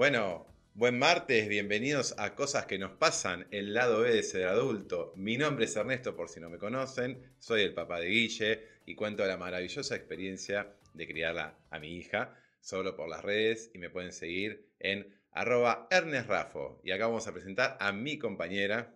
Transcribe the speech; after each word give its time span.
Bueno, 0.00 0.46
buen 0.72 0.98
martes, 0.98 1.46
bienvenidos 1.46 2.14
a 2.16 2.34
Cosas 2.34 2.64
que 2.64 2.78
nos 2.78 2.92
pasan, 2.92 3.46
el 3.50 3.74
lado 3.74 4.00
B 4.00 4.10
de 4.10 4.22
ser 4.22 4.46
adulto. 4.46 5.12
Mi 5.14 5.36
nombre 5.36 5.66
es 5.66 5.76
Ernesto, 5.76 6.16
por 6.16 6.30
si 6.30 6.40
no 6.40 6.48
me 6.48 6.56
conocen, 6.56 7.34
soy 7.38 7.60
el 7.60 7.74
papá 7.74 8.00
de 8.00 8.06
Guille 8.06 8.66
y 8.86 8.94
cuento 8.94 9.26
la 9.26 9.36
maravillosa 9.36 9.94
experiencia 9.94 10.68
de 10.94 11.06
criarla 11.06 11.54
a 11.68 11.78
mi 11.78 11.98
hija 11.98 12.34
solo 12.62 12.96
por 12.96 13.10
las 13.10 13.22
redes 13.22 13.70
y 13.74 13.78
me 13.78 13.90
pueden 13.90 14.14
seguir 14.14 14.70
en 14.78 15.06
arroba 15.32 15.86
ernestrafo. 15.90 16.80
Y 16.82 16.92
acá 16.92 17.06
vamos 17.06 17.28
a 17.28 17.34
presentar 17.34 17.76
a 17.78 17.92
mi 17.92 18.18
compañera. 18.18 18.94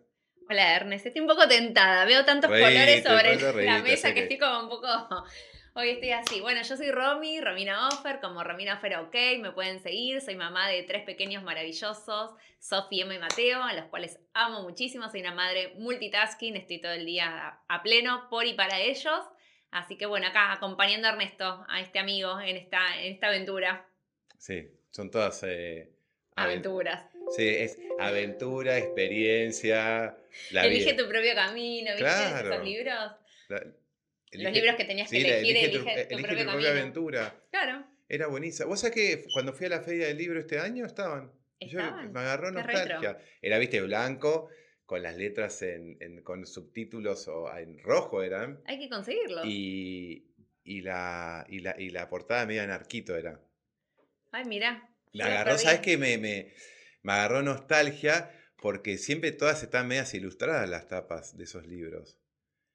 Hola 0.48 0.74
Ernest, 0.74 1.04
estoy 1.04 1.20
un 1.20 1.28
poco 1.28 1.46
tentada, 1.46 2.06
veo 2.06 2.24
tantos 2.24 2.48
colores 2.48 3.04
sobre 3.04 3.66
la 3.66 3.82
mesa 3.82 4.14
que 4.14 4.20
estoy 4.22 4.38
como 4.38 4.58
un 4.58 4.68
poco 4.70 4.88
Hoy 5.76 5.90
estoy 5.90 6.12
así. 6.12 6.40
Bueno, 6.40 6.62
yo 6.62 6.76
soy 6.76 6.92
Romy, 6.92 7.40
Romina 7.40 7.88
Offer, 7.88 8.20
como 8.20 8.44
Romina 8.44 8.74
Offer 8.74 8.96
OK, 8.98 9.16
me 9.40 9.50
pueden 9.50 9.80
seguir. 9.82 10.20
Soy 10.20 10.36
mamá 10.36 10.68
de 10.68 10.84
tres 10.84 11.02
pequeños 11.02 11.42
maravillosos, 11.42 12.30
Sofía, 12.60 13.02
Emma 13.02 13.16
y 13.16 13.18
Mateo, 13.18 13.60
a 13.60 13.72
los 13.72 13.86
cuales 13.86 14.20
amo 14.34 14.62
muchísimo. 14.62 15.10
Soy 15.10 15.22
una 15.22 15.34
madre 15.34 15.72
multitasking, 15.78 16.54
estoy 16.54 16.80
todo 16.80 16.92
el 16.92 17.04
día 17.04 17.58
a 17.66 17.82
pleno 17.82 18.28
por 18.30 18.46
y 18.46 18.54
para 18.54 18.78
ellos. 18.78 19.18
Así 19.72 19.96
que 19.96 20.06
bueno, 20.06 20.28
acá 20.28 20.52
acompañando 20.52 21.08
a 21.08 21.10
Ernesto, 21.10 21.64
a 21.68 21.80
este 21.80 21.98
amigo 21.98 22.38
en 22.38 22.56
esta, 22.56 23.02
en 23.02 23.12
esta 23.12 23.26
aventura. 23.26 23.84
Sí, 24.38 24.70
son 24.92 25.10
todas... 25.10 25.42
Eh, 25.42 25.90
aventuras. 26.36 27.10
Sí, 27.34 27.48
es 27.48 27.80
aventura, 27.98 28.78
experiencia. 28.78 30.16
Elige 30.52 30.94
tu 30.94 31.08
propio 31.08 31.34
camino, 31.34 31.90
¿viste? 31.90 32.04
Claro. 32.04 32.52
Esos 32.52 32.64
libros 32.64 33.10
los 34.34 34.52
libros 34.52 34.76
que 34.76 34.84
tenías 34.84 35.10
que 35.10 35.20
elegir, 35.20 35.56
elige, 35.56 35.78
tu, 35.78 35.88
elige 35.88 36.06
tu, 36.06 36.50
propia 36.50 36.70
aventura. 36.70 37.42
Claro. 37.50 37.86
Era 38.08 38.26
buenísima. 38.26 38.68
¿Vos 38.68 38.80
sabés 38.80 38.94
que 38.94 39.24
cuando 39.32 39.52
fui 39.52 39.66
a 39.66 39.70
la 39.70 39.80
feria 39.80 40.06
del 40.06 40.18
libro 40.18 40.38
este 40.38 40.58
año 40.58 40.84
estaban? 40.86 41.32
¿Estaban? 41.58 42.12
me 42.12 42.20
agarró 42.20 42.50
nostalgia. 42.50 43.18
Era, 43.40 43.58
viste, 43.58 43.80
blanco, 43.80 44.50
con 44.86 45.02
las 45.02 45.16
letras 45.16 45.62
en, 45.62 46.22
con 46.22 46.46
subtítulos 46.46 47.28
o 47.28 47.54
en 47.56 47.78
rojo 47.78 48.22
eran. 48.22 48.60
Hay 48.66 48.78
que 48.78 48.88
conseguirlo. 48.88 49.42
Y, 49.44 50.30
la, 50.64 51.46
y, 51.48 51.60
la, 51.60 51.74
y 51.78 51.90
la 51.90 52.08
portada 52.08 52.46
media 52.46 52.64
anarquito 52.64 53.16
era. 53.16 53.40
Ay, 54.30 54.44
mira. 54.44 54.90
Me 55.12 55.24
agarró, 55.24 55.58
¿sabes 55.58 55.80
qué? 55.80 55.96
Me, 55.96 56.18
me, 56.18 56.52
me 57.02 57.12
agarró 57.12 57.42
nostalgia 57.42 58.30
porque 58.60 58.98
siempre 58.98 59.32
todas 59.32 59.62
están 59.62 59.88
medias 59.88 60.14
ilustradas 60.14 60.68
las 60.68 60.88
tapas 60.88 61.36
de 61.36 61.44
esos 61.44 61.66
libros. 61.66 62.18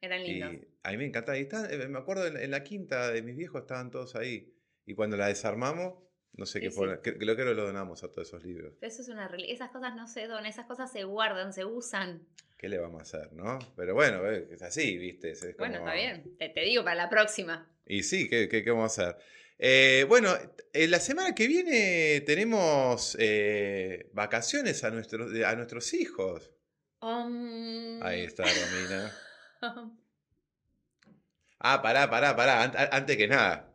Eran 0.01 0.23
lindos. 0.23 0.53
Y 0.53 0.67
a 0.83 0.91
mí 0.91 0.97
me 0.97 1.05
encanta. 1.05 1.37
Y 1.37 1.47
eh, 1.51 1.87
me 1.89 1.99
acuerdo 1.99 2.27
en, 2.27 2.51
la 2.51 2.63
quinta 2.63 3.11
de 3.11 3.21
mis 3.21 3.35
viejos 3.35 3.61
estaban 3.61 3.91
todos 3.91 4.15
ahí. 4.15 4.53
Y 4.85 4.95
cuando 4.95 5.17
la 5.17 5.27
desarmamos, 5.27 5.95
no 6.33 6.45
sé 6.45 6.61
qué 6.61 6.71
fue. 6.71 7.01
Creo 7.01 7.35
que 7.35 7.43
lo 7.43 7.55
donamos 7.55 8.03
a 8.03 8.11
todos 8.11 8.27
esos 8.27 8.43
libros. 8.43 8.73
eso 8.81 9.01
es 9.01 9.09
una 9.09 9.27
realidad. 9.27 9.51
Esas 9.51 9.71
cosas 9.71 9.95
no 9.95 10.07
se 10.07 10.27
donan, 10.27 10.45
esas 10.45 10.65
cosas 10.65 10.91
se 10.91 11.03
guardan, 11.03 11.53
se 11.53 11.65
usan. 11.65 12.25
¿Qué 12.57 12.67
le 12.67 12.77
vamos 12.77 12.99
a 12.99 13.03
hacer, 13.03 13.33
no? 13.33 13.59
Pero 13.75 13.93
bueno, 13.93 14.29
es 14.29 14.61
así, 14.61 14.97
¿viste? 14.97 15.33
Bueno, 15.57 15.77
está 15.77 15.93
bien. 15.93 16.37
Te, 16.37 16.61
digo 16.61 16.83
para 16.83 16.95
la 16.95 17.09
próxima. 17.09 17.69
Y 17.85 18.03
sí, 18.03 18.27
¿qué, 18.29 18.49
qué, 18.49 18.69
vamos 18.69 18.99
a 18.99 19.09
hacer? 19.09 19.21
Eh, 19.57 20.05
bueno, 20.07 20.33
en 20.73 20.91
la 20.91 20.99
semana 20.99 21.35
que 21.35 21.47
viene 21.47 22.21
tenemos 22.25 23.15
eh, 23.19 24.09
vacaciones 24.13 24.83
a, 24.83 24.91
nuestros 24.91 25.33
a 25.41 25.55
nuestros 25.55 25.93
hijos. 25.93 26.51
Um, 27.01 28.01
ahí 28.03 28.21
está, 28.21 28.43
Romina. 28.43 29.11
Ah, 31.59 31.81
pará, 31.81 32.09
pará, 32.09 32.35
pará. 32.35 32.63
Antes 32.91 33.17
que 33.17 33.27
nada. 33.27 33.71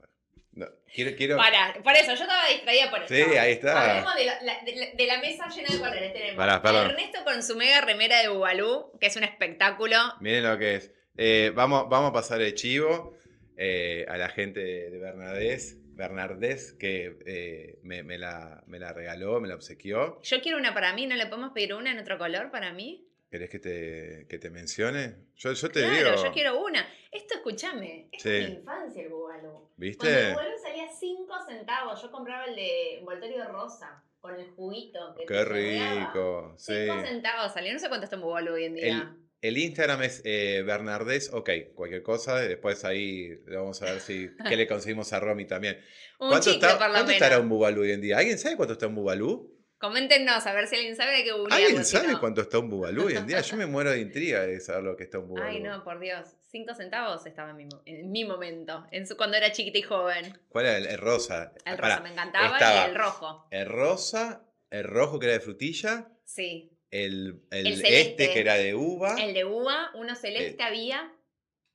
quiero, 0.93 1.17
quiero... 1.17 1.37
Para, 1.37 1.75
por 1.83 1.93
eso, 1.93 2.15
yo 2.15 2.23
estaba 2.23 2.49
distraída 2.49 2.91
por 2.91 3.03
eso. 3.03 3.15
Sí, 3.15 3.37
ahí 3.37 3.53
está. 3.53 3.91
Hablemos 3.91 4.15
de 4.15 5.07
la, 5.07 5.19
mesa 5.19 5.49
llena 5.49 5.69
de 5.71 5.79
colores. 5.79 6.13
Tenemos 6.13 6.47
a 6.47 6.85
Ernesto 6.85 7.25
con 7.25 7.43
su 7.43 7.57
mega 7.57 7.81
remera 7.81 8.21
de 8.21 8.29
Bubalú, 8.29 8.93
que 9.01 9.07
es 9.07 9.17
un 9.17 9.25
espectáculo. 9.25 9.97
Miren 10.21 10.45
lo 10.45 10.59
que 10.59 10.77
es. 10.77 10.93
Eh, 11.17 11.53
vamos, 11.55 11.89
vamos 11.89 12.11
a 12.11 12.13
pasar 12.13 12.41
el 12.41 12.55
chivo 12.55 13.17
eh, 13.57 14.05
a 14.09 14.17
la 14.17 14.29
gente 14.29 14.61
de 14.61 14.99
Bernadés. 14.99 15.79
Bernardés, 15.95 16.73
que 16.73 17.17
eh, 17.25 17.79
me, 17.83 18.03
me, 18.03 18.19
la, 18.19 18.65
me 18.67 18.79
la 18.79 18.93
regaló, 18.93 19.41
me 19.41 19.49
la 19.49 19.55
obsequió. 19.55 20.21
Yo 20.23 20.43
quiero 20.43 20.59
una 20.59 20.75
para 20.75 20.93
mí, 20.93 21.07
¿no 21.07 21.15
le 21.15 21.27
podemos 21.27 21.53
pedir 21.53 21.75
una 21.75 21.93
en 21.93 21.99
otro 21.99 22.19
color 22.19 22.51
para 22.51 22.73
mí? 22.73 23.07
¿Querés 23.35 23.51
que 23.51 23.59
te, 23.59 24.27
que 24.29 24.39
te 24.39 24.49
mencione? 24.49 25.17
Yo, 25.35 25.53
yo 25.53 25.69
te 25.69 25.81
claro, 25.81 26.11
digo. 26.13 26.25
yo 26.25 26.33
quiero 26.33 26.65
una. 26.65 26.87
Esto, 27.11 27.35
escúchame, 27.35 28.09
es 28.13 28.23
de 28.23 28.47
mi 28.47 28.55
infancia 28.59 29.03
el 29.03 29.09
bubalú. 29.09 29.71
¿Viste? 29.77 30.07
Cuando 30.07 30.21
el 30.21 30.33
bubalú 30.35 30.59
salía 30.63 30.89
5 30.89 31.35
centavos, 31.49 32.01
yo 32.01 32.13
compraba 32.13 32.45
el 32.45 32.55
de 32.55 32.99
envoltorio 33.01 33.45
rosa, 33.49 34.05
con 34.21 34.39
el 34.39 34.53
juguito. 34.53 35.17
Que 35.19 35.27
Qué 35.27 35.45
rico, 35.47 36.55
5 36.59 37.07
centavos 37.07 37.53
salía, 37.53 37.73
no 37.73 37.81
sé 37.81 37.89
cuánto 37.89 38.05
está 38.05 38.15
un 38.15 38.23
bubalú 38.23 38.53
hoy 38.53 38.67
en 38.67 38.75
día. 38.77 39.17
El, 39.41 39.59
Instagram 39.59 40.05
es 40.05 40.23
eh, 40.25 40.63
Bernardés, 40.65 41.33
ok, 41.33 41.51
cualquier 41.75 42.05
cosa, 42.05 42.37
después 42.37 42.85
ahí 42.85 43.35
vamos 43.49 43.83
a 43.83 43.87
ver 43.87 44.01
si 44.01 44.31
qué 44.49 44.57
le 44.57 44.69
conseguimos 44.69 45.13
a 45.13 45.19
Romy 45.19 45.45
también. 45.45 45.81
un 46.21 46.29
¿Cuánto, 46.29 46.51
está, 46.51 46.79
¿cuánto 46.79 47.11
estará 47.11 47.41
un 47.41 47.49
bubalú 47.49 47.83
hoy 47.83 47.91
en 47.91 48.01
día? 48.01 48.19
¿Alguien 48.19 48.39
sabe 48.39 48.57
cuánto 48.57 48.75
está 48.75 48.87
un 48.87 48.95
bubalú? 48.95 49.54
Coméntenos 49.85 50.47
a 50.47 50.55
ver 50.55 50.67
si 50.67 50.77
alguien 50.77 50.97
sabe 50.97 51.13
de 51.13 51.25
qué 51.25 51.33
googlear. 51.33 51.61
¿Alguien 51.61 51.85
sabe 51.85 52.19
cuánto 52.19 52.41
está 52.41 52.59
un 52.59 52.71
bubalú 52.71 53.05
hoy 53.05 53.17
en 53.17 53.27
día? 53.27 53.43
Yo 53.43 53.55
me 53.59 53.67
muero 53.67 53.91
de 53.91 54.01
intriga 54.01 54.41
de 54.41 54.59
saber 54.59 54.83
lo 54.83 54.97
que 54.97 55.05
está 55.05 55.19
un 55.19 55.29
bubalú. 55.29 55.47
Ay, 55.47 55.61
no, 55.61 55.85
por 55.85 56.01
Dios. 56.01 56.27
Cinco 56.51 56.75
centavos 56.75 57.27
estaba 57.27 57.51
en 57.51 57.57
mi, 57.59 57.69
en 57.85 58.11
mi 58.11 58.25
momento, 58.25 58.87
en 58.93 59.07
su, 59.07 59.15
cuando 59.19 59.37
era 59.37 59.53
chiquita 59.53 59.77
y 59.77 59.83
joven. 59.83 60.41
¿Cuál 60.49 60.65
era? 60.65 60.79
El, 60.79 60.97
rosa. 60.97 61.53
El 61.67 61.77
rosa 61.77 62.01
me 62.01 62.13
encantaba 62.13 62.59
y 62.59 62.89
el 62.89 62.95
rojo. 62.95 63.47
El 63.51 63.67
rosa, 63.67 64.49
el 64.71 64.85
rojo 64.85 65.19
que 65.19 65.27
era 65.27 65.35
de 65.35 65.41
frutilla. 65.41 66.09
Sí. 66.25 66.73
El, 66.91 67.43
el, 67.51 67.85
este 67.85 68.33
que 68.33 68.41
era 68.41 68.55
de 68.55 68.75
uva. 68.75 69.23
El 69.23 69.35
de 69.35 69.45
uva, 69.45 69.91
uno 69.97 70.17
celeste 70.17 70.63
eh. 70.63 70.67
había, 70.67 71.13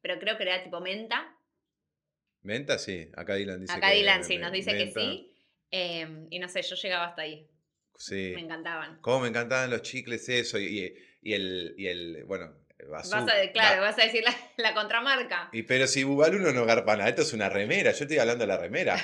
pero 0.01 0.17
creo 0.17 0.35
que 0.35 0.43
era 0.45 0.63
tipo 0.63 0.81
menta. 0.81 1.37
Menta, 2.41 2.79
sí. 2.79 3.11
Acá 3.15 3.35
Dylan 3.35 3.61
dice 3.61 3.73
Acá 3.73 3.91
Dylan 3.91 4.23
sí, 4.23 4.39
nos 4.39 4.51
dice 4.51 4.71
que 4.71 4.91
sí. 4.91 5.31
Em, 5.69 6.25
y 6.31 6.39
no 6.39 6.49
sé, 6.49 6.63
yo 6.63 6.75
llegaba 6.75 7.05
hasta 7.05 7.21
ahí. 7.21 7.47
Sí. 7.99 8.31
Me 8.33 8.41
encantaban. 8.41 8.97
Cómo 9.01 9.19
me 9.19 9.27
encantaban 9.27 9.69
los 9.69 9.81
chicles, 9.81 10.27
eso, 10.29 10.57
y, 10.57 10.95
y 11.21 11.33
el, 11.33 11.75
y 11.77 11.87
el, 11.87 12.23
bueno, 12.23 12.53
vas 12.89 13.13
a, 13.13 13.25
claro, 13.51 13.81
vas 13.81 13.99
a 13.99 14.03
decir 14.03 14.23
la, 14.57 14.73
contramarca. 14.73 15.49
Y 15.51 15.63
pero 15.63 15.85
si 15.85 16.05
Bubalú 16.05 16.39
no 16.39 16.53
nos 16.53 16.65
garpa 16.65 16.95
nada, 16.95 17.09
esto 17.09 17.23
es 17.23 17.33
una 17.33 17.49
remera, 17.49 17.91
yo 17.91 18.05
estoy 18.05 18.17
hablando 18.17 18.43
de 18.43 18.47
la 18.47 18.57
remera. 18.57 18.97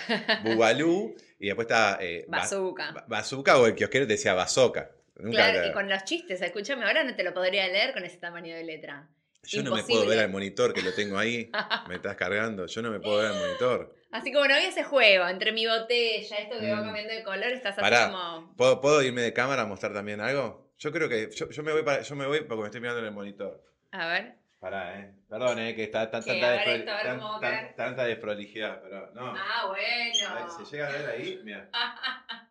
Bubalú, 0.43 1.13
y 1.39 1.47
después 1.47 1.65
está... 1.65 1.97
Eh, 1.99 2.25
bazooka. 2.29 3.05
bazooka 3.07 3.59
o 3.59 3.67
el 3.67 3.75
kiosquero 3.75 4.05
decía 4.05 4.33
bazoca. 4.33 4.91
claro, 5.29 5.67
y 5.67 5.73
con 5.73 5.89
los 5.89 6.05
chistes, 6.05 6.41
escúchame, 6.41 6.85
ahora 6.85 7.03
no 7.03 7.15
te 7.15 7.23
lo 7.23 7.33
podría 7.33 7.67
leer 7.67 7.93
con 7.93 8.05
ese 8.05 8.17
tamaño 8.17 8.55
de 8.55 8.63
letra. 8.63 9.09
Yo 9.47 9.63
no 9.63 9.75
me 9.75 9.83
puedo 9.83 10.05
ver 10.05 10.19
al 10.19 10.29
monitor 10.29 10.73
que 10.73 10.81
lo 10.81 10.93
tengo 10.93 11.17
ahí, 11.17 11.49
me 11.87 11.95
estás 11.95 12.15
cargando, 12.15 12.65
yo 12.65 12.81
no 12.81 12.91
me 12.91 12.99
puedo 12.99 13.17
ver 13.17 13.27
al 13.27 13.39
monitor. 13.39 13.95
Así 14.11 14.31
como 14.31 14.47
no 14.47 14.53
había 14.53 14.69
ese 14.69 14.83
juego 14.83 15.27
entre 15.27 15.51
mi 15.51 15.65
botella, 15.65 16.37
esto 16.37 16.57
que 16.57 16.71
va 16.71 16.81
mm. 16.81 16.85
cambiando 16.85 17.13
de 17.13 17.23
color, 17.23 17.51
estás 17.51 17.77
así 17.77 18.11
como. 18.11 18.55
¿puedo, 18.55 19.03
irme 19.03 19.21
de 19.21 19.33
cámara 19.33 19.63
a 19.63 19.65
mostrar 19.65 19.93
también 19.93 20.21
algo? 20.21 20.71
Yo 20.77 20.91
creo 20.91 21.09
que. 21.09 21.29
Yo, 21.31 21.63
me 21.63 21.73
voy 21.73 21.83
para, 21.83 22.01
yo 22.01 22.15
me 22.15 22.25
voy 22.25 22.41
porque 22.41 22.61
me 22.61 22.67
estoy 22.67 22.81
mirando 22.81 23.01
en 23.01 23.07
el 23.07 23.11
monitor. 23.11 23.61
A 23.91 24.07
ver. 24.07 24.35
Pará, 24.59 24.99
eh. 24.99 25.13
Perdón, 25.29 25.59
eh, 25.59 25.75
que 25.75 25.83
está 25.83 26.09
tan, 26.09 26.23
tanta, 26.23 27.75
tanta 27.75 28.05
desprolijidad, 28.05 28.81
pero 28.81 29.11
no. 29.13 29.33
Ah, 29.35 29.67
bueno. 29.67 30.29
A 30.29 30.33
ver, 30.35 30.49
si 30.49 30.71
llega 30.71 30.87
a 30.87 30.91
ver 30.91 31.09
ahí, 31.09 31.41
mira. 31.43 31.69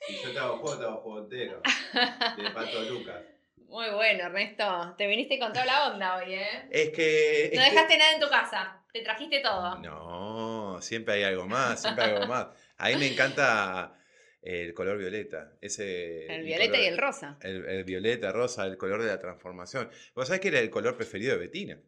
si 0.00 0.20
yo 0.20 0.32
te 0.32 0.38
hago 0.40 0.58
juego, 0.58 0.78
te 0.78 0.84
hago 0.84 0.96
juego 0.96 1.18
entero. 1.20 1.62
De 2.36 2.50
Pato 2.50 2.82
Lucas. 2.82 3.22
Muy 3.72 3.88
bueno, 3.88 4.24
Ernesto. 4.24 4.94
Te 4.98 5.06
viniste 5.06 5.38
con 5.38 5.50
toda 5.50 5.64
la 5.64 5.90
onda 5.90 6.16
hoy, 6.16 6.34
¿eh? 6.34 6.68
Es 6.70 6.90
que. 6.90 7.50
no 7.54 7.62
dejaste 7.62 7.96
nada 7.96 8.12
en 8.12 8.20
tu 8.20 8.28
casa. 8.28 8.84
Te 8.92 9.00
trajiste 9.00 9.40
todo. 9.40 9.78
No, 9.78 10.82
siempre 10.82 11.14
hay 11.14 11.22
algo 11.22 11.46
más, 11.46 11.80
siempre 11.80 12.04
hay 12.04 12.10
algo 12.10 12.26
más. 12.26 12.48
A 12.76 12.90
mí 12.90 12.96
me 12.96 13.06
encanta 13.06 13.98
el 14.42 14.74
color 14.74 14.98
violeta. 14.98 15.54
Ese, 15.62 16.26
el 16.26 16.44
violeta 16.44 16.78
y 16.78 16.84
el 16.84 16.98
rosa. 16.98 17.38
El, 17.40 17.84
violeta, 17.84 18.30
rosa, 18.30 18.66
el 18.66 18.76
color 18.76 19.00
de 19.00 19.08
la 19.08 19.18
transformación. 19.18 19.88
¿Vos 20.14 20.28
sabés 20.28 20.42
que 20.42 20.48
era 20.48 20.60
el 20.60 20.68
color 20.68 20.94
preferido 20.94 21.32
de 21.32 21.38
Betina? 21.38 21.80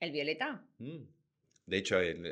¿El 0.00 0.12
violeta? 0.12 0.64
Mm. 0.78 1.02
De 1.66 1.76
hecho, 1.76 2.00
en, 2.00 2.24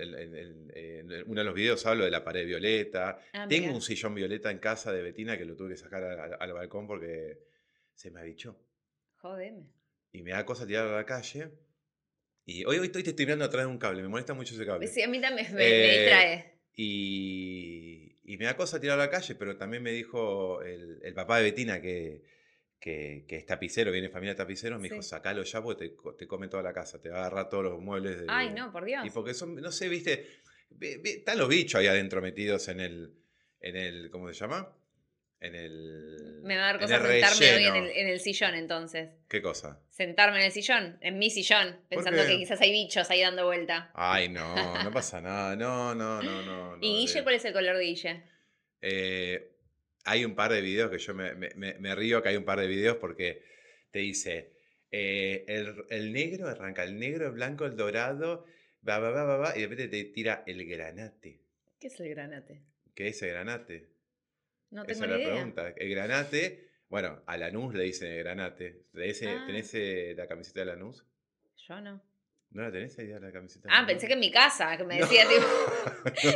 uno 1.26 1.41
de 1.41 1.44
los 1.44 1.55
videos 1.55 1.85
hablo 1.85 2.05
de 2.05 2.11
la 2.11 2.25
pared 2.25 2.47
violeta. 2.47 3.19
Ah, 3.35 3.47
Tengo 3.47 3.75
un 3.75 3.82
sillón 3.82 4.15
violeta 4.15 4.50
en 4.50 4.59
casa 4.59 4.91
de 4.91 5.03
Betina 5.03 5.37
que 5.37 5.44
lo 5.44 5.55
tuve 5.55 5.70
que 5.70 5.76
sacar 5.76 6.03
al, 6.41 6.53
balcón 6.55 6.87
porque 6.87 7.41
se 7.93 8.11
me 8.11 8.20
abichó. 8.20 8.59
Jodeme. 9.26 9.67
Y 10.12 10.23
me 10.23 10.31
da 10.31 10.44
cosa 10.44 10.67
tirar 10.67 10.87
a 10.87 10.96
la 10.96 11.05
calle. 11.05 11.50
Y 12.44 12.64
hoy, 12.64 12.78
hoy 12.78 12.87
estoy, 12.87 13.02
te 13.02 13.11
estoy 13.11 13.26
mirando 13.26 13.44
atrás 13.44 13.64
de 13.64 13.70
un 13.70 13.78
cable, 13.78 14.02
me 14.02 14.08
molesta 14.08 14.34
mucho 14.34 14.55
ese 14.55 14.64
cable. 14.64 14.87
Sí, 14.87 15.02
a 15.02 15.08
mí 15.08 15.20
también 15.20 15.52
me, 15.52 15.67
eh, 15.67 15.99
distrae. 15.99 16.61
Y, 16.75 18.14
y, 18.25 18.37
me 18.37 18.44
da 18.44 18.56
cosa 18.56 18.81
tirar 18.81 18.99
a 18.99 19.05
la 19.05 19.11
calle, 19.11 19.34
pero 19.34 19.56
también 19.56 19.82
me 19.82 19.90
dijo 19.90 20.62
el, 20.62 21.00
el 21.02 21.14
papá 21.14 21.38
de 21.38 21.44
Betina 21.44 21.81
que, 21.81 22.23
que, 22.78 23.25
que, 23.26 23.37
es 23.37 23.46
tapicero, 23.46 23.90
viene 23.90 24.11
familia 24.11 24.34
de 24.34 24.38
tapiceros, 24.38 24.81
me 24.81 24.88
dijo, 24.88 25.02
sacalo 25.02 25.43
ya 25.43 25.62
porque 25.62 25.88
te, 25.88 25.96
te, 26.19 26.26
come 26.29 26.46
toda 26.46 26.62
la 26.62 26.72
casa, 26.72 27.00
te 27.00 27.08
va 27.08 27.17
a 27.17 27.20
agarrar 27.22 27.49
todos 27.49 27.64
los 27.64 27.81
muebles. 27.81 28.20
De, 28.20 28.26
Ay, 28.29 28.50
no, 28.50 28.70
por 28.70 28.84
Dios. 28.84 29.05
Y 29.05 29.11
porque 29.11 29.34
son, 29.34 29.56
no 29.56 29.72
sé, 29.72 29.88
viste, 29.88 30.26
están 30.81 31.38
los 31.38 31.49
bichos 31.49 31.81
ahí 31.81 31.88
adentro 31.88 32.22
metidos 32.22 32.69
en 32.69 32.81
el, 32.81 33.14
en 33.61 33.76
el 33.76 34.11
¿cómo 34.11 34.29
se 34.29 34.34
llama? 34.34 34.72
En 35.41 35.55
el. 35.55 36.41
Me 36.43 36.56
va 36.56 36.65
a 36.65 36.73
dar 36.73 36.81
cosa 36.81 36.99
sentarme 36.99 37.55
hoy 37.55 37.65
en 37.65 37.77
el, 37.77 37.91
en 37.91 38.09
el, 38.09 38.21
sillón 38.21 38.55
entonces. 38.55 39.11
¿Qué 39.29 39.43
cosa? 39.43 39.83
Sentarme 39.91 40.38
en 40.38 40.47
el 40.47 40.53
sillón, 40.53 40.99
en 41.03 41.19
mi 41.19 41.31
sillón, 41.31 41.79
pensando 41.88 42.25
que 42.27 42.38
quizás 42.38 42.61
hay 42.62 42.73
bichos 42.73 43.11
ahí 43.11 43.21
dando 43.21 43.44
vuelta. 43.44 43.91
Ay, 43.94 44.31
no, 44.31 44.55
no 44.85 44.91
pasa 44.91 45.21
nada. 45.21 45.55
No, 45.55 45.94
no, 45.94 46.23
no, 46.23 46.43
no. 46.43 46.79
¿Y 46.81 47.00
Guille 47.00 47.23
cuál 47.23 47.35
es 47.35 47.44
el 47.44 47.53
color 47.53 47.77
de 47.77 47.85
Guille? 47.85 48.23
Eh, 48.81 49.53
hay 50.05 50.25
un 50.25 50.35
par 50.35 50.53
de 50.53 50.62
videos 50.62 50.91
que 50.91 50.99
yo 50.99 51.15
me, 51.15 51.35
me, 51.35 51.53
me, 51.55 51.94
río 51.94 52.23
que 52.23 52.31
hay 52.31 52.37
un 52.37 52.44
par 52.44 52.61
de 52.61 52.67
videos 52.67 52.97
porque 52.97 53.43
te 53.91 53.99
dice. 53.99 54.53
Eh, 54.91 55.44
el, 55.49 55.85
el, 55.91 56.12
negro 56.12 56.49
arranca, 56.49 56.85
el 56.85 56.99
negro, 56.99 57.27
el 57.27 57.32
blanco, 57.32 57.67
el 57.67 57.77
dorado, 57.77 58.47
va, 58.89 58.99
va, 58.99 59.11
va, 59.11 59.25
va, 59.25 59.37
va, 59.37 59.56
y 59.56 59.61
de 59.61 59.67
repente 59.67 59.89
te 59.89 60.05
tira 60.12 60.44
el 60.47 60.65
granate. 60.65 61.41
¿Qué 61.79 61.89
es 61.89 62.00
el 62.00 62.09
granate? 62.09 62.62
¿Qué 62.94 63.09
es 63.09 63.21
el 63.23 63.31
granate? 63.31 63.95
No 64.71 64.85
tengo 64.85 65.05
Esa 65.05 65.05
es 65.05 65.11
la 65.11 65.17
pregunta. 65.17 65.75
El 65.77 65.91
granate, 65.91 66.69
bueno, 66.89 67.23
a 67.27 67.37
Lanús 67.37 67.75
le 67.75 67.85
dicen 67.85 68.13
el 68.13 68.19
granate. 68.19 68.85
¿Tenés, 68.93 69.23
ah. 69.23 69.79
eh, 69.79 70.15
la 70.17 70.27
camiseta 70.27 70.61
de 70.61 70.67
Lanús? 70.67 71.05
Yo 71.57 71.81
no. 71.81 72.03
¿No 72.51 72.63
la 72.63 72.73
tenés 72.73 72.99
ahí 72.99 73.09
la 73.09 73.33
camiseta? 73.33 73.69
Ah, 73.71 73.85
pensé 73.87 74.07
que 74.07 74.15
en 74.15 74.21
mi 74.21 74.31
casa, 74.31 74.77
que 74.77 74.85
me 74.85 74.99
decía 74.99 75.27
tipo. 75.29 75.45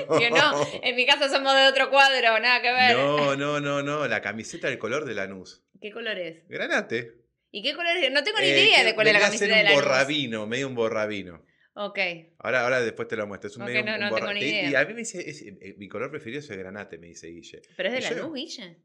que 0.19 0.31
no, 0.31 0.67
en 0.83 0.97
mi 0.97 1.07
casa 1.07 1.29
somos 1.29 1.55
de 1.55 1.67
otro 1.67 1.89
cuadro, 1.89 2.39
nada 2.41 2.61
que 2.61 2.73
ver. 2.73 2.97
No, 2.97 3.37
no, 3.37 3.61
no, 3.61 3.83
no, 3.83 4.07
la 4.07 4.21
camiseta 4.21 4.69
del 4.69 4.79
color 4.79 5.05
de 5.05 5.15
Lanús. 5.15 5.63
¿Qué 5.81 5.91
color 5.91 6.19
es? 6.19 6.47
Granate. 6.49 7.15
¿Y 7.53 7.63
qué 7.63 7.75
color 7.75 7.97
es? 7.97 8.13
No 8.13 8.23
tengo 8.23 8.39
ni 8.39 8.47
eh, 8.47 8.65
idea 8.65 8.85
de 8.85 8.95
cuál 8.95 9.07
es 9.07 9.13
la 9.15 9.21
camiseta 9.21 9.57
de 9.57 9.63
Lanús. 9.63 9.79
un 9.79 9.85
borrabino, 9.85 10.47
medio 10.47 10.69
un 10.69 10.75
borrabino. 10.75 11.43
Ok. 11.75 11.99
Ahora, 12.39 12.63
ahora 12.63 12.81
después 12.81 13.09
te 13.09 13.17
lo 13.17 13.27
muestro. 13.27 13.49
Es 13.49 13.57
un 13.57 13.65
medio 13.65 13.85
no, 13.85 13.97
no 13.97 14.15
tengo 14.15 14.33
ni 14.33 14.41
idea. 14.41 14.71
Y 14.71 14.75
a 14.75 14.85
mí 14.85 14.93
me 14.93 15.01
dice, 15.01 15.21
eh, 15.21 15.75
mi 15.79 15.89
color 15.89 16.11
preferido 16.11 16.41
es 16.41 16.51
el 16.51 16.59
granate, 16.59 16.99
me 16.99 17.09
dice 17.09 17.29
Guille. 17.29 17.63
¿Pero 17.77 17.89
es 17.89 17.95
de 17.95 18.01
la 18.17 18.23
luz, 18.23 18.35
Guille? 18.35 18.77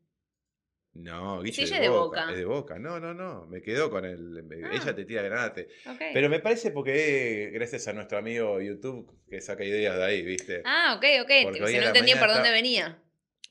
No, 0.94 1.42
Guille 1.42 1.64
es 1.64 1.72
de, 1.72 1.90
boca. 1.90 2.30
Es 2.30 2.38
de 2.38 2.46
boca. 2.46 2.80
No, 2.80 3.00
no, 3.00 3.14
no. 3.14 3.48
Me 3.48 3.62
quedó 3.62 3.90
con 3.90 4.06
el. 4.06 4.48
Ah. 4.64 4.70
Ella 4.72 4.96
te 4.96 5.04
tira 5.04 5.22
granate. 5.24 5.68
Pero 6.14 6.30
me 6.30 6.40
parece 6.40 6.72
porque 6.72 7.52
gracias 7.54 7.88
a 7.88 7.94
nuestro 7.94 8.18
amigo 8.18 8.62
YouTube 8.62 9.12
que 9.30 9.42
saca 9.42 9.66
ideas 9.66 9.98
de 9.98 10.04
ahí, 10.04 10.22
¿viste? 10.22 10.62
Ah, 10.64 10.96
ok, 10.98 11.06
ok. 11.24 11.54
Si 11.68 11.78
no 11.78 11.88
entendía 11.88 12.20
por 12.20 12.30
dónde 12.30 12.52
venía. 12.52 13.02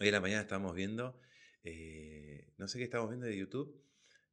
Hoy 0.00 0.08
en 0.08 0.14
la 0.14 0.20
mañana 0.20 0.40
estábamos 0.40 0.74
viendo. 0.74 1.20
Eh, 1.64 2.46
no 2.56 2.66
sé 2.66 2.78
qué 2.78 2.84
estábamos 2.84 3.10
viendo 3.10 3.26
de 3.26 3.36
YouTube. 3.36 3.78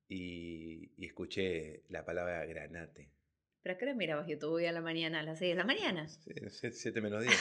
Y, 0.07 0.91
y 0.97 1.05
escuché 1.05 1.83
la 1.89 2.05
palabra 2.05 2.45
granate. 2.45 3.11
¿Pero 3.61 3.75
a 3.75 3.77
qué 3.77 3.85
hora 3.85 3.93
mirabas 3.93 4.27
YouTube 4.27 4.53
hoy 4.53 4.65
a 4.65 4.71
la 4.71 4.81
mañana? 4.81 5.19
¿A 5.19 5.23
las 5.23 5.37
6 5.39 5.51
de 5.51 5.55
la 5.55 5.63
mañana? 5.63 6.07
Sí, 6.07 6.71
7 6.71 7.01
menos 7.01 7.23
10. 7.23 7.35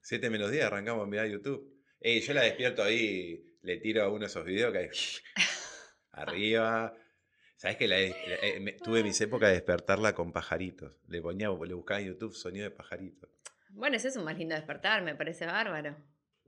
7 0.00 0.30
menos 0.30 0.50
10 0.50 0.64
arrancamos 0.64 1.04
a 1.04 1.06
mirar 1.06 1.26
YouTube. 1.26 1.70
Ey, 2.00 2.20
yo 2.20 2.32
la 2.32 2.42
despierto 2.42 2.82
ahí, 2.82 3.44
le 3.62 3.76
tiro 3.76 4.02
a 4.02 4.08
uno 4.08 4.20
de 4.20 4.26
esos 4.26 4.44
videos 4.44 4.72
que 4.72 4.78
hay 4.78 4.88
arriba. 6.12 6.94
¿Sabes 7.56 7.76
que 7.76 7.86
eh, 7.86 8.76
tuve 8.82 9.04
mis 9.04 9.20
épocas 9.20 9.50
de 9.50 9.56
despertarla 9.56 10.14
con 10.14 10.32
pajaritos? 10.32 10.98
Le 11.06 11.20
ponía, 11.20 11.48
le 11.48 11.74
buscaba 11.74 12.00
en 12.00 12.08
YouTube 12.08 12.34
sonido 12.34 12.64
de 12.64 12.70
pajaritos. 12.70 13.30
Bueno, 13.70 13.96
ese 13.96 14.08
es 14.08 14.16
un 14.16 14.24
más 14.24 14.36
lindo 14.36 14.54
despertar, 14.54 15.02
me 15.02 15.14
parece 15.14 15.46
bárbaro. 15.46 15.96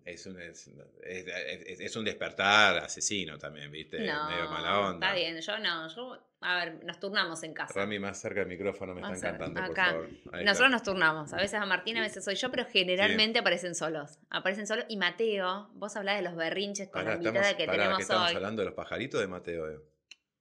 Es 0.05 0.27
un, 0.27 0.39
es, 0.39 0.71
es, 1.03 1.97
un 1.97 2.05
despertar 2.05 2.77
asesino 2.77 3.39
también, 3.39 3.71
¿viste? 3.73 4.01
No, 4.01 4.29
Medio 4.29 4.51
mala 4.51 4.81
onda. 4.81 5.07
Está 5.07 5.19
bien, 5.19 5.41
yo 5.41 5.59
no, 5.59 5.89
yo, 5.89 6.23
a 6.43 6.57
ver, 6.57 6.85
nos 6.85 7.01
turnamos 7.01 7.43
en 7.43 7.55
casa. 7.55 7.73
Rami, 7.73 7.99
más 7.99 8.21
cerca 8.21 8.41
del 8.41 8.51
micrófono 8.51 8.95
me 8.95 9.01
están 9.01 9.19
cantando, 9.19 9.65
por 9.65 9.75
favor. 9.75 10.11
Nosotros 10.45 10.71
nos 10.71 10.83
turnamos, 10.83 11.33
a 11.33 11.37
veces 11.37 11.55
a 11.55 11.65
Martín, 11.65 11.97
a 11.97 12.03
veces 12.03 12.23
soy 12.23 12.35
yo, 12.35 12.51
pero 12.51 12.67
generalmente 12.67 13.39
aparecen 13.39 13.75
solos. 13.75 14.19
Aparecen 14.29 14.67
solos. 14.67 14.85
Y 14.91 14.99
Mateo, 14.99 15.71
vos 15.73 15.97
hablás 15.97 16.17
de 16.17 16.23
los 16.23 16.37
berrinches 16.37 16.91
con 16.91 17.07
la 17.07 17.15
invitada 17.15 17.57
que 17.57 17.67
tenemos 17.67 18.01
estamos 18.01 18.35
hablando 18.35 18.61
de 18.61 18.67
los 18.67 18.75
pajaritos 18.75 19.19
de 19.23 19.27
Mateo? 19.27 19.71
Eh? 19.71 19.79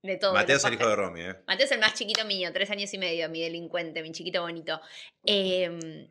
De 0.02 0.18
todo. 0.18 0.34
Mateo 0.34 0.58
es 0.58 0.64
el 0.64 0.74
hijo 0.74 0.86
de 0.86 0.94
Romy, 0.94 1.22
¿eh? 1.22 1.36
Mateo 1.46 1.64
es 1.64 1.72
el 1.72 1.80
más 1.80 1.94
chiquito 1.94 2.26
mío, 2.26 2.52
tres 2.52 2.70
años 2.70 2.92
y 2.92 2.98
medio, 2.98 3.30
mi 3.30 3.40
delincuente, 3.40 4.02
mi 4.02 4.12
chiquito 4.12 4.42
bonito. 4.42 4.78
Eh, 5.24 6.10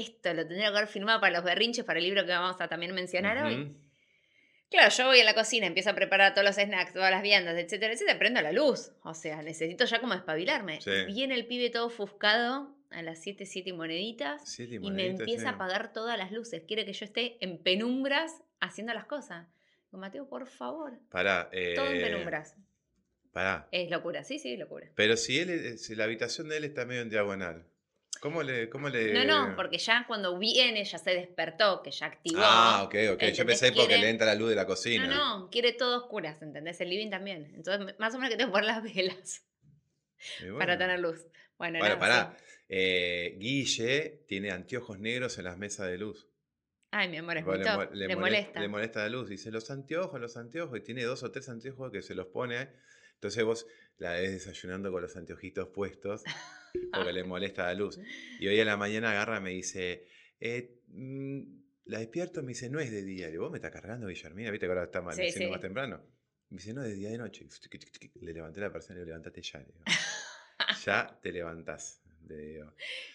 esto 0.00 0.32
lo 0.34 0.46
tendría 0.46 0.70
que 0.70 0.76
haber 0.76 0.88
filmado 0.88 1.20
para 1.20 1.34
los 1.34 1.44
berrinches, 1.44 1.84
para 1.84 1.98
el 1.98 2.04
libro 2.04 2.24
que 2.24 2.32
vamos 2.32 2.60
a 2.60 2.68
también 2.68 2.94
mencionar 2.94 3.44
hoy. 3.44 3.76
Claro, 4.70 4.88
yo 4.96 5.06
voy 5.06 5.20
a 5.20 5.24
la 5.24 5.34
cocina, 5.34 5.66
empiezo 5.66 5.90
a 5.90 5.94
preparar 5.94 6.32
todos 6.32 6.46
los 6.46 6.54
snacks, 6.54 6.92
todas 6.92 7.10
las 7.10 7.22
viandas, 7.22 7.58
etcétera, 7.58 7.92
etcétera, 7.92 8.18
prendo 8.18 8.40
la 8.40 8.52
luz. 8.52 8.92
O 9.02 9.14
sea, 9.14 9.42
necesito 9.42 9.84
ya 9.84 10.00
como 10.00 10.14
espabilarme. 10.14 10.78
Viene 11.06 11.34
el 11.34 11.46
pibe 11.46 11.70
todo 11.70 11.86
ofuscado 11.86 12.76
a 12.90 13.02
las 13.02 13.20
7, 13.20 13.46
7 13.46 13.72
moneditas 13.72 14.58
y 14.60 14.90
me 14.90 15.06
empieza 15.06 15.50
a 15.50 15.52
apagar 15.52 15.92
todas 15.92 16.16
las 16.16 16.30
luces. 16.30 16.62
Quiere 16.66 16.84
que 16.84 16.92
yo 16.92 17.04
esté 17.04 17.36
en 17.44 17.58
penumbras 17.58 18.42
haciendo 18.60 18.94
las 18.94 19.06
cosas. 19.06 19.48
Mateo, 19.90 20.28
por 20.28 20.46
favor. 20.46 20.98
Para. 21.10 21.50
todo 21.74 21.86
en 21.86 21.96
eh, 21.96 22.00
penumbras. 22.00 22.54
Pará. 23.32 23.68
Es 23.72 23.90
locura, 23.90 24.24
sí, 24.24 24.38
sí, 24.38 24.56
locura. 24.56 24.90
Pero 24.94 25.16
si 25.16 25.38
él, 25.38 25.78
si 25.78 25.94
la 25.94 26.04
habitación 26.04 26.48
de 26.48 26.58
él 26.58 26.64
está 26.64 26.84
medio 26.84 27.02
en 27.02 27.10
diagonal. 27.10 27.66
¿Cómo 28.20 28.42
le, 28.42 28.68
¿Cómo 28.68 28.90
le.? 28.90 29.14
No, 29.14 29.24
no, 29.24 29.56
porque 29.56 29.78
ya 29.78 30.04
cuando 30.06 30.38
viene 30.38 30.84
ya 30.84 30.98
se 30.98 31.10
despertó, 31.10 31.82
que 31.82 31.90
ya 31.90 32.06
activó. 32.06 32.40
Ah, 32.42 32.82
ok, 32.84 32.94
ok. 33.14 33.24
Yo 33.32 33.46
pensé 33.46 33.72
porque 33.72 33.96
le 33.96 34.10
entra 34.10 34.26
la 34.26 34.34
luz 34.34 34.50
de 34.50 34.56
la 34.56 34.66
cocina. 34.66 35.06
No, 35.06 35.38
no, 35.38 35.50
quiere 35.50 35.72
todo 35.72 36.04
oscuras, 36.04 36.40
¿entendés? 36.42 36.78
El 36.82 36.90
living 36.90 37.08
también. 37.08 37.50
Entonces, 37.54 37.98
más 37.98 38.14
o 38.14 38.18
menos 38.18 38.30
que 38.30 38.36
tengo 38.36 38.50
que 38.50 38.60
poner 38.60 38.66
las 38.66 38.82
velas 38.82 39.42
para 40.58 40.76
tener 40.76 41.00
luz. 41.00 41.26
Bueno, 41.56 41.78
bueno 41.78 41.98
pará. 41.98 42.36
Eh, 42.68 43.36
Guille 43.38 44.24
tiene 44.28 44.50
anteojos 44.50 44.98
negros 44.98 45.38
en 45.38 45.44
las 45.44 45.56
mesas 45.56 45.88
de 45.88 45.96
luz. 45.96 46.28
Ay, 46.90 47.08
mi 47.08 47.16
amor, 47.16 47.38
es 47.38 47.46
muy 47.46 47.58
le, 47.58 48.06
le, 48.08 48.16
molesta. 48.16 48.60
Le 48.60 48.68
molesta 48.68 49.00
la 49.00 49.08
luz. 49.08 49.30
Dice, 49.30 49.50
los 49.50 49.70
anteojos, 49.70 50.20
los 50.20 50.36
anteojos. 50.36 50.78
Y 50.78 50.82
tiene 50.82 51.04
dos 51.04 51.22
o 51.22 51.30
tres 51.30 51.48
anteojos 51.48 51.90
que 51.90 52.02
se 52.02 52.14
los 52.14 52.26
pone. 52.26 52.68
Entonces 53.14 53.44
vos 53.44 53.66
la 53.96 54.12
ves 54.12 54.32
desayunando 54.32 54.92
con 54.92 55.00
los 55.00 55.16
anteojitos 55.16 55.68
puestos. 55.68 56.22
porque 56.92 57.12
le 57.12 57.24
molesta 57.24 57.64
la 57.64 57.74
luz. 57.74 57.98
Y 58.38 58.48
hoy 58.48 58.60
a 58.60 58.64
la 58.64 58.76
mañana 58.76 59.10
agarra 59.10 59.38
y 59.38 59.40
me 59.40 59.50
dice, 59.50 60.06
eh, 60.40 60.80
mm, 60.88 61.40
la 61.86 61.98
despierto, 61.98 62.42
me 62.42 62.48
dice, 62.48 62.70
no 62.70 62.80
es 62.80 62.90
de 62.90 63.02
día. 63.02 63.28
Y 63.30 63.36
vos 63.36 63.50
me 63.50 63.58
está 63.58 63.70
cargando, 63.70 64.06
Guillermina, 64.06 64.50
viste 64.50 64.66
que 64.66 64.72
ahora 64.72 64.84
está 64.84 65.00
sí, 65.12 65.46
más 65.48 65.60
temprano. 65.60 66.00
Me 66.50 66.58
dice, 66.58 66.74
no, 66.74 66.82
es 66.82 66.90
de 66.90 66.94
día 66.96 67.10
de 67.10 67.18
noche. 67.18 67.46
Le 68.20 68.32
levanté 68.32 68.60
la 68.60 68.72
persona 68.72 68.98
y 68.98 69.00
le 69.00 69.06
levantate 69.06 69.42
ya. 69.42 69.64
ya 70.84 71.18
te 71.22 71.32
levantás. 71.32 72.00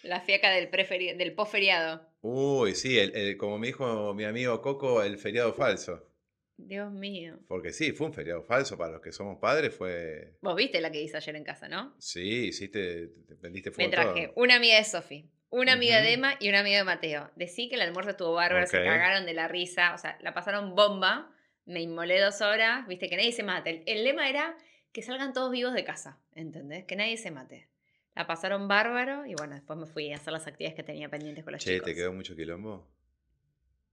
La 0.04 0.22
fiaca 0.22 0.50
del, 0.50 0.69
del 1.18 1.34
post-feriado. 1.34 2.10
Uy, 2.22 2.75
sí, 2.75 2.98
como 3.38 3.58
me 3.58 3.68
dijo 3.68 4.13
mi 4.13 4.25
amigo 4.25 4.62
Coco, 4.62 5.01
el 5.04 5.18
feriado 5.18 5.54
falso. 5.54 6.14
Dios 6.57 6.92
mío. 6.92 7.40
Porque 7.48 7.72
sí, 7.72 7.92
fue 7.92 8.07
un 8.07 8.13
feriado 8.13 8.41
falso 8.41 8.77
para 8.77 8.94
los 8.94 9.01
que 9.01 9.12
somos 9.12 9.39
padres, 9.39 9.74
fue... 9.74 10.38
Vos 10.41 10.56
viste 10.56 10.79
la 10.82 10.91
que 10.91 11.01
hice 11.01 11.18
ayer 11.18 11.36
en 11.36 11.44
casa, 11.44 11.68
¿no? 11.68 11.96
Sí, 12.00 12.51
sí, 12.53 12.70
te, 12.70 13.10
vendiste 13.41 13.72
fuego 13.72 13.89
Me 13.89 13.96
traje 13.96 14.32
una 14.36 14.56
amiga 14.56 14.77
de 14.77 14.84
Sofi, 14.84 15.29
una 15.50 15.74
amiga 15.74 16.01
de 16.01 16.13
Emma 16.13 16.36
y 16.39 16.50
una 16.50 16.60
amiga 16.60 16.77
de 16.77 16.84
Mateo. 16.84 17.32
Decí 17.36 17.70
que 17.70 17.75
el 17.75 17.82
almuerzo 17.82 18.12
estuvo 18.12 18.34
bárbaro, 18.34 18.68
se 18.68 18.84
cagaron 18.84 19.25
de 19.25 19.34
la 19.34 19.48
risa, 19.48 19.94
o 19.94 19.98
sea, 19.98 20.18
la 20.22 20.34
pasaron 20.34 20.75
bomba, 20.75 21.32
me 21.65 21.82
inmolé 21.82 22.20
dos 22.20 22.41
horas, 22.41 22.88
viste, 22.88 23.10
que 23.10 23.18
nadie 23.18 23.32
se 23.32 23.44
mate. 23.44 23.84
El, 23.86 24.03
lema 24.03 24.29
era 24.29 24.56
que 24.91 25.01
salgan 25.01 25.34
todos 25.34 25.51
vivos 25.51 25.74
de 25.74 25.84
casa, 25.84 26.20
¿entendés? 26.34 26.86
Que 26.86 26.96
nadie 26.96 27.18
se 27.18 27.32
mate. 27.32 27.70
La 28.15 28.27
pasaron 28.27 28.70
bárbaro 28.70 29.25
y 29.25 29.36
bueno, 29.36 29.56
después 29.56 29.77
me 29.77 29.88
fui 29.88 30.12
a 30.13 30.15
hacer 30.15 30.32
las 30.32 30.48
actividades 30.48 30.75
que 30.75 30.84
tenía 30.84 31.10
pendientes 31.10 31.44
con 31.44 31.51
los 31.51 31.62
chicos. 31.62 31.86
Che, 31.86 31.94
¿te 31.94 31.96
quedó 31.96 32.13
mucho 32.13 32.36
quilombo? 32.36 32.88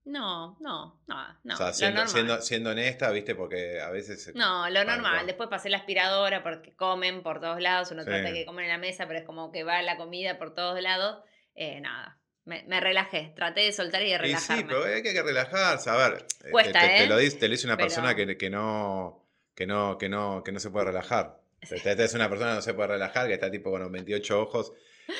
No, 0.04 0.56
no, 0.60 1.00
no, 1.06 1.40
no. 1.44 1.54
O 1.54 1.56
sea, 1.56 1.72
siendo, 1.72 2.40
siendo, 2.40 2.70
honesta, 2.70 3.10
viste, 3.10 3.36
porque 3.36 3.80
a 3.80 3.90
veces... 3.90 4.32
No, 4.34 4.68
lo 4.68 4.84
normal. 4.84 5.26
Después 5.26 5.48
pasé 5.48 5.68
la 5.68 5.76
aspiradora 5.76 6.42
porque 6.42 6.74
comen 6.74 7.22
por 7.22 7.40
todos 7.40 7.60
lados. 7.60 7.90
Uno 7.92 8.04
trata 8.04 8.28
de 8.28 8.32
que 8.32 8.44
comen 8.44 8.64
en 8.64 8.70
la 8.70 8.78
mesa, 8.78 9.06
pero 9.06 9.20
es 9.20 9.24
como 9.24 9.52
que 9.52 9.62
va 9.62 9.80
la 9.82 9.96
comida 9.96 10.38
por 10.38 10.54
todos 10.54 10.80
lados. 10.82 11.22
Eh, 11.54 11.80
nada, 11.80 12.18
me, 12.44 12.80
relajé. 12.80 13.32
Traté 13.36 13.60
de 13.60 13.72
soltar 13.72 14.02
y 14.02 14.10
de 14.10 14.18
relajarme. 14.18 14.62
sí, 14.62 14.68
pero 14.68 14.84
hay 14.84 15.02
que 15.02 15.22
relajarse. 15.22 15.88
A 15.88 15.96
ver, 15.96 16.26
eh, 16.44 16.50
Cuesta, 16.50 16.80
te, 16.80 16.86
te, 16.86 17.04
¿eh? 17.04 17.06
lo 17.06 17.16
dice, 17.16 17.38
te 17.38 17.46
lo 17.46 17.52
dice 17.52 17.66
una 17.66 17.76
persona 17.76 18.16
que, 18.16 18.36
que, 18.36 18.50
no, 18.50 19.24
que, 19.54 19.66
no, 19.66 19.98
que, 19.98 20.08
no, 20.08 20.42
que 20.42 20.50
no 20.50 20.58
se 20.58 20.70
puede 20.70 20.86
relajar. 20.86 21.40
Te, 21.68 21.92
es 21.92 22.14
una 22.14 22.28
persona 22.28 22.50
que 22.50 22.56
no 22.56 22.62
se 22.62 22.74
puede 22.74 22.88
relajar, 22.88 23.28
que 23.28 23.34
está 23.34 23.48
tipo 23.48 23.70
con 23.70 23.80
los 23.82 23.92
28 23.92 24.40
ojos 24.40 24.72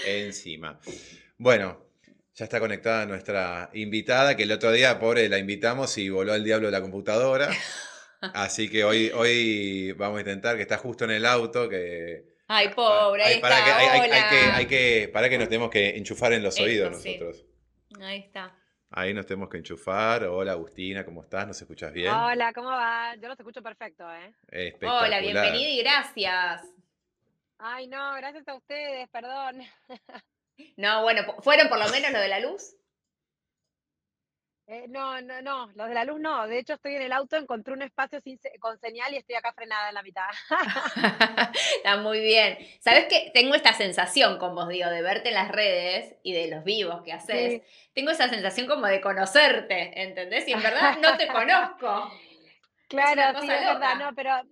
encima. 0.04 0.80
Bueno, 1.38 1.86
ya 2.34 2.44
está 2.44 2.60
conectada 2.60 3.06
nuestra 3.06 3.70
invitada, 3.74 4.36
que 4.36 4.44
el 4.44 4.52
otro 4.52 4.72
día, 4.72 4.98
pobre, 4.98 5.28
la 5.28 5.38
invitamos 5.38 5.96
y 5.98 6.08
voló 6.08 6.32
al 6.32 6.44
diablo 6.44 6.66
de 6.66 6.72
la 6.72 6.80
computadora. 6.80 7.48
Así 8.20 8.70
que 8.70 8.84
hoy, 8.84 9.10
hoy 9.14 9.92
vamos 9.92 10.18
a 10.18 10.20
intentar, 10.20 10.56
que 10.56 10.62
está 10.62 10.78
justo 10.78 11.04
en 11.04 11.10
el 11.10 11.26
auto, 11.26 11.68
que... 11.68 12.32
Ay, 12.48 12.68
pobre, 12.68 13.24
ahí 13.24 13.40
para 13.40 13.58
está, 13.58 13.64
que, 13.64 13.72
hay, 13.72 14.10
que, 14.10 14.36
hay 14.36 14.66
que, 14.66 15.10
para 15.12 15.28
que 15.28 15.38
nos 15.38 15.48
tenemos 15.48 15.70
que 15.70 15.96
enchufar 15.96 16.32
en 16.32 16.42
los 16.42 16.58
oídos 16.60 16.90
nosotros. 16.90 17.44
Ahí 18.00 18.18
está. 18.18 18.54
Ahí 18.90 19.14
nos 19.14 19.24
tenemos 19.24 19.48
que 19.48 19.56
enchufar. 19.56 20.24
Hola 20.24 20.52
Agustina, 20.52 21.04
¿cómo 21.04 21.22
estás? 21.22 21.46
¿Nos 21.46 21.60
escuchas 21.60 21.92
bien? 21.92 22.12
Hola, 22.12 22.52
¿cómo 22.52 22.68
va? 22.68 23.14
Yo 23.16 23.28
los 23.28 23.38
escucho 23.38 23.62
perfecto, 23.62 24.04
¿eh? 24.12 24.74
Hola, 24.82 25.20
bienvenida 25.20 25.68
y 25.68 25.78
gracias. 25.82 26.62
Ay, 27.58 27.86
no, 27.86 28.14
gracias 28.16 28.46
a 28.48 28.54
ustedes, 28.54 29.08
perdón. 29.08 29.62
No, 30.76 31.02
bueno, 31.02 31.22
¿fueron 31.40 31.68
por 31.68 31.78
lo 31.78 31.88
menos 31.88 32.12
lo 32.12 32.20
de 32.20 32.28
la 32.28 32.40
luz? 32.40 32.74
Eh, 34.68 34.86
no, 34.88 35.20
no, 35.20 35.42
no, 35.42 35.70
los 35.74 35.88
de 35.88 35.94
la 35.94 36.04
luz 36.04 36.20
no. 36.20 36.46
De 36.46 36.58
hecho, 36.58 36.74
estoy 36.74 36.94
en 36.94 37.02
el 37.02 37.12
auto, 37.12 37.36
encontré 37.36 37.74
un 37.74 37.82
espacio 37.82 38.20
sin, 38.22 38.38
con 38.60 38.78
señal 38.78 39.12
y 39.12 39.18
estoy 39.18 39.34
acá 39.34 39.52
frenada 39.52 39.88
en 39.88 39.94
la 39.94 40.02
mitad. 40.02 40.28
Está 41.76 41.96
muy 41.98 42.20
bien. 42.20 42.56
Sabes 42.80 43.06
que 43.06 43.30
tengo 43.34 43.54
esta 43.54 43.72
sensación 43.72 44.38
con 44.38 44.54
vos, 44.54 44.68
digo, 44.68 44.88
de 44.88 45.02
verte 45.02 45.28
en 45.28 45.34
las 45.34 45.50
redes 45.50 46.14
y 46.22 46.32
de 46.32 46.48
los 46.48 46.64
vivos 46.64 47.02
que 47.02 47.12
haces. 47.12 47.62
Tengo 47.92 48.12
esa 48.12 48.28
sensación 48.28 48.66
como 48.66 48.86
de 48.86 49.00
conocerte, 49.00 50.00
¿entendés? 50.00 50.48
Y 50.48 50.52
en 50.52 50.62
verdad 50.62 50.96
no 51.02 51.16
te 51.18 51.26
conozco. 51.28 52.10
Claro, 52.88 53.40
sí, 53.40 53.50
es 53.50 53.66
verdad, 53.66 53.96
no, 53.96 54.14
pero 54.14 54.42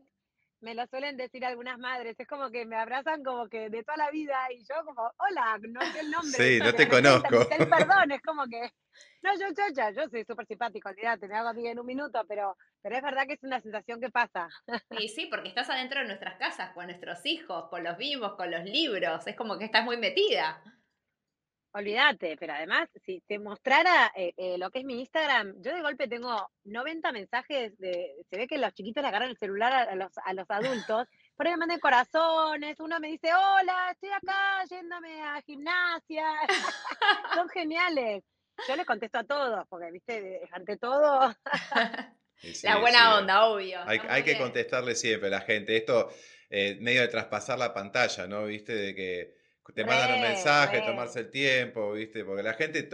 me 0.61 0.75
lo 0.75 0.87
suelen 0.87 1.17
decir 1.17 1.45
algunas 1.45 1.79
madres, 1.79 2.17
es 2.19 2.29
como 2.29 2.51
que 2.51 2.67
me 2.67 2.77
abrazan 2.77 3.23
como 3.23 3.49
que 3.49 3.71
de 3.71 3.83
toda 3.83 3.97
la 3.97 4.11
vida 4.11 4.37
y 4.53 4.63
yo 4.65 4.75
como, 4.85 5.11
hola, 5.19 5.59
no 5.69 5.81
sé 5.93 6.01
el 6.01 6.11
nombre. 6.11 6.31
Sí, 6.31 6.59
no 6.59 6.73
te 6.75 6.89
conozco. 6.89 7.49
El 7.51 7.69
perdón, 7.69 8.11
es 8.13 8.23
como 8.23 8.45
que, 8.47 8.71
no, 9.23 9.33
yo 9.39 9.47
chocha, 9.55 9.91
yo 9.91 10.09
soy 10.11 10.25
súper 10.25 10.47
simpático, 10.47 10.89
olvídate, 10.89 11.29
me 11.29 11.37
hago 11.37 11.49
amiga 11.49 11.71
en 11.71 11.81
un 11.81 11.87
minuto, 11.87 12.25
pero, 12.29 12.57
pero 12.83 12.97
es 12.97 13.03
verdad 13.03 13.27
que 13.27 13.35
es 13.35 13.43
una 13.43 13.61
sensación 13.61 14.01
que 14.01 14.11
pasa. 14.11 14.49
Y 14.91 15.09
sí, 15.09 15.27
porque 15.27 15.49
estás 15.49 15.71
adentro 15.71 16.01
de 16.01 16.07
nuestras 16.07 16.37
casas, 16.39 16.73
con 16.73 16.87
nuestros 16.87 17.25
hijos, 17.25 17.69
con 17.71 17.83
los 17.83 17.97
vivos, 17.97 18.35
con 18.35 18.51
los 18.51 18.65
libros, 18.65 19.27
es 19.27 19.37
como 19.37 19.59
que 19.59 19.65
estás 19.65 19.85
muy 19.85 19.97
metida. 19.97 20.63
Olvídate, 21.73 22.37
pero 22.37 22.53
además, 22.53 22.89
si 23.05 23.23
te 23.29 23.39
mostrara 23.39 24.13
eh, 24.17 24.33
eh, 24.37 24.59
lo 24.59 24.71
que 24.71 24.81
es 24.81 24.85
mi 24.85 24.99
Instagram, 24.99 25.55
yo 25.63 25.73
de 25.73 25.83
golpe 25.83 26.09
tengo 26.09 26.51
90 26.65 27.13
mensajes 27.13 27.79
de. 27.79 28.17
Se 28.29 28.37
ve 28.37 28.49
que 28.49 28.59
los 28.59 28.75
chiquitos 28.75 29.03
le 29.03 29.09
agarran 29.09 29.31
el 29.31 29.39
celular 29.39 29.89
a, 29.89 29.95
los, 29.95 30.11
a 30.25 30.33
los 30.33 30.51
adultos, 30.51 31.07
por 31.37 31.47
ahí 31.47 31.53
me 31.53 31.59
mandan 31.59 31.79
corazones, 31.79 32.81
uno 32.81 32.99
me 32.99 33.09
dice, 33.09 33.29
hola, 33.33 33.91
estoy 33.93 34.11
acá 34.11 34.65
yéndome 34.69 35.23
a 35.23 35.41
gimnasia. 35.43 36.27
Son 37.35 37.49
geniales. 37.49 38.25
Yo 38.69 38.77
les 38.77 38.85
contesto 38.85 39.19
a 39.19 39.25
todos, 39.25 39.65
porque, 39.69 39.91
viste, 39.93 40.49
ante 40.53 40.77
todo. 40.77 41.35
la 42.65 42.79
buena 42.79 43.19
onda, 43.19 43.47
obvio. 43.47 43.81
Hay, 43.87 44.01
hay 44.09 44.23
que 44.23 44.37
contestarle 44.37 44.95
siempre 44.95 45.29
a 45.29 45.33
la 45.33 45.41
gente. 45.41 45.77
Esto, 45.77 46.11
eh, 46.49 46.77
medio 46.81 47.03
de 47.03 47.09
traspasar 47.09 47.59
la 47.59 47.73
pantalla, 47.73 48.27
¿no? 48.27 48.47
Viste, 48.47 48.75
de 48.75 48.95
que 48.95 49.40
te 49.75 49.85
mandan 49.85 50.15
un 50.15 50.21
mensaje, 50.23 50.81
tomarse 50.83 51.21
el 51.21 51.31
tiempo, 51.31 51.93
¿viste? 51.93 52.25
Porque 52.25 52.43
la 52.43 52.55
gente, 52.55 52.89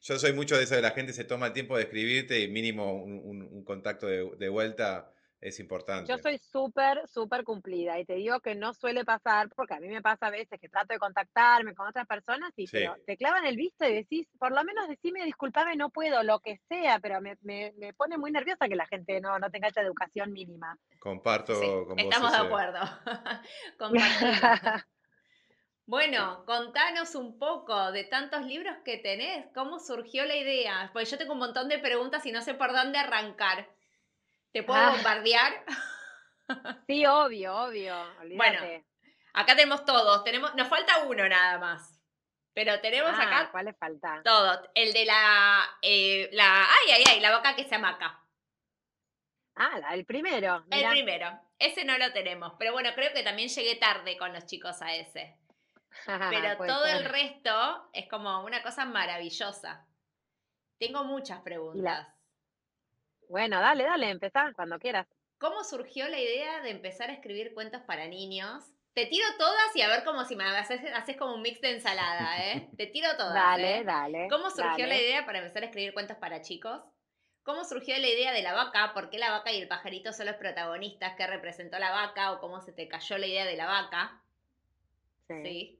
yo 0.00 0.18
soy 0.18 0.32
mucho 0.32 0.56
de 0.56 0.64
eso 0.64 0.74
de 0.74 0.82
la 0.82 0.92
gente 0.92 1.12
se 1.12 1.24
toma 1.24 1.48
el 1.48 1.52
tiempo 1.52 1.76
de 1.76 1.84
escribirte 1.84 2.40
y 2.40 2.48
mínimo 2.48 3.02
un, 3.02 3.64
contacto 3.64 4.06
de, 4.06 4.48
vuelta 4.48 5.12
es 5.40 5.60
importante. 5.60 6.10
Yo 6.10 6.18
soy 6.18 6.38
súper, 6.38 7.06
súper 7.06 7.44
cumplida 7.44 7.98
y 7.98 8.04
te 8.04 8.14
digo 8.14 8.40
que 8.40 8.54
no 8.54 8.74
suele 8.74 9.04
pasar, 9.04 9.48
porque 9.54 9.74
a 9.74 9.80
mí 9.80 9.88
me 9.88 10.02
pasa 10.02 10.26
a 10.26 10.30
veces 10.30 10.58
que 10.60 10.68
trato 10.68 10.92
de 10.92 10.98
contactarme 10.98 11.74
con 11.74 11.86
otras 11.86 12.06
personas 12.06 12.52
y 12.56 12.66
te 12.66 13.16
clavan 13.16 13.44
el 13.44 13.56
visto 13.56 13.86
y 13.86 13.94
decís, 13.94 14.28
por 14.38 14.52
lo 14.52 14.64
menos 14.64 14.88
decime, 14.88 15.24
disculpame, 15.24 15.76
no 15.76 15.90
puedo, 15.90 16.22
lo 16.22 16.40
que 16.40 16.60
sea, 16.68 16.98
pero 17.00 17.20
me, 17.20 17.36
pone 17.96 18.18
muy 18.18 18.32
nerviosa 18.32 18.68
que 18.68 18.76
la 18.76 18.86
gente 18.86 19.20
no, 19.20 19.38
no 19.38 19.50
tenga 19.50 19.68
esa 19.68 19.82
educación 19.82 20.32
mínima. 20.32 20.76
Comparto 20.98 21.54
con 21.86 21.96
vos. 21.96 21.98
Estamos 21.98 22.32
de 22.32 22.38
acuerdo. 22.38 22.80
Bueno, 25.88 26.44
contanos 26.44 27.14
un 27.14 27.38
poco 27.38 27.92
de 27.92 28.04
tantos 28.04 28.42
libros 28.42 28.76
que 28.84 28.98
tenés, 28.98 29.46
cómo 29.54 29.80
surgió 29.80 30.26
la 30.26 30.36
idea, 30.36 30.90
porque 30.92 31.08
yo 31.08 31.16
tengo 31.16 31.32
un 31.32 31.38
montón 31.38 31.66
de 31.70 31.78
preguntas 31.78 32.26
y 32.26 32.30
no 32.30 32.42
sé 32.42 32.52
por 32.52 32.74
dónde 32.74 32.98
arrancar. 32.98 33.66
¿Te 34.52 34.62
puedo 34.62 34.78
ah. 34.78 34.90
bombardear? 34.90 35.64
Sí, 36.86 37.04
obvio, 37.04 37.54
obvio. 37.54 37.94
Bueno, 38.34 38.58
acá 39.34 39.54
tenemos 39.54 39.84
todos, 39.84 40.24
tenemos, 40.24 40.54
nos 40.54 40.66
falta 40.66 41.04
uno 41.04 41.28
nada 41.28 41.58
más. 41.58 42.00
Pero 42.54 42.80
tenemos 42.80 43.12
ah, 43.12 43.22
acá. 43.22 43.50
¿Cuál 43.50 43.66
le 43.66 43.74
falta? 43.74 44.22
Todo. 44.24 44.62
El 44.74 44.94
de 44.94 45.04
la, 45.04 45.68
eh, 45.82 46.30
la. 46.32 46.64
Ay, 46.64 46.92
ay, 46.94 47.04
ay, 47.06 47.20
la 47.20 47.32
vaca 47.32 47.54
que 47.54 47.64
se 47.64 47.74
amaca. 47.74 48.18
Ah, 49.56 49.92
el 49.92 50.06
primero. 50.06 50.64
El 50.70 50.88
primero. 50.88 51.38
Ese 51.58 51.84
no 51.84 51.98
lo 51.98 52.14
tenemos. 52.14 52.54
Pero 52.58 52.72
bueno, 52.72 52.88
creo 52.94 53.12
que 53.12 53.22
también 53.22 53.50
llegué 53.50 53.76
tarde 53.76 54.16
con 54.16 54.32
los 54.32 54.46
chicos 54.46 54.80
a 54.80 54.94
ese. 54.94 55.36
Pero 56.06 56.56
todo 56.66 56.86
el 56.86 57.04
resto 57.04 57.90
es 57.92 58.08
como 58.08 58.44
una 58.44 58.62
cosa 58.62 58.84
maravillosa. 58.84 59.86
Tengo 60.78 61.04
muchas 61.04 61.40
preguntas. 61.42 62.08
Bueno, 63.28 63.60
dale, 63.60 63.84
dale, 63.84 64.10
empezá 64.10 64.52
cuando 64.54 64.78
quieras. 64.78 65.06
¿Cómo 65.38 65.62
surgió 65.62 66.08
la 66.08 66.18
idea 66.18 66.60
de 66.62 66.70
empezar 66.70 67.10
a 67.10 67.12
escribir 67.12 67.54
cuentos 67.54 67.82
para 67.82 68.06
niños? 68.08 68.64
Te 68.94 69.06
tiro 69.06 69.26
todas 69.38 69.76
y 69.76 69.82
a 69.82 69.88
ver 69.88 70.02
como 70.02 70.24
si 70.24 70.34
me 70.34 70.44
haces, 70.44 70.80
haces 70.92 71.16
como 71.16 71.34
un 71.34 71.42
mix 71.42 71.60
de 71.60 71.74
ensalada, 71.74 72.44
¿eh? 72.44 72.68
Te 72.76 72.86
tiro 72.86 73.08
todas. 73.16 73.34
dale, 73.34 73.78
¿eh? 73.78 73.84
dale. 73.84 74.28
¿Cómo 74.28 74.50
surgió 74.50 74.86
la 74.86 74.96
idea 74.96 75.24
para 75.24 75.38
empezar 75.38 75.62
a 75.62 75.66
escribir 75.66 75.92
cuentos 75.94 76.16
para 76.16 76.40
chicos? 76.40 76.82
¿Cómo 77.44 77.64
surgió 77.64 77.96
la 77.98 78.08
idea 78.08 78.32
de 78.32 78.42
la 78.42 78.54
vaca? 78.54 78.92
¿Por 78.94 79.08
qué 79.10 79.18
la 79.18 79.30
vaca 79.30 79.52
y 79.52 79.60
el 79.60 79.68
pajarito 79.68 80.12
son 80.12 80.26
los 80.26 80.36
protagonistas? 80.36 81.14
¿Qué 81.16 81.26
representó 81.26 81.78
la 81.78 81.92
vaca? 81.92 82.32
¿O 82.32 82.40
cómo 82.40 82.60
se 82.60 82.72
te 82.72 82.88
cayó 82.88 83.16
la 83.18 83.26
idea 83.26 83.46
de 83.46 83.56
la 83.56 83.66
vaca? 83.66 84.20
¿Sí? 85.28 85.78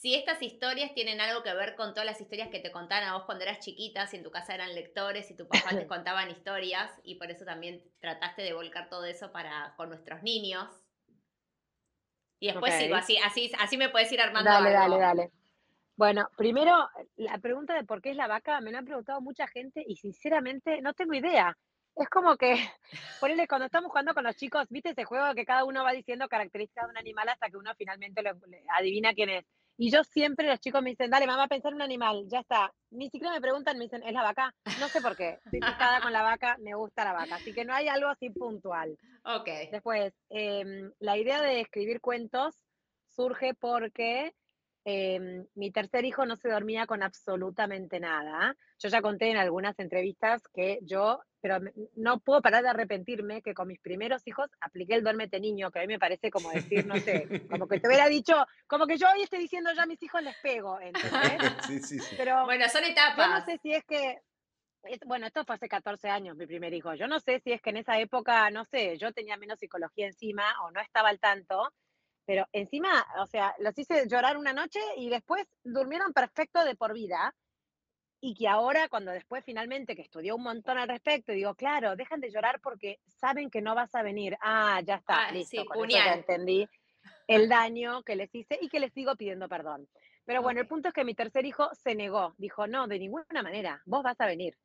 si 0.00 0.14
estas 0.14 0.40
historias 0.40 0.94
tienen 0.94 1.20
algo 1.20 1.42
que 1.42 1.52
ver 1.52 1.76
con 1.76 1.92
todas 1.92 2.06
las 2.06 2.22
historias 2.22 2.48
que 2.48 2.58
te 2.58 2.72
contaban 2.72 3.06
a 3.06 3.12
vos 3.12 3.24
cuando 3.24 3.44
eras 3.44 3.58
chiquita, 3.58 4.06
si 4.06 4.16
en 4.16 4.22
tu 4.22 4.30
casa 4.30 4.54
eran 4.54 4.74
lectores 4.74 5.30
y 5.30 5.36
tu 5.36 5.46
papá 5.46 5.76
te 5.76 5.86
contaban 5.86 6.30
historias 6.30 6.90
y 7.04 7.16
por 7.16 7.30
eso 7.30 7.44
también 7.44 7.84
trataste 8.00 8.40
de 8.40 8.54
volcar 8.54 8.88
todo 8.88 9.04
eso 9.04 9.30
para 9.30 9.74
con 9.76 9.90
nuestros 9.90 10.22
niños. 10.22 10.66
Y 12.38 12.46
después 12.46 12.72
sigo, 12.76 12.94
así, 12.94 13.18
así, 13.18 13.52
así 13.58 13.76
me 13.76 13.90
puedes 13.90 14.10
ir 14.10 14.22
armando. 14.22 14.50
Dale, 14.50 14.70
dale, 14.72 14.98
dale. 14.98 15.30
Bueno, 15.96 16.30
primero, 16.34 16.88
la 17.16 17.36
pregunta 17.36 17.74
de 17.74 17.84
por 17.84 18.00
qué 18.00 18.12
es 18.12 18.16
la 18.16 18.26
vaca 18.26 18.58
me 18.62 18.72
la 18.72 18.78
han 18.78 18.86
preguntado 18.86 19.20
mucha 19.20 19.46
gente 19.48 19.84
y 19.86 19.96
sinceramente 19.96 20.80
no 20.80 20.94
tengo 20.94 21.12
idea. 21.12 21.54
Es 22.00 22.08
como 22.08 22.34
que, 22.38 22.54
ponele, 23.20 23.46
cuando 23.46 23.66
estamos 23.66 23.90
jugando 23.90 24.14
con 24.14 24.24
los 24.24 24.34
chicos, 24.34 24.64
¿viste 24.70 24.90
ese 24.90 25.04
juego 25.04 25.34
que 25.34 25.44
cada 25.44 25.64
uno 25.64 25.84
va 25.84 25.92
diciendo 25.92 26.28
características 26.28 26.86
de 26.86 26.92
un 26.92 26.96
animal 26.96 27.28
hasta 27.28 27.50
que 27.50 27.58
uno 27.58 27.72
finalmente 27.76 28.22
lo, 28.22 28.30
adivina 28.74 29.12
quién 29.12 29.28
es? 29.28 29.44
Y 29.76 29.90
yo 29.90 30.02
siempre, 30.04 30.48
los 30.48 30.60
chicos 30.60 30.82
me 30.82 30.90
dicen, 30.90 31.10
dale, 31.10 31.26
mamá, 31.26 31.46
pensar 31.46 31.72
en 31.72 31.76
un 31.76 31.82
animal, 31.82 32.24
ya 32.26 32.40
está. 32.40 32.72
Ni 32.90 33.10
siquiera 33.10 33.34
me 33.34 33.40
preguntan, 33.40 33.76
me 33.76 33.84
dicen, 33.84 34.02
¿es 34.02 34.14
la 34.14 34.22
vaca? 34.22 34.54
No 34.78 34.88
sé 34.88 35.02
por 35.02 35.14
qué. 35.14 35.38
Estoy 35.44 35.60
picada 35.60 36.00
con 36.00 36.12
la 36.12 36.22
vaca, 36.22 36.56
me 36.60 36.74
gusta 36.74 37.04
la 37.04 37.12
vaca. 37.12 37.36
Así 37.36 37.52
que 37.52 37.66
no 37.66 37.74
hay 37.74 37.88
algo 37.88 38.08
así 38.08 38.30
puntual. 38.30 38.96
Ok. 39.24 39.48
Después, 39.70 40.14
em, 40.30 40.90
la 41.00 41.18
idea 41.18 41.42
de 41.42 41.60
escribir 41.60 42.00
cuentos 42.00 42.56
surge 43.08 43.54
porque 43.54 44.34
em, 44.84 45.46
mi 45.54 45.70
tercer 45.70 46.04
hijo 46.04 46.26
no 46.26 46.36
se 46.36 46.48
dormía 46.48 46.86
con 46.86 47.02
absolutamente 47.02 48.00
nada. 48.00 48.56
Yo 48.78 48.88
ya 48.88 49.02
conté 49.02 49.30
en 49.30 49.36
algunas 49.36 49.78
entrevistas 49.78 50.42
que 50.52 50.78
yo 50.82 51.20
pero 51.40 51.58
no 51.96 52.20
puedo 52.20 52.42
parar 52.42 52.62
de 52.62 52.68
arrepentirme 52.68 53.42
que 53.42 53.54
con 53.54 53.68
mis 53.68 53.80
primeros 53.80 54.26
hijos 54.26 54.50
apliqué 54.60 54.94
el 54.94 55.02
duérmete 55.02 55.40
niño, 55.40 55.70
que 55.70 55.78
a 55.78 55.82
mí 55.82 55.88
me 55.88 55.98
parece 55.98 56.30
como 56.30 56.50
decir, 56.50 56.86
no 56.86 56.96
sé, 56.96 57.46
como 57.50 57.66
que 57.66 57.80
te 57.80 57.88
hubiera 57.88 58.08
dicho, 58.08 58.34
como 58.66 58.86
que 58.86 58.98
yo 58.98 59.06
hoy 59.12 59.22
esté 59.22 59.38
diciendo 59.38 59.70
ya 59.74 59.84
a 59.84 59.86
mis 59.86 60.02
hijos 60.02 60.22
les 60.22 60.36
pego, 60.42 60.78
¿entendés? 60.80 61.00
Sí, 61.66 61.80
sí, 61.80 61.98
sí. 61.98 62.16
Pero 62.16 62.44
bueno, 62.44 62.68
son 62.68 62.84
etapas. 62.84 63.16
Yo 63.16 63.34
no 63.34 63.44
sé 63.44 63.58
si 63.62 63.72
es 63.72 63.84
que, 63.84 64.18
bueno, 65.06 65.26
esto 65.26 65.44
fue 65.44 65.54
hace 65.54 65.68
14 65.68 66.08
años 66.08 66.36
mi 66.36 66.46
primer 66.46 66.72
hijo, 66.74 66.94
yo 66.94 67.06
no 67.06 67.20
sé 67.20 67.40
si 67.40 67.52
es 67.52 67.60
que 67.60 67.70
en 67.70 67.78
esa 67.78 67.98
época, 67.98 68.50
no 68.50 68.64
sé, 68.64 68.98
yo 68.98 69.12
tenía 69.12 69.36
menos 69.36 69.58
psicología 69.58 70.06
encima 70.06 70.44
o 70.64 70.70
no 70.70 70.80
estaba 70.80 71.08
al 71.08 71.20
tanto, 71.20 71.72
pero 72.30 72.46
encima, 72.52 73.04
o 73.18 73.26
sea, 73.26 73.56
los 73.58 73.76
hice 73.76 74.06
llorar 74.06 74.36
una 74.36 74.52
noche 74.52 74.78
y 74.96 75.10
después 75.10 75.44
durmieron 75.64 76.12
perfecto 76.12 76.64
de 76.64 76.76
por 76.76 76.94
vida 76.94 77.34
y 78.20 78.34
que 78.34 78.46
ahora, 78.46 78.88
cuando 78.88 79.10
después 79.10 79.44
finalmente 79.44 79.96
que 79.96 80.02
estudió 80.02 80.36
un 80.36 80.44
montón 80.44 80.78
al 80.78 80.86
respecto, 80.86 81.32
digo, 81.32 81.56
claro, 81.56 81.96
dejan 81.96 82.20
de 82.20 82.30
llorar 82.30 82.60
porque 82.60 83.00
saben 83.08 83.50
que 83.50 83.60
no 83.60 83.74
vas 83.74 83.92
a 83.96 84.04
venir. 84.04 84.36
Ah, 84.42 84.80
ya 84.86 84.94
está, 84.94 85.26
ah, 85.26 85.32
listo, 85.32 85.64
con 85.64 85.90
eso 85.90 85.98
ya 85.98 86.14
entendí 86.14 86.68
el 87.26 87.48
daño 87.48 88.04
que 88.04 88.14
les 88.14 88.32
hice 88.32 88.56
y 88.62 88.68
que 88.68 88.78
les 88.78 88.92
sigo 88.92 89.16
pidiendo 89.16 89.48
perdón. 89.48 89.88
Pero 90.24 90.40
bueno, 90.40 90.60
el 90.60 90.68
punto 90.68 90.86
es 90.86 90.94
que 90.94 91.04
mi 91.04 91.16
tercer 91.16 91.44
hijo 91.44 91.68
se 91.74 91.96
negó, 91.96 92.36
dijo, 92.38 92.68
no, 92.68 92.86
de 92.86 93.00
ninguna 93.00 93.42
manera, 93.42 93.82
vos 93.86 94.04
vas 94.04 94.20
a 94.20 94.26
venir. 94.26 94.56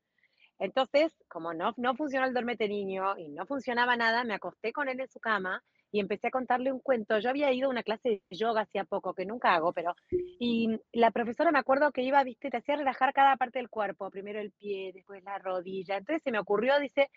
Entonces, 0.59 1.15
como 1.27 1.55
no, 1.55 1.73
no 1.77 1.95
funcionó 1.95 2.27
el 2.27 2.33
dormete 2.35 2.67
niño 2.67 3.17
y 3.17 3.29
no 3.29 3.47
funcionaba 3.47 3.97
nada, 3.97 4.23
me 4.23 4.35
acosté 4.35 4.71
con 4.71 4.87
él 4.87 4.99
en 4.99 5.09
su 5.09 5.19
cama 5.19 5.63
y 5.95 6.01
empecé 6.01 6.27
a 6.27 6.31
contarle 6.31 6.73
un 6.73 6.81
cuento. 6.81 7.19
Yo 7.19 7.29
había 7.29 7.53
ido 7.53 7.67
a 7.67 7.69
una 7.69 7.81
clase 7.81 8.21
de 8.29 8.35
yoga 8.35 8.63
hacía 8.63 8.83
poco, 8.83 9.13
que 9.13 9.25
nunca 9.25 9.55
hago, 9.55 9.71
pero... 9.71 9.95
Y 10.09 10.77
la 10.91 11.09
profesora 11.11 11.53
me 11.53 11.59
acuerdo 11.59 11.93
que 11.93 12.01
iba, 12.01 12.21
viste, 12.25 12.49
te 12.49 12.57
hacía 12.57 12.75
relajar 12.75 13.13
cada 13.13 13.37
parte 13.37 13.59
del 13.59 13.69
cuerpo, 13.69 14.09
primero 14.09 14.41
el 14.41 14.51
pie, 14.51 14.91
después 14.93 15.23
la 15.23 15.37
rodilla. 15.37 15.95
Entonces 15.95 16.21
se 16.21 16.33
me 16.33 16.39
ocurrió, 16.39 16.77
dice, 16.81 17.09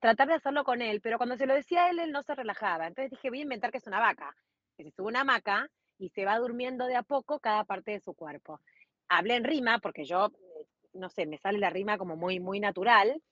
tratar 0.00 0.28
de 0.28 0.34
hacerlo 0.36 0.64
con 0.64 0.80
él, 0.80 1.02
pero 1.02 1.18
cuando 1.18 1.36
se 1.36 1.44
lo 1.44 1.52
decía 1.52 1.84
a 1.84 1.90
él, 1.90 1.98
él 1.98 2.10
no 2.10 2.22
se 2.22 2.34
relajaba. 2.34 2.86
Entonces 2.86 3.10
dije, 3.10 3.28
voy 3.28 3.40
a 3.40 3.42
inventar 3.42 3.70
que 3.70 3.76
es 3.76 3.86
una 3.86 4.00
vaca. 4.00 4.34
Que 4.78 4.84
se 4.84 4.92
sube 4.92 5.08
una 5.08 5.20
hamaca 5.20 5.68
y 5.98 6.08
se 6.08 6.24
va 6.24 6.38
durmiendo 6.38 6.86
de 6.86 6.96
a 6.96 7.02
poco 7.02 7.38
cada 7.38 7.64
parte 7.64 7.90
de 7.90 8.00
su 8.00 8.14
cuerpo. 8.14 8.62
Hablé 9.10 9.36
en 9.36 9.44
rima, 9.44 9.78
porque 9.78 10.06
yo, 10.06 10.28
eh, 10.28 10.66
no 10.94 11.10
sé, 11.10 11.26
me 11.26 11.36
sale 11.36 11.58
la 11.58 11.68
rima 11.68 11.98
como 11.98 12.16
muy, 12.16 12.40
muy 12.40 12.60
natural, 12.60 13.22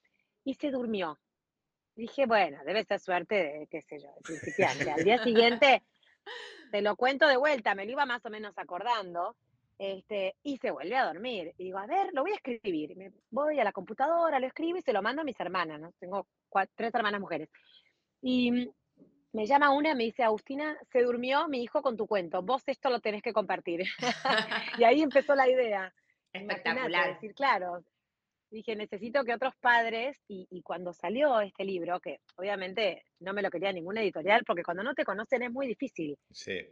y 0.44 0.52
se 0.52 0.70
durmió. 0.70 1.18
Dije, 2.00 2.24
bueno, 2.24 2.64
debe 2.64 2.82
ser 2.84 2.98
suerte 2.98 3.34
de, 3.34 3.66
qué 3.66 3.82
sé 3.82 4.00
yo, 4.00 4.08
de 4.08 4.20
principiante. 4.22 4.90
Al 4.90 5.04
día 5.04 5.22
siguiente, 5.22 5.82
te 6.70 6.80
lo 6.80 6.96
cuento 6.96 7.28
de 7.28 7.36
vuelta, 7.36 7.74
me 7.74 7.84
lo 7.84 7.92
iba 7.92 8.06
más 8.06 8.24
o 8.24 8.30
menos 8.30 8.56
acordando. 8.56 9.36
Este, 9.78 10.34
y 10.42 10.56
se 10.56 10.70
vuelve 10.70 10.96
a 10.96 11.04
dormir. 11.04 11.54
Y 11.58 11.64
digo, 11.64 11.78
a 11.78 11.86
ver, 11.86 12.08
lo 12.14 12.22
voy 12.22 12.32
a 12.32 12.36
escribir. 12.36 12.96
Me 12.96 13.12
voy 13.30 13.60
a 13.60 13.64
la 13.64 13.72
computadora, 13.72 14.40
lo 14.40 14.46
escribo 14.46 14.78
y 14.78 14.82
se 14.82 14.94
lo 14.94 15.02
mando 15.02 15.20
a 15.20 15.24
mis 15.26 15.38
hermanas, 15.38 15.78
¿no? 15.78 15.92
Tengo 15.98 16.26
tres 16.74 16.94
hermanas 16.94 17.20
mujeres. 17.20 17.50
Y 18.22 18.70
me 19.32 19.46
llama 19.46 19.70
una 19.70 19.90
y 19.90 19.94
me 19.94 20.04
dice, 20.04 20.22
Agustina, 20.22 20.74
se 20.90 21.02
durmió 21.02 21.48
mi 21.48 21.62
hijo 21.62 21.82
con 21.82 21.98
tu 21.98 22.06
cuento, 22.06 22.40
vos 22.40 22.62
esto 22.66 22.88
lo 22.88 23.00
tenés 23.00 23.22
que 23.22 23.34
compartir. 23.34 23.82
y 24.78 24.84
ahí 24.84 25.02
empezó 25.02 25.34
la 25.34 25.48
idea. 25.50 25.92
Espectacular. 26.32 27.14
decir, 27.14 27.34
claro, 27.34 27.84
dije, 28.50 28.76
necesito 28.76 29.24
que 29.24 29.34
otros 29.34 29.54
padres, 29.56 30.18
y, 30.28 30.62
cuando 30.62 30.92
salió 30.92 31.40
este 31.40 31.64
libro, 31.64 32.00
que 32.00 32.20
obviamente 32.36 33.04
no 33.20 33.32
me 33.32 33.42
lo 33.42 33.50
quería 33.50 33.72
ninguna 33.72 34.02
editorial, 34.02 34.44
porque 34.46 34.62
cuando 34.62 34.82
no 34.82 34.94
te 34.94 35.04
conocen 35.04 35.42
es 35.42 35.52
muy 35.52 35.66
difícil 35.66 36.18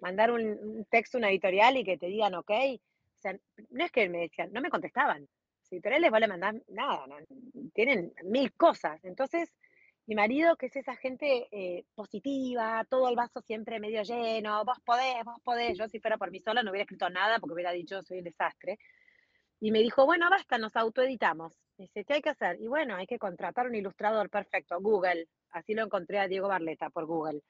mandar 0.00 0.30
un, 0.30 0.86
texto 0.90 1.16
a 1.16 1.20
una 1.20 1.30
editorial 1.30 1.76
y 1.76 1.84
que 1.84 1.98
te 1.98 2.06
digan, 2.06 2.34
ok, 2.34 2.50
o 2.50 3.20
sea, 3.20 3.36
no 3.70 3.84
es 3.84 3.90
que 3.90 4.08
me 4.08 4.18
decían, 4.18 4.52
no 4.52 4.60
me 4.60 4.70
contestaban. 4.70 5.22
Las 5.22 5.72
editoriales 5.72 6.10
vale 6.10 6.28
mandar 6.28 6.54
nada, 6.68 7.04
tienen 7.74 8.12
mil 8.22 8.52
cosas. 8.54 9.04
Entonces, 9.04 9.52
mi 10.08 10.14
marido, 10.14 10.56
que 10.56 10.66
es 10.66 10.76
esa 10.76 10.96
gente 10.96 11.48
eh, 11.50 11.84
positiva, 11.94 12.82
todo 12.88 13.10
el 13.10 13.14
vaso 13.14 13.42
siempre 13.42 13.78
medio 13.78 14.02
lleno, 14.02 14.64
vos 14.64 14.78
podés, 14.82 15.22
vos 15.22 15.38
podés. 15.44 15.76
Yo 15.76 15.86
si 15.86 16.00
fuera 16.00 16.16
por 16.16 16.30
mí 16.30 16.40
sola 16.40 16.62
no 16.62 16.70
hubiera 16.70 16.84
escrito 16.84 17.10
nada 17.10 17.38
porque 17.38 17.52
hubiera 17.52 17.72
dicho 17.72 18.02
soy 18.02 18.18
un 18.18 18.24
desastre. 18.24 18.78
Y 19.60 19.70
me 19.70 19.80
dijo, 19.80 20.06
bueno, 20.06 20.28
basta, 20.30 20.58
nos 20.58 20.76
autoeditamos. 20.76 21.52
Dice, 21.76 22.04
¿qué 22.04 22.14
hay 22.14 22.22
que 22.22 22.30
hacer? 22.30 22.60
Y 22.60 22.68
bueno, 22.68 22.96
hay 22.96 23.06
que 23.06 23.18
contratar 23.18 23.66
un 23.66 23.74
ilustrador 23.74 24.30
perfecto, 24.30 24.80
Google. 24.80 25.28
Así 25.50 25.74
lo 25.74 25.84
encontré 25.84 26.18
a 26.18 26.28
Diego 26.28 26.48
Barleta 26.48 26.90
por 26.90 27.06
Google. 27.06 27.42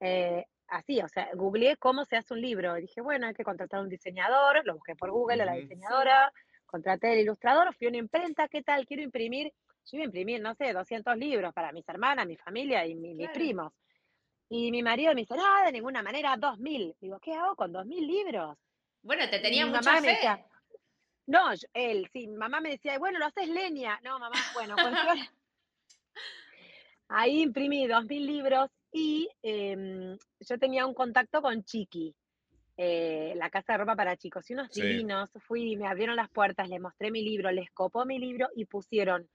Eh, 0.00 0.44
así, 0.68 1.00
o 1.00 1.08
sea, 1.08 1.30
googleé 1.34 1.76
cómo 1.76 2.04
se 2.04 2.16
hace 2.16 2.34
un 2.34 2.40
libro. 2.40 2.76
Y 2.78 2.82
dije, 2.82 3.00
bueno, 3.00 3.26
hay 3.26 3.34
que 3.34 3.44
contratar 3.44 3.80
un 3.80 3.88
diseñador, 3.88 4.64
lo 4.64 4.74
busqué 4.74 4.94
por 4.96 5.10
Google, 5.10 5.42
a 5.42 5.46
la 5.46 5.54
diseñadora, 5.54 6.32
contraté 6.66 7.12
al 7.12 7.18
ilustrador, 7.18 7.74
fui 7.74 7.86
a 7.86 7.90
una 7.90 7.98
imprenta, 7.98 8.48
¿qué 8.48 8.62
tal? 8.62 8.86
Quiero 8.86 9.02
imprimir 9.02 9.52
yo 9.90 9.98
iba 9.98 10.02
a 10.02 10.06
imprimir, 10.06 10.40
no 10.40 10.54
sé, 10.54 10.72
200 10.72 11.16
libros 11.16 11.52
para 11.52 11.72
mis 11.72 11.86
hermanas, 11.88 12.26
mi 12.26 12.36
familia 12.36 12.86
y 12.86 12.94
mis 12.94 13.28
primos. 13.30 13.72
Y 14.48 14.70
mi 14.70 14.82
marido 14.82 15.14
me 15.14 15.22
dice, 15.22 15.34
no, 15.36 15.44
de 15.64 15.72
ninguna 15.72 16.02
manera, 16.02 16.36
2.000. 16.36 16.96
Digo, 17.00 17.18
¿qué 17.20 17.34
hago 17.34 17.54
con 17.56 17.72
2.000 17.72 18.06
libros? 18.06 18.56
Bueno, 19.02 19.28
te 19.28 19.38
tenía 19.40 19.66
mucha 19.66 20.00
fe. 20.00 20.18
No, 21.26 21.40
él, 21.72 22.08
sí, 22.12 22.26
mamá 22.28 22.60
me 22.60 22.70
decía, 22.70 22.98
bueno, 22.98 23.18
lo 23.18 23.26
haces 23.26 23.48
leña. 23.48 23.98
No, 24.02 24.18
mamá, 24.18 24.36
bueno, 24.54 24.76
pues 24.76 24.94
Ahí 27.08 27.42
imprimí 27.42 27.86
2.000 27.86 28.26
libros 28.26 28.70
y 28.90 29.28
em, 29.42 30.16
yo 30.40 30.58
tenía 30.58 30.86
un 30.86 30.94
contacto 30.94 31.42
con 31.42 31.62
Chiqui, 31.62 32.14
eh, 32.76 33.34
la 33.36 33.50
casa 33.50 33.74
de 33.74 33.78
ropa 33.78 33.96
para 33.96 34.16
chicos. 34.16 34.48
Y 34.50 34.54
unos 34.54 34.70
divinos, 34.70 35.30
fui, 35.46 35.76
me 35.76 35.86
abrieron 35.86 36.16
las 36.16 36.30
puertas, 36.30 36.68
les 36.68 36.80
mostré 36.80 37.10
mi 37.10 37.22
libro, 37.22 37.50
les 37.50 37.70
copó 37.70 38.04
mi 38.04 38.18
libro 38.18 38.48
y 38.54 38.64
pusieron 38.64 39.28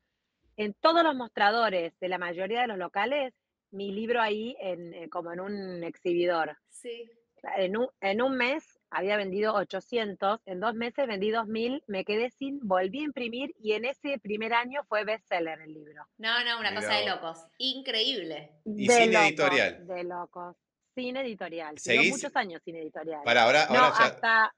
en 0.58 0.74
todos 0.74 1.04
los 1.04 1.16
mostradores 1.16 1.98
de 2.00 2.10
la 2.10 2.18
mayoría 2.18 2.62
de 2.62 2.68
los 2.68 2.78
locales, 2.78 3.34
mi 3.72 3.92
libro 3.92 4.22
ahí 4.22 4.56
en, 4.60 4.94
eh, 4.94 5.10
como 5.10 5.32
en 5.32 5.40
un 5.40 5.84
exhibidor. 5.84 6.58
Sí. 6.70 7.10
En 7.58 7.78
un, 7.78 7.88
en 8.02 8.22
un 8.22 8.36
mes 8.36 8.79
había 8.92 9.18
vendido 9.18 9.54
800, 9.54 10.42
en 10.46 10.60
dos 10.60 10.74
meses 10.74 11.08
vendí 11.08 11.32
2000, 11.32 11.84
me 11.88 12.06
quedé 12.06 12.30
sin, 12.32 12.60
volví 12.62 13.02
a 13.02 13.04
imprimir 13.04 13.56
y 13.62 13.74
en 13.74 13.86
ese 13.86 14.18
primer 14.20 14.54
año 14.54 14.84
fue 14.88 15.04
bestseller 15.04 15.62
el 15.62 15.74
libro. 15.74 16.08
No, 16.18 16.44
no, 16.44 16.60
una 16.60 16.74
cosa 16.74 16.96
de 16.96 17.06
locos. 17.06 17.38
Increíble. 17.58 18.52
Y 18.66 18.88
sin 18.88 19.16
editorial. 19.16 19.86
De 19.86 20.04
locos. 20.04 20.56
Sin 20.96 21.18
editorial. 21.18 21.78
Seguí 21.78 22.12
muchos 22.12 22.36
años 22.36 22.62
sin 22.64 22.76
editorial. 22.76 23.22
Para 23.24 23.44
ahora, 23.44 23.66
ahora 23.66 23.94
ya... 23.98 24.06
hasta 24.06 24.56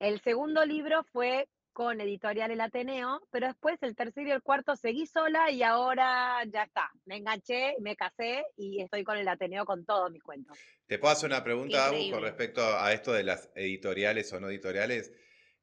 el 0.00 0.20
segundo 0.20 0.64
libro 0.64 1.04
fue 1.12 1.48
con 1.72 2.00
Editorial 2.00 2.50
El 2.50 2.60
Ateneo, 2.60 3.26
pero 3.30 3.46
después 3.46 3.78
el 3.82 3.96
tercero 3.96 4.28
y 4.28 4.32
el 4.32 4.42
cuarto 4.42 4.76
seguí 4.76 5.06
sola 5.06 5.50
y 5.50 5.62
ahora 5.62 6.44
ya 6.46 6.64
está. 6.64 6.90
Me 7.06 7.16
enganché, 7.16 7.74
me 7.80 7.96
casé 7.96 8.44
y 8.56 8.82
estoy 8.82 9.04
con 9.04 9.16
el 9.16 9.28
Ateneo 9.28 9.64
con 9.64 9.84
todos 9.84 10.10
mis 10.10 10.22
cuentos. 10.22 10.58
¿Te 10.86 10.98
puedo 10.98 11.12
hacer 11.12 11.28
una 11.30 11.42
pregunta, 11.42 11.90
con 12.10 12.22
respecto 12.22 12.62
a 12.62 12.92
esto 12.92 13.12
de 13.12 13.24
las 13.24 13.50
editoriales 13.54 14.32
o 14.32 14.40
no 14.40 14.50
editoriales? 14.50 15.12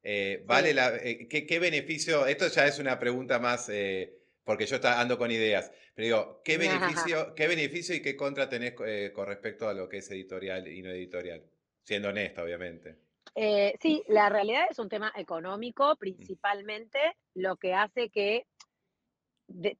Eh, 0.02 0.42
¿Vale 0.46 0.74
la, 0.74 0.96
eh, 0.96 1.28
¿qué, 1.28 1.58
beneficio? 1.58 2.26
Esto 2.26 2.48
ya 2.48 2.66
es 2.66 2.78
una 2.78 2.98
pregunta 2.98 3.38
más, 3.38 3.68
eh, 3.68 4.18
porque 4.44 4.66
yo 4.66 4.78
ando 4.82 5.18
con 5.18 5.30
ideas, 5.30 5.70
pero 5.94 6.06
digo, 6.06 6.42
¿qué 6.44 6.56
beneficio, 6.56 7.34
¿qué 7.36 7.46
beneficio 7.46 7.94
y 7.94 8.00
qué 8.00 8.16
contra 8.16 8.48
tenés 8.48 8.72
con 8.72 9.26
respecto 9.26 9.68
a 9.68 9.74
lo 9.74 9.88
que 9.88 9.98
es 9.98 10.10
editorial 10.10 10.66
y 10.66 10.82
no 10.82 10.90
editorial? 10.90 11.44
Siendo 11.84 12.08
honesta, 12.08 12.42
obviamente. 12.42 13.09
Eh, 13.34 13.76
sí, 13.80 14.02
la 14.08 14.28
realidad 14.28 14.66
es 14.68 14.78
un 14.78 14.88
tema 14.88 15.12
económico 15.16 15.96
principalmente, 15.96 16.98
lo 17.34 17.56
que 17.56 17.74
hace 17.74 18.10
que 18.10 18.46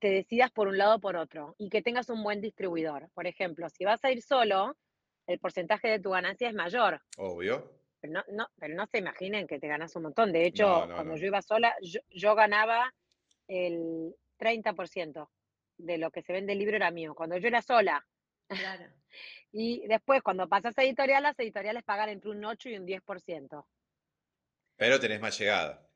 te 0.00 0.10
decidas 0.10 0.50
por 0.50 0.68
un 0.68 0.78
lado 0.78 0.96
o 0.96 1.00
por 1.00 1.16
otro 1.16 1.54
y 1.58 1.68
que 1.68 1.82
tengas 1.82 2.08
un 2.10 2.22
buen 2.22 2.40
distribuidor. 2.40 3.08
Por 3.14 3.26
ejemplo, 3.26 3.68
si 3.68 3.84
vas 3.84 4.04
a 4.04 4.10
ir 4.10 4.22
solo, 4.22 4.76
el 5.26 5.38
porcentaje 5.38 5.88
de 5.88 6.00
tu 6.00 6.10
ganancia 6.10 6.48
es 6.48 6.54
mayor. 6.54 7.00
Obvio. 7.16 7.70
Pero 8.00 8.14
no, 8.14 8.24
no, 8.32 8.48
pero 8.58 8.74
no 8.74 8.86
se 8.86 8.98
imaginen 8.98 9.46
que 9.46 9.58
te 9.58 9.68
ganas 9.68 9.94
un 9.94 10.04
montón. 10.04 10.32
De 10.32 10.46
hecho, 10.46 10.88
cuando 10.92 11.16
yo 11.16 11.26
iba 11.26 11.42
sola, 11.42 11.74
yo, 11.80 12.34
ganaba 12.34 12.92
el 13.46 14.14
30% 14.38 15.28
de 15.76 15.98
lo 15.98 16.10
que 16.10 16.22
se 16.22 16.32
vende 16.32 16.54
el 16.54 16.58
libro 16.58 16.76
era 16.76 16.90
mío. 16.90 17.14
Cuando 17.14 17.36
yo 17.36 17.48
era 17.48 17.62
sola. 17.62 18.04
Claro. 18.48 18.84
Y 19.52 19.86
después, 19.86 20.22
cuando 20.22 20.48
pasas 20.48 20.76
a 20.78 20.82
editorial, 20.82 21.22
las 21.22 21.38
editoriales 21.38 21.82
pagan 21.82 22.08
entre 22.08 22.30
un 22.30 22.44
8 22.44 22.68
y 22.68 22.76
un 22.76 22.86
10%. 22.86 23.64
Pero 24.76 24.98
tenés 24.98 25.20
más 25.20 25.38
llegada. 25.38 25.86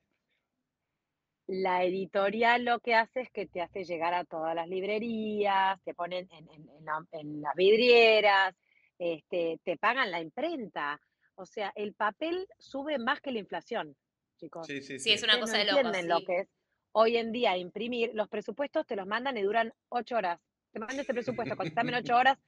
La 1.47 1.85
editorial 1.85 2.65
lo 2.65 2.81
que 2.81 2.95
hace 2.95 3.21
es 3.21 3.31
que 3.31 3.47
te 3.47 3.61
hace 3.61 3.85
llegar 3.85 4.15
a 4.15 4.25
todas 4.25 4.55
las 4.55 4.69
librerías, 4.69 5.81
te 5.85 5.95
ponen 5.95 6.29
en, 6.33 7.43
las 7.43 7.55
vidrieras, 7.55 8.55
este, 8.99 9.59
te 9.63 9.77
pagan 9.77 10.11
la 10.11 10.21
imprenta. 10.21 11.01
O 11.35 11.45
sea, 11.45 11.73
el 11.75 11.95
papel 11.95 12.47
sube 12.59 12.99
más 12.99 13.21
que 13.21 13.33
la 13.33 13.41
inflación, 13.41 13.95
chicos. 14.39 14.67
Sí, 14.67 14.81
sí, 14.83 14.99
sí. 14.99 15.13
es 15.13 15.23
una 15.23 15.39
cosa 15.39 15.59
de 15.59 15.65
locos. 15.65 15.85
entienden 15.85 16.09
lo 16.09 16.25
que 16.25 16.41
es 16.41 16.49
hoy 16.93 17.17
en 17.19 17.31
día 17.31 17.57
imprimir. 17.57 18.11
Los 18.15 18.29
presupuestos 18.29 18.87
te 18.87 18.97
los 18.97 19.07
mandan 19.07 19.37
y 19.37 19.43
duran 19.43 19.73
ocho 19.91 20.17
horas. 20.17 20.41
Te 20.73 20.79
mandan 20.79 21.01
ese 21.01 21.13
presupuesto, 21.13 21.57
contestame 21.57 21.91
en 21.91 21.99
ocho 21.99 22.17
horas 22.17 22.39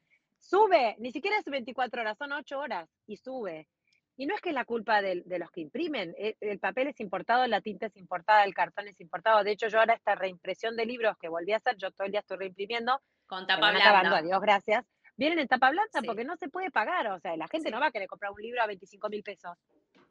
Sube, 0.47 0.95
ni 0.99 1.11
siquiera 1.11 1.39
es 1.39 1.45
24 1.45 2.03
horas, 2.03 2.17
son 2.17 2.33
8 2.33 2.59
horas 2.59 2.89
y 3.07 3.17
sube. 3.17 3.69
Y 4.17 4.27
no 4.27 4.35
es 4.35 4.41
que 4.41 4.51
es 4.51 4.55
la 4.55 4.65
culpa 4.65 5.03
de, 5.03 5.25
los 5.27 5.51
que 5.51 5.61
imprimen, 5.61 6.15
e, 6.17 6.37
el, 6.41 6.61
papel 6.61 6.87
es 6.87 7.01
importado, 7.01 7.45
la 7.49 7.61
tinta 7.61 7.87
es 7.87 7.97
importada, 7.97 8.45
el 8.45 8.55
cartón 8.55 8.87
es 8.87 8.99
importado. 9.01 9.43
De 9.43 9.51
hecho, 9.51 9.67
yo 9.67 9.81
ahora 9.81 9.95
esta 9.95 10.15
reimpresión 10.15 10.77
de 10.77 10.87
libros 10.87 11.17
que 11.21 11.29
volví 11.29 11.53
a 11.53 11.57
hacer, 11.57 11.77
yo 11.77 11.91
todo 11.91 12.07
el 12.07 12.13
día 12.13 12.21
estoy 12.21 12.39
reimprimiendo. 12.39 13.01
Con 13.27 13.47
tapa 13.47 13.73
blanda. 13.73 14.19
adiós, 14.19 14.41
gracias. 14.41 14.85
Vienen 15.17 15.41
en 15.41 15.49
tapa 15.49 15.71
blanda 15.71 16.01
porque 16.07 16.25
no 16.25 16.37
se 16.37 16.49
puede 16.49 16.71
pagar, 16.71 17.09
o 17.09 17.19
sea, 17.19 17.37
la 17.37 17.49
gente 17.49 17.71
no 17.71 17.81
va 17.81 17.87
a 17.87 17.91
querer 17.91 18.07
comprar 18.07 18.31
un 18.31 18.41
libro 18.41 18.63
a 18.63 18.67
25 18.67 19.09
mil 19.09 19.25
pesos. 19.25 19.53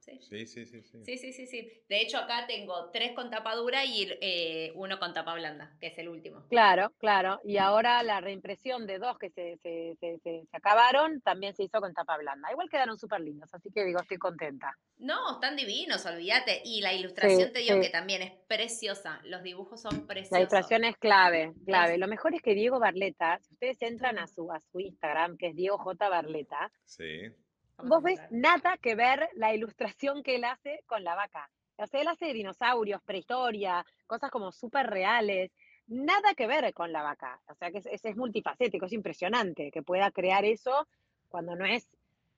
Sí. 0.05 0.19
Sí, 0.21 0.45
sí, 0.45 0.65
sí, 0.65 0.81
sí. 0.83 1.03
Sí, 1.03 1.17
sí, 1.33 1.47
sí, 1.47 1.83
De 1.89 2.01
hecho, 2.01 2.17
acá 2.19 2.45
tengo 2.47 2.91
tres 2.91 3.13
con 3.13 3.31
tapa 3.31 3.55
dura 3.55 3.83
y 3.85 4.07
eh, 4.21 4.71
uno 4.75 4.99
con 4.99 5.13
tapa 5.15 5.33
blanda, 5.33 5.75
que 5.79 5.87
es 5.87 5.97
el 5.97 6.09
último. 6.09 6.45
Claro, 6.47 6.93
claro. 6.99 7.39
Y 7.43 7.57
ahora 7.57 8.03
la 8.03 8.21
reimpresión 8.21 8.85
de 8.85 8.99
dos 8.99 9.17
que 9.17 9.31
se, 9.31 9.57
se, 9.63 9.97
se, 9.99 10.19
se 10.21 10.47
acabaron 10.51 11.21
también 11.21 11.55
se 11.55 11.63
hizo 11.63 11.79
con 11.81 11.93
tapa 11.93 12.17
blanda. 12.17 12.51
Igual 12.51 12.69
quedaron 12.69 12.99
súper 12.99 13.21
lindos, 13.21 13.51
así 13.53 13.71
que 13.71 13.83
digo, 13.83 13.99
estoy 13.99 14.17
contenta. 14.17 14.77
No, 14.97 15.33
están 15.33 15.55
divinos, 15.55 16.05
olvídate. 16.05 16.61
Y 16.63 16.81
la 16.81 16.93
ilustración 16.93 17.51
te 17.51 17.59
digo 17.59 17.81
que 17.81 17.89
también 17.89 18.21
es 18.21 18.31
preciosa. 18.47 19.19
Los 19.23 19.41
dibujos 19.41 19.81
son 19.81 20.05
preciosos. 20.05 20.31
La 20.33 20.39
ilustración 20.39 20.83
es 20.85 20.97
clave, 20.97 21.53
clave. 21.65 21.97
Lo 21.97 22.07
mejor 22.07 22.35
es 22.35 22.43
que 22.43 22.53
Diego 22.53 22.79
Barleta, 22.79 23.39
si 23.39 23.53
ustedes 23.53 23.81
entran 23.81 24.19
a 24.19 24.27
su, 24.27 24.51
a 24.51 24.59
su 24.59 24.79
Instagram, 24.79 25.35
que 25.37 25.47
es 25.47 25.55
Diego 25.55 25.79
J. 25.79 26.09
Barleta, 26.09 26.71
sí 26.85 27.33
vos 27.77 28.03
ves 28.03 28.19
nada 28.29 28.77
que 28.77 28.95
ver 28.95 29.29
la 29.35 29.53
ilustración 29.53 30.23
que 30.23 30.35
él 30.35 30.43
hace 30.43 30.83
con 30.85 31.03
la 31.03 31.15
vaca. 31.15 31.49
O 31.77 31.87
sea, 31.87 32.01
él 32.01 32.07
hace 32.07 32.33
dinosaurios, 32.33 33.01
prehistoria, 33.03 33.85
cosas 34.07 34.31
como 34.31 34.51
súper 34.51 34.87
reales. 34.87 35.51
Nada 35.87 36.33
que 36.33 36.47
ver 36.47 36.73
con 36.73 36.91
la 36.91 37.03
vaca. 37.03 37.39
O 37.47 37.55
sea, 37.55 37.71
que 37.71 37.79
es, 37.79 38.05
es, 38.05 38.15
multifacético, 38.15 38.85
es 38.85 38.93
impresionante 38.93 39.71
que 39.71 39.83
pueda 39.83 40.09
crear 40.11 40.45
eso 40.45 40.87
cuando 41.27 41.55
no 41.55 41.65
es, 41.65 41.87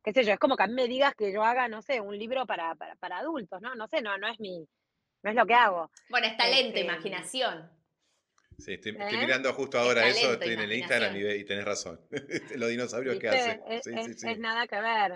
qué 0.03 0.11
sé 0.11 0.23
yo, 0.23 0.33
es 0.33 0.39
como 0.39 0.57
que 0.57 0.63
a 0.63 0.67
mí 0.67 0.73
me 0.73 0.87
digas 0.87 1.13
que 1.15 1.31
yo 1.31 1.43
haga, 1.43 1.67
no 1.67 1.81
sé, 1.81 2.01
un 2.01 2.17
libro 2.17 2.45
para, 2.45 2.73
para, 2.75 3.17
adultos, 3.17 3.61
¿no? 3.61 3.75
No 3.75 3.87
sé, 3.87 4.01
no, 4.01 4.17
no 4.17 4.27
es 4.27 4.39
mi, 4.39 4.67
no 5.21 5.29
es 5.29 5.35
lo 5.35 5.45
que 5.45 5.53
hago. 5.53 5.91
Bueno, 6.09 6.27
es 6.27 6.35
talento, 6.35 6.79
este, 6.79 6.81
imaginación. 6.81 7.76
Sí, 8.57 8.73
estoy, 8.73 8.97
¿Eh? 8.97 9.17
mirando 9.19 9.53
justo 9.53 9.77
ahora 9.77 10.07
eso, 10.07 10.33
estoy 10.33 10.53
en 10.53 10.61
el 10.61 10.73
Instagram 10.73 11.15
y, 11.15 11.43
tenés 11.45 11.63
razón. 11.63 11.99
Los 12.55 12.69
dinosaurios 12.69 13.19
que 13.19 13.29
hacen. 13.29 13.61
Es, 13.67 14.39
nada 14.39 14.67
que 14.67 14.81
ver. 14.81 15.13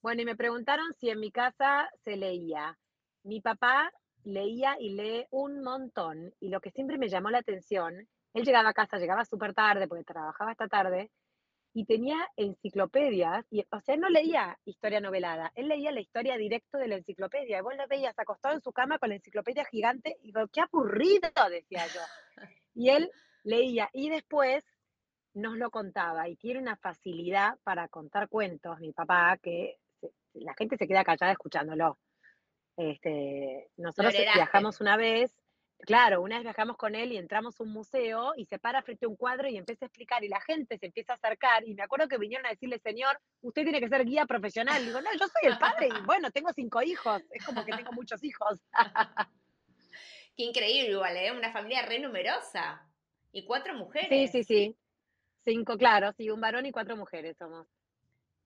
Bueno, 0.00 0.22
y 0.22 0.24
me 0.24 0.34
preguntaron 0.34 0.86
si 0.98 1.10
en 1.10 1.20
mi 1.20 1.30
casa 1.30 1.90
se 2.02 2.16
leía. 2.16 2.78
Mi 3.22 3.42
papá 3.42 3.92
leía 4.24 4.76
y 4.80 4.94
lee 4.94 5.26
un 5.30 5.62
montón. 5.62 6.34
Y 6.40 6.48
lo 6.48 6.60
que 6.60 6.70
siempre 6.70 6.96
me 6.96 7.10
llamó 7.10 7.28
la 7.28 7.38
atención, 7.38 8.08
él 8.32 8.44
llegaba 8.44 8.70
a 8.70 8.74
casa, 8.74 8.96
llegaba 8.96 9.26
súper 9.26 9.52
tarde 9.52 9.86
porque 9.86 10.04
trabajaba 10.04 10.52
esta 10.52 10.68
tarde, 10.68 11.10
y 11.72 11.84
tenía 11.84 12.28
enciclopedias, 12.36 13.46
y, 13.50 13.64
o 13.70 13.80
sea, 13.80 13.94
él 13.94 14.00
no 14.00 14.08
leía 14.08 14.58
historia 14.64 15.00
novelada, 15.00 15.52
él 15.54 15.68
leía 15.68 15.92
la 15.92 16.00
historia 16.00 16.36
directo 16.36 16.78
de 16.78 16.88
la 16.88 16.96
enciclopedia, 16.96 17.58
y 17.58 17.62
vos 17.62 17.76
lo 17.76 17.86
veías 17.86 18.18
acostado 18.18 18.54
en 18.54 18.60
su 18.60 18.72
cama 18.72 18.98
con 18.98 19.10
la 19.10 19.16
enciclopedia 19.16 19.64
gigante, 19.64 20.16
y 20.22 20.26
digo, 20.26 20.46
qué 20.48 20.62
aburrido, 20.62 21.30
decía 21.48 21.86
yo. 21.86 22.00
Y 22.74 22.90
él 22.90 23.10
leía, 23.44 23.88
y 23.92 24.10
después 24.10 24.64
nos 25.32 25.56
lo 25.56 25.70
contaba, 25.70 26.28
y 26.28 26.36
tiene 26.36 26.60
una 26.60 26.76
facilidad 26.76 27.58
para 27.62 27.88
contar 27.88 28.28
cuentos, 28.28 28.80
mi 28.80 28.92
papá, 28.92 29.38
que 29.40 29.78
la 30.34 30.54
gente 30.54 30.76
se 30.76 30.88
queda 30.88 31.04
callada 31.04 31.32
escuchándolo. 31.32 31.98
Este, 32.76 33.68
nosotros 33.76 34.14
viajamos 34.34 34.80
una 34.80 34.96
vez 34.96 35.39
Claro, 35.82 36.20
una 36.20 36.36
vez 36.36 36.44
viajamos 36.44 36.76
con 36.76 36.94
él 36.94 37.12
y 37.12 37.16
entramos 37.16 37.58
a 37.58 37.62
un 37.62 37.72
museo 37.72 38.32
y 38.36 38.44
se 38.44 38.58
para 38.58 38.82
frente 38.82 39.06
a 39.06 39.08
un 39.08 39.16
cuadro 39.16 39.48
y 39.48 39.56
empieza 39.56 39.84
a 39.84 39.88
explicar 39.88 40.22
y 40.22 40.28
la 40.28 40.40
gente 40.40 40.78
se 40.78 40.86
empieza 40.86 41.12
a 41.12 41.16
acercar 41.16 41.66
y 41.66 41.74
me 41.74 41.82
acuerdo 41.82 42.08
que 42.08 42.18
vinieron 42.18 42.46
a 42.46 42.50
decirle, 42.50 42.78
señor, 42.78 43.18
usted 43.40 43.62
tiene 43.62 43.80
que 43.80 43.88
ser 43.88 44.04
guía 44.04 44.26
profesional. 44.26 44.84
digo, 44.84 45.00
no, 45.00 45.10
yo 45.12 45.26
soy 45.26 45.50
el 45.50 45.58
padre 45.58 45.88
y 45.88 46.04
bueno, 46.04 46.30
tengo 46.30 46.52
cinco 46.52 46.82
hijos, 46.82 47.22
es 47.30 47.44
como 47.44 47.64
que 47.64 47.72
tengo 47.72 47.92
muchos 47.92 48.22
hijos. 48.22 48.60
Qué 50.36 50.44
increíble 50.44 50.92
igual, 50.92 51.16
¿eh? 51.16 51.32
Una 51.32 51.52
familia 51.52 51.82
re 51.82 51.98
numerosa 51.98 52.86
y 53.32 53.44
cuatro 53.44 53.74
mujeres. 53.74 54.30
Sí, 54.30 54.44
sí, 54.44 54.44
sí. 54.44 54.76
Cinco, 55.42 55.76
claro, 55.78 56.12
sí, 56.12 56.30
un 56.30 56.40
varón 56.40 56.66
y 56.66 56.72
cuatro 56.72 56.96
mujeres 56.96 57.36
somos. 57.36 57.66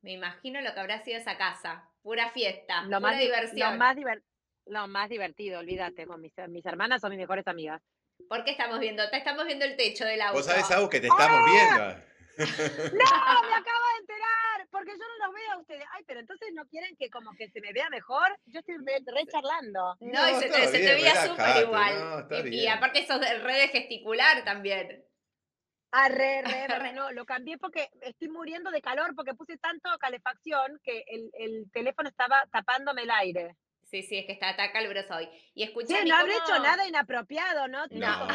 Me 0.01 0.13
imagino 0.13 0.61
lo 0.61 0.73
que 0.75 0.81
habrá 0.81 1.03
sido 1.03 1.19
esa 1.19 1.37
casa, 1.37 1.89
pura 2.03 2.31
fiesta, 2.31 2.83
lo 2.83 2.99
pura 2.99 3.01
más, 3.01 3.19
diversión. 3.19 3.73
Lo 3.73 3.79
más 3.79 3.97
divertido 3.97 4.34
lo 4.67 4.89
más 4.89 5.09
divertido, 5.09 5.61
olvídate, 5.61 6.07
con 6.07 6.21
mis, 6.21 6.33
mis 6.49 6.65
hermanas 6.67 7.01
son 7.01 7.11
mis 7.11 7.19
mejores 7.19 7.47
amigas. 7.47 7.83
¿Por 8.29 8.45
qué 8.45 8.53
estamos 8.53 8.79
viendo? 8.81 9.09
Te 9.11 9.19
estamos 9.19 9.45
viendo 9.47 9.65
el 9.65 9.77
techo 9.77 10.05
del 10.05 10.21
auto. 10.21 10.39
Vos 10.39 10.47
sabés, 10.47 10.71
algo 10.71 10.89
que 10.89 11.01
te 11.01 11.09
estamos 11.09 11.41
¡Ah! 11.41 11.51
viendo. 11.51 12.05
No, 12.37 12.43
me 12.43 13.55
acabo 13.55 13.85
de 13.93 14.01
enterar, 14.01 14.67
porque 14.69 14.91
yo 14.91 15.05
no 15.07 15.27
los 15.27 15.35
veo 15.35 15.53
a 15.53 15.59
ustedes. 15.61 15.85
Ay, 15.93 16.03
pero 16.05 16.19
entonces 16.19 16.49
no 16.53 16.67
quieren 16.67 16.97
que 16.97 17.09
como 17.09 17.31
que 17.37 17.49
se 17.49 17.61
me 17.61 17.73
vea 17.73 17.89
mejor. 17.91 18.37
Yo 18.47 18.59
estoy 18.59 18.77
re 18.79 19.27
charlando. 19.31 19.97
No, 20.01 20.31
y 20.31 20.35
se, 20.41 20.49
te, 20.49 20.95
veía 20.95 21.27
súper 21.27 21.63
igual. 21.63 22.27
y, 22.51 22.67
aparte 22.67 23.03
eso 23.03 23.21
de 23.21 23.39
red 23.39 23.61
de 23.61 23.69
gesticular 23.69 24.45
también. 24.45 25.05
Ah, 25.93 26.09
re, 26.09 26.43
re, 26.43 26.67
re, 26.81 26.93
no, 26.93 27.13
lo 27.13 27.25
cambié 27.25 27.57
porque 27.57 27.89
estoy 28.01 28.29
muriendo 28.29 28.73
de 28.73 28.83
calor 28.83 29.15
porque 29.15 29.35
puse 29.35 29.57
tanto 29.59 29.89
calefacción 30.01 30.81
que 30.83 31.05
el, 31.07 31.31
el 31.35 31.71
teléfono 31.71 32.09
estaba 32.09 32.45
tapándome 32.51 33.03
el 33.03 33.13
aire. 33.13 33.57
Sí, 33.95 34.03
sí, 34.03 34.19
es 34.19 34.27
que 34.27 34.33
está 34.33 34.57
tan 34.57 34.73
caluroso 34.73 35.15
hoy. 35.15 35.29
Y 35.55 35.63
escuché. 35.63 35.87
Sí, 35.87 36.09
no 36.09 36.17
habré 36.17 36.33
hecho 36.33 36.59
nada 36.59 36.85
inapropiado, 36.85 37.69
¿no? 37.69 37.87
No. 37.93 38.27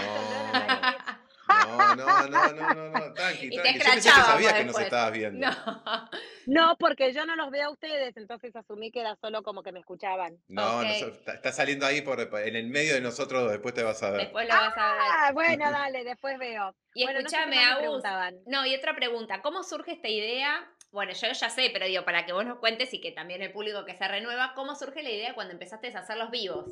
No, 1.49 1.95
no, 1.95 2.27
no, 2.27 2.53
no, 2.53 2.73
no, 2.75 2.89
no, 2.91 3.13
tranqui, 3.13 3.49
tranqui. 3.49 3.55
Yo 3.57 3.63
pensé 3.63 3.91
que 3.91 3.99
sabías 3.99 4.53
que 4.53 4.63
nos 4.65 4.79
estabas 4.79 5.11
viendo. 5.11 5.47
No. 5.47 6.09
no, 6.45 6.77
porque 6.77 7.11
yo 7.11 7.25
no 7.25 7.35
los 7.35 7.49
veo 7.49 7.67
a 7.67 7.71
ustedes, 7.71 8.15
entonces 8.15 8.55
asumí 8.55 8.91
que 8.91 9.01
era 9.01 9.15
solo 9.15 9.41
como 9.43 9.63
que 9.63 9.71
me 9.73 9.79
escuchaban. 9.79 10.37
No, 10.47 10.81
está 10.83 11.51
saliendo 11.51 11.85
ahí 11.85 12.01
por, 12.01 12.21
en 12.21 12.55
el 12.55 12.67
medio 12.67 12.93
de 12.93 13.01
nosotros, 13.01 13.49
después 13.49 13.73
te 13.73 13.83
vas 13.83 14.01
a 14.03 14.11
ver. 14.11 14.21
Después 14.21 14.47
lo 14.47 14.53
vas 14.53 14.77
a 14.77 14.93
ver. 14.93 15.01
Ah, 15.01 15.31
bueno, 15.33 15.71
dale, 15.71 16.05
después 16.05 16.37
veo. 16.37 16.73
Y 16.93 17.03
escúchame, 17.03 17.57
no 17.83 17.99
No, 18.45 18.65
y 18.65 18.75
otra 18.75 18.95
pregunta, 18.95 19.41
¿cómo 19.41 19.63
surge 19.63 19.91
esta 19.91 20.07
idea 20.07 20.71
bueno, 20.91 21.13
yo 21.13 21.31
ya 21.31 21.49
sé, 21.49 21.69
pero 21.71 21.85
digo, 21.85 22.03
para 22.03 22.25
que 22.25 22.33
vos 22.33 22.45
nos 22.45 22.59
cuentes 22.59 22.93
y 22.93 23.01
que 23.01 23.11
también 23.11 23.41
el 23.41 23.51
público 23.51 23.85
que 23.85 23.95
se 23.95 24.07
renueva, 24.07 24.53
¿cómo 24.55 24.75
surge 24.75 25.03
la 25.03 25.11
idea 25.11 25.35
cuando 25.35 25.53
empezaste 25.53 25.95
a 25.95 25.99
hacer 25.99 26.17
los 26.17 26.31
vivos? 26.31 26.65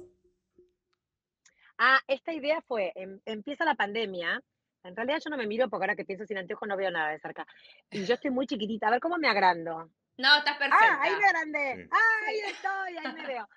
Ah, 1.77 1.99
esta 2.07 2.33
idea 2.33 2.61
fue, 2.61 2.91
em, 2.95 3.19
empieza 3.25 3.63
la 3.63 3.75
pandemia, 3.75 4.41
en 4.83 4.95
realidad 4.95 5.19
yo 5.23 5.29
no 5.29 5.37
me 5.37 5.45
miro 5.45 5.69
porque 5.69 5.83
ahora 5.83 5.95
que 5.95 6.05
pienso 6.05 6.25
sin 6.25 6.37
anteojos 6.37 6.67
no 6.67 6.77
veo 6.77 6.89
nada 6.89 7.11
de 7.11 7.19
cerca. 7.19 7.45
Y 7.91 8.05
yo 8.05 8.15
estoy 8.15 8.31
muy 8.31 8.47
chiquitita, 8.47 8.87
a 8.87 8.91
ver 8.91 8.99
cómo 8.99 9.17
me 9.17 9.29
agrando. 9.29 9.91
No, 10.17 10.37
estás 10.37 10.57
perfecta. 10.57 10.77
Ah, 10.79 10.99
ahí 11.01 11.15
me 11.15 11.25
agrandé. 11.25 11.89
Ah, 11.91 12.27
ahí 12.27 12.39
estoy, 12.39 12.97
ahí 12.97 13.13
me 13.13 13.27
veo. 13.27 13.49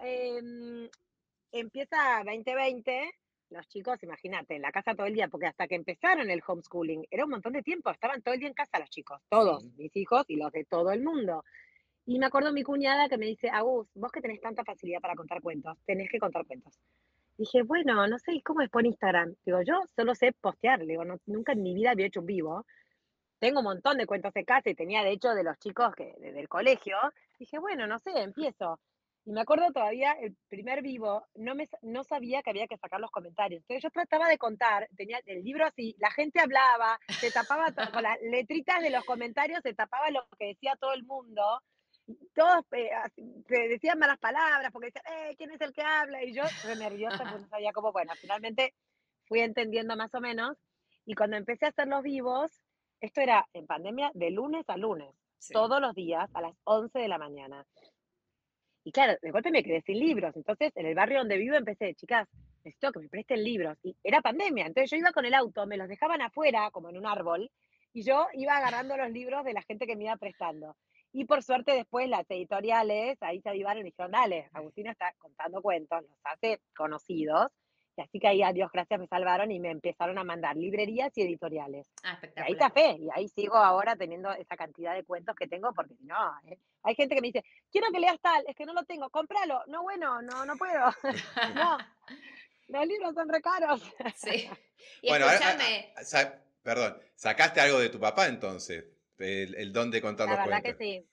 Em, 0.00 0.90
empieza 1.52 2.22
2020 2.24 3.12
los 3.54 3.66
chicos, 3.68 4.02
imagínate, 4.02 4.56
en 4.56 4.62
la 4.62 4.72
casa 4.72 4.94
todo 4.94 5.06
el 5.06 5.14
día, 5.14 5.28
porque 5.28 5.46
hasta 5.46 5.66
que 5.66 5.74
empezaron 5.74 6.30
el 6.30 6.42
homeschooling, 6.46 7.06
era 7.10 7.24
un 7.24 7.30
montón 7.30 7.54
de 7.54 7.62
tiempo, 7.62 7.90
estaban 7.90 8.20
todo 8.22 8.34
el 8.34 8.40
día 8.40 8.48
en 8.48 8.54
casa 8.54 8.78
los 8.78 8.90
chicos, 8.90 9.20
todos, 9.28 9.64
mis 9.76 9.94
hijos 9.96 10.24
y 10.28 10.36
los 10.36 10.52
de 10.52 10.64
todo 10.64 10.90
el 10.92 11.02
mundo. 11.02 11.44
Y 12.06 12.18
me 12.18 12.26
acuerdo 12.26 12.52
mi 12.52 12.62
cuñada 12.62 13.08
que 13.08 13.16
me 13.16 13.26
dice, 13.26 13.48
Agus, 13.48 13.88
vos 13.94 14.12
que 14.12 14.20
tenés 14.20 14.40
tanta 14.40 14.62
facilidad 14.64 15.00
para 15.00 15.14
contar 15.14 15.40
cuentos, 15.40 15.78
tenés 15.86 16.10
que 16.10 16.18
contar 16.18 16.44
cuentos. 16.46 16.78
Dije, 17.36 17.62
bueno, 17.62 18.06
no 18.06 18.18
sé 18.18 18.40
cómo 18.44 18.60
es 18.60 18.70
por 18.70 18.84
Instagram. 18.86 19.34
Digo, 19.44 19.62
yo 19.62 19.80
solo 19.96 20.14
sé 20.14 20.32
postear, 20.32 20.84
digo, 20.84 21.02
nunca 21.26 21.52
en 21.52 21.62
mi 21.62 21.74
vida 21.74 21.92
había 21.92 22.06
hecho 22.06 22.20
un 22.20 22.26
vivo. 22.26 22.66
Tengo 23.40 23.60
un 23.60 23.64
montón 23.64 23.98
de 23.98 24.06
cuentos 24.06 24.32
de 24.34 24.44
casa 24.44 24.70
y 24.70 24.74
tenía 24.74 25.02
de 25.02 25.10
hecho 25.10 25.30
de 25.30 25.42
los 25.42 25.58
chicos 25.58 25.94
que, 25.94 26.14
del 26.18 26.48
colegio. 26.48 26.96
Dije, 27.38 27.58
bueno, 27.58 27.86
no 27.86 27.98
sé, 27.98 28.10
empiezo. 28.16 28.78
Y 29.26 29.32
me 29.32 29.40
acuerdo 29.40 29.72
todavía, 29.72 30.12
el 30.12 30.36
primer 30.48 30.82
vivo, 30.82 31.26
no, 31.34 31.54
me, 31.54 31.68
no 31.80 32.04
sabía 32.04 32.42
que 32.42 32.50
había 32.50 32.66
que 32.66 32.76
sacar 32.76 33.00
los 33.00 33.10
comentarios. 33.10 33.62
Entonces 33.62 33.82
yo 33.82 33.90
trataba 33.90 34.28
de 34.28 34.36
contar, 34.36 34.86
tenía 34.96 35.18
el 35.24 35.42
libro 35.42 35.64
así, 35.64 35.96
la 35.98 36.10
gente 36.10 36.40
hablaba, 36.40 37.00
se 37.08 37.30
tapaba 37.30 37.72
con 37.72 38.02
las 38.02 38.20
letritas 38.20 38.82
de 38.82 38.90
los 38.90 39.04
comentarios, 39.04 39.60
se 39.62 39.72
tapaba 39.72 40.10
lo 40.10 40.26
que 40.38 40.48
decía 40.48 40.76
todo 40.78 40.92
el 40.92 41.04
mundo. 41.04 41.42
Todos 42.34 42.66
eh, 42.72 42.90
se 43.48 43.68
decían 43.68 43.98
malas 43.98 44.18
palabras 44.18 44.70
porque 44.70 44.88
decían, 44.88 45.30
eh, 45.30 45.34
¿quién 45.38 45.52
es 45.52 45.60
el 45.62 45.72
que 45.72 45.80
habla? 45.80 46.22
Y 46.22 46.34
yo, 46.34 46.42
nerviosa, 46.78 47.24
pues 47.30 47.40
no 47.40 47.48
sabía 47.48 47.72
cómo. 47.72 47.92
Bueno, 47.92 48.12
finalmente 48.20 48.74
fui 49.24 49.40
entendiendo 49.40 49.96
más 49.96 50.14
o 50.14 50.20
menos. 50.20 50.58
Y 51.06 51.14
cuando 51.14 51.38
empecé 51.38 51.64
a 51.64 51.70
hacer 51.70 51.88
los 51.88 52.02
vivos, 52.02 52.50
esto 53.00 53.22
era 53.22 53.48
en 53.54 53.66
pandemia 53.66 54.10
de 54.12 54.30
lunes 54.30 54.64
a 54.68 54.76
lunes, 54.76 55.14
todos 55.50 55.80
los 55.80 55.94
días 55.94 56.28
a 56.34 56.42
las 56.42 56.54
11 56.64 56.98
de 56.98 57.08
la 57.08 57.18
mañana. 57.18 57.66
Y 58.84 58.92
claro, 58.92 59.14
de 59.20 59.30
golpe 59.30 59.50
me 59.50 59.62
quedé 59.62 59.80
sin 59.80 59.98
libros. 59.98 60.36
Entonces, 60.36 60.70
en 60.76 60.86
el 60.86 60.94
barrio 60.94 61.18
donde 61.18 61.38
vivo 61.38 61.56
empecé, 61.56 61.94
chicas, 61.94 62.28
necesito 62.64 62.92
que 62.92 63.00
me 63.00 63.08
presten 63.08 63.42
libros. 63.42 63.78
Y 63.82 63.96
era 64.04 64.20
pandemia. 64.20 64.66
Entonces 64.66 64.90
yo 64.90 64.98
iba 64.98 65.12
con 65.12 65.24
el 65.24 65.34
auto, 65.34 65.66
me 65.66 65.78
los 65.78 65.88
dejaban 65.88 66.20
afuera, 66.20 66.70
como 66.70 66.90
en 66.90 66.98
un 66.98 67.06
árbol, 67.06 67.50
y 67.94 68.02
yo 68.02 68.26
iba 68.34 68.56
agarrando 68.56 68.96
los 68.96 69.10
libros 69.10 69.44
de 69.44 69.54
la 69.54 69.62
gente 69.62 69.86
que 69.86 69.96
me 69.96 70.04
iba 70.04 70.16
prestando. 70.16 70.76
Y 71.12 71.24
por 71.24 71.42
suerte 71.42 71.72
después 71.72 72.08
las 72.08 72.28
editoriales 72.28 73.16
ahí 73.22 73.40
se 73.40 73.48
avivaron 73.48 73.82
y 73.82 73.90
dijeron, 73.90 74.10
dale, 74.10 74.50
Agustina 74.52 74.90
está 74.90 75.14
contando 75.18 75.62
cuentos, 75.62 76.02
los 76.02 76.18
hace 76.24 76.60
conocidos. 76.76 77.46
Y 77.96 78.00
así 78.00 78.18
que 78.18 78.28
ahí, 78.28 78.42
a 78.42 78.52
Dios 78.52 78.70
gracias, 78.72 78.98
me 78.98 79.06
salvaron 79.06 79.50
y 79.52 79.60
me 79.60 79.70
empezaron 79.70 80.18
a 80.18 80.24
mandar 80.24 80.56
librerías 80.56 81.16
y 81.16 81.22
editoriales. 81.22 81.86
Ah, 82.02 82.18
y 82.22 82.40
ahí 82.40 82.52
está 82.52 82.70
fe, 82.70 82.96
y 82.98 83.08
ahí 83.14 83.28
sigo 83.28 83.56
ahora 83.56 83.94
teniendo 83.96 84.32
esa 84.32 84.56
cantidad 84.56 84.94
de 84.94 85.04
cuentos 85.04 85.36
que 85.36 85.46
tengo, 85.46 85.72
porque 85.72 85.94
no, 86.00 86.16
¿eh? 86.46 86.58
hay 86.82 86.94
gente 86.94 87.14
que 87.14 87.20
me 87.20 87.28
dice, 87.28 87.44
quiero 87.70 87.88
que 87.92 88.00
leas 88.00 88.20
tal, 88.20 88.44
es 88.48 88.56
que 88.56 88.66
no 88.66 88.72
lo 88.72 88.84
tengo, 88.84 89.08
cómpralo. 89.10 89.62
No, 89.66 89.82
bueno, 89.82 90.20
no, 90.22 90.44
no 90.44 90.56
puedo. 90.56 90.90
no, 91.54 91.78
los 92.68 92.86
libros 92.86 93.14
son 93.14 93.28
recaros. 93.28 93.82
sí. 94.16 94.48
Y 95.02 95.08
bueno, 95.08 95.26
escúchame. 95.26 95.92
perdón, 96.62 96.98
¿sacaste 97.14 97.60
algo 97.60 97.78
de 97.78 97.90
tu 97.90 98.00
papá 98.00 98.26
entonces? 98.26 98.84
El, 99.18 99.54
el 99.54 99.72
don 99.72 99.90
de 99.90 100.02
contar 100.02 100.26
la 100.26 100.34
los 100.34 100.44
cuentos. 100.44 100.50
La 100.50 100.56
verdad 100.56 100.78
que 100.78 100.84
sí, 100.84 101.08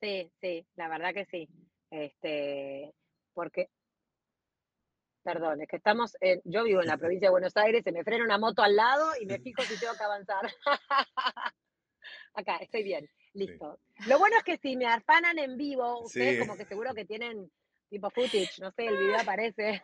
sí, 0.00 0.30
sí, 0.40 0.66
la 0.76 0.88
verdad 0.88 1.14
que 1.14 1.24
sí. 1.26 1.48
Este, 1.90 2.92
porque 3.32 3.70
Perdón, 5.26 5.60
es 5.60 5.66
que 5.66 5.74
estamos, 5.74 6.16
en, 6.20 6.40
yo 6.44 6.62
vivo 6.62 6.80
en 6.80 6.86
la 6.86 6.96
provincia 6.96 7.26
de 7.26 7.32
Buenos 7.32 7.56
Aires, 7.56 7.82
se 7.82 7.90
me 7.90 8.04
frena 8.04 8.22
una 8.22 8.38
moto 8.38 8.62
al 8.62 8.76
lado 8.76 9.10
y 9.20 9.26
me 9.26 9.40
fijo 9.40 9.60
si 9.62 9.76
tengo 9.76 9.94
que 9.96 10.04
avanzar. 10.04 10.48
Acá, 12.34 12.58
estoy 12.58 12.84
bien, 12.84 13.10
listo. 13.32 13.80
Lo 14.06 14.20
bueno 14.20 14.36
es 14.38 14.44
que 14.44 14.56
si 14.56 14.76
me 14.76 14.86
afanan 14.86 15.36
en 15.40 15.56
vivo, 15.56 16.02
ustedes 16.02 16.38
como 16.38 16.56
que 16.56 16.64
seguro 16.64 16.94
que 16.94 17.04
tienen 17.06 17.50
tipo 17.90 18.08
footage, 18.10 18.60
no 18.60 18.70
sé, 18.70 18.86
el 18.86 18.96
video 18.96 19.18
aparece. 19.18 19.82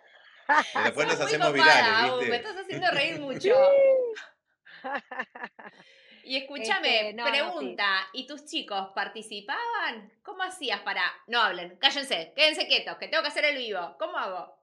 después 0.85 1.09
nos 1.09 1.21
hacemos 1.21 1.53
virales, 1.53 2.13
¿viste? 2.13 2.31
Me 2.31 2.37
estás 2.37 2.57
haciendo 2.59 2.91
reír 2.93 3.21
mucho. 3.21 3.57
Y 6.23 6.37
escúchame, 6.37 7.11
este, 7.11 7.21
pregunta, 7.21 8.09
¿y 8.13 8.29
tus 8.29 8.45
chicos 8.45 8.91
participaban? 8.95 10.13
¿Cómo 10.23 10.45
hacías 10.45 10.83
para.? 10.83 11.03
No 11.27 11.41
hablen, 11.41 11.79
cállense, 11.79 12.33
quédense 12.37 12.69
quietos, 12.69 12.97
que 12.99 13.09
tengo 13.09 13.25
que 13.25 13.29
hacer 13.31 13.45
el 13.47 13.57
vivo. 13.57 13.97
¿Cómo 13.99 14.17
hago? 14.17 14.62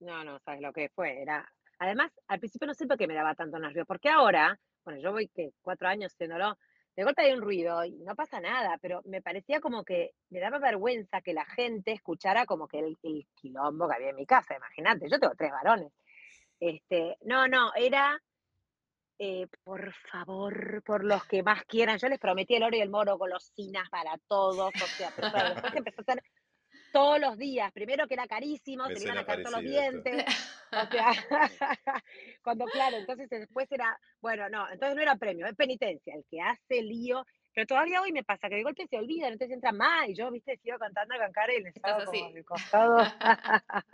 No, 0.00 0.24
no, 0.24 0.38
sabes 0.40 0.60
lo 0.60 0.72
que 0.72 0.88
fue. 0.88 1.20
Era, 1.22 1.46
además, 1.78 2.10
al 2.28 2.38
principio 2.38 2.66
no 2.66 2.74
sé 2.74 2.86
por 2.86 2.96
qué 2.96 3.06
me 3.06 3.14
daba 3.14 3.34
tanto 3.34 3.58
nervio, 3.58 3.84
porque 3.84 4.08
ahora, 4.08 4.58
bueno, 4.84 5.00
yo 5.00 5.12
voy 5.12 5.28
que 5.28 5.52
cuatro 5.62 5.88
años 5.88 6.12
haciéndolo, 6.12 6.58
de 6.96 7.04
golpe 7.04 7.22
hay 7.22 7.32
un 7.32 7.42
ruido 7.42 7.84
y 7.84 7.92
no 8.02 8.14
pasa 8.14 8.40
nada, 8.40 8.78
pero 8.80 9.02
me 9.04 9.22
parecía 9.22 9.60
como 9.60 9.84
que 9.84 10.12
me 10.30 10.40
daba 10.40 10.58
vergüenza 10.58 11.20
que 11.20 11.32
la 11.32 11.44
gente 11.44 11.92
escuchara 11.92 12.46
como 12.46 12.66
que 12.66 12.96
el, 13.02 13.26
quilombo 13.34 13.88
que 13.88 13.94
había 13.94 14.10
en 14.10 14.16
mi 14.16 14.26
casa, 14.26 14.56
imagínate, 14.56 15.08
yo 15.08 15.18
tengo 15.18 15.34
tres 15.36 15.52
varones. 15.52 15.92
Este, 16.58 17.16
no, 17.22 17.46
no, 17.46 17.72
era, 17.74 18.20
eh, 19.18 19.46
por 19.62 19.92
favor, 20.10 20.82
por 20.82 21.04
los 21.04 21.24
que 21.26 21.42
más 21.42 21.64
quieran, 21.64 21.98
yo 21.98 22.08
les 22.08 22.18
prometí 22.18 22.54
el 22.54 22.64
oro 22.64 22.76
y 22.76 22.80
el 22.80 22.90
moro, 22.90 23.18
golosinas 23.18 23.88
para 23.88 24.18
todos, 24.28 24.72
o 24.74 24.86
sea, 24.86 25.10
pero 25.14 25.54
después 25.54 25.74
empezó 25.76 26.00
a 26.00 26.04
ser 26.04 26.22
todos 26.92 27.20
los 27.20 27.36
días. 27.36 27.72
Primero 27.72 28.06
que 28.06 28.14
era 28.14 28.26
carísimo, 28.26 28.86
se 28.88 29.02
iban 29.02 29.18
a 29.18 29.24
caer 29.24 29.42
todos 29.42 29.62
los 29.62 29.70
dientes. 29.70 30.24
O 30.72 30.90
sea, 30.90 31.10
cuando 32.42 32.64
claro, 32.66 32.96
entonces 32.96 33.28
después 33.28 33.70
era, 33.70 33.98
bueno, 34.20 34.48
no, 34.48 34.70
entonces 34.70 34.96
no 34.96 35.02
era 35.02 35.16
premio, 35.16 35.46
es 35.46 35.54
penitencia. 35.54 36.14
El 36.14 36.24
que 36.30 36.40
hace 36.40 36.82
lío, 36.82 37.24
pero 37.52 37.66
todavía 37.66 38.00
hoy 38.00 38.12
me 38.12 38.22
pasa 38.22 38.48
que 38.48 38.56
de 38.56 38.62
golpe 38.62 38.86
se 38.86 38.96
olvida, 38.96 39.26
entonces 39.26 39.54
entra 39.54 39.72
más 39.72 40.08
y 40.08 40.14
yo, 40.14 40.30
viste, 40.30 40.56
sigo 40.58 40.78
cantando 40.78 41.14
a 41.14 41.18
cancar 41.18 41.50
y 41.50 41.62
le 41.62 41.70
estaba 41.70 42.04
como 42.04 42.28
en 42.28 42.36
el 42.36 42.44
costado. 42.44 42.98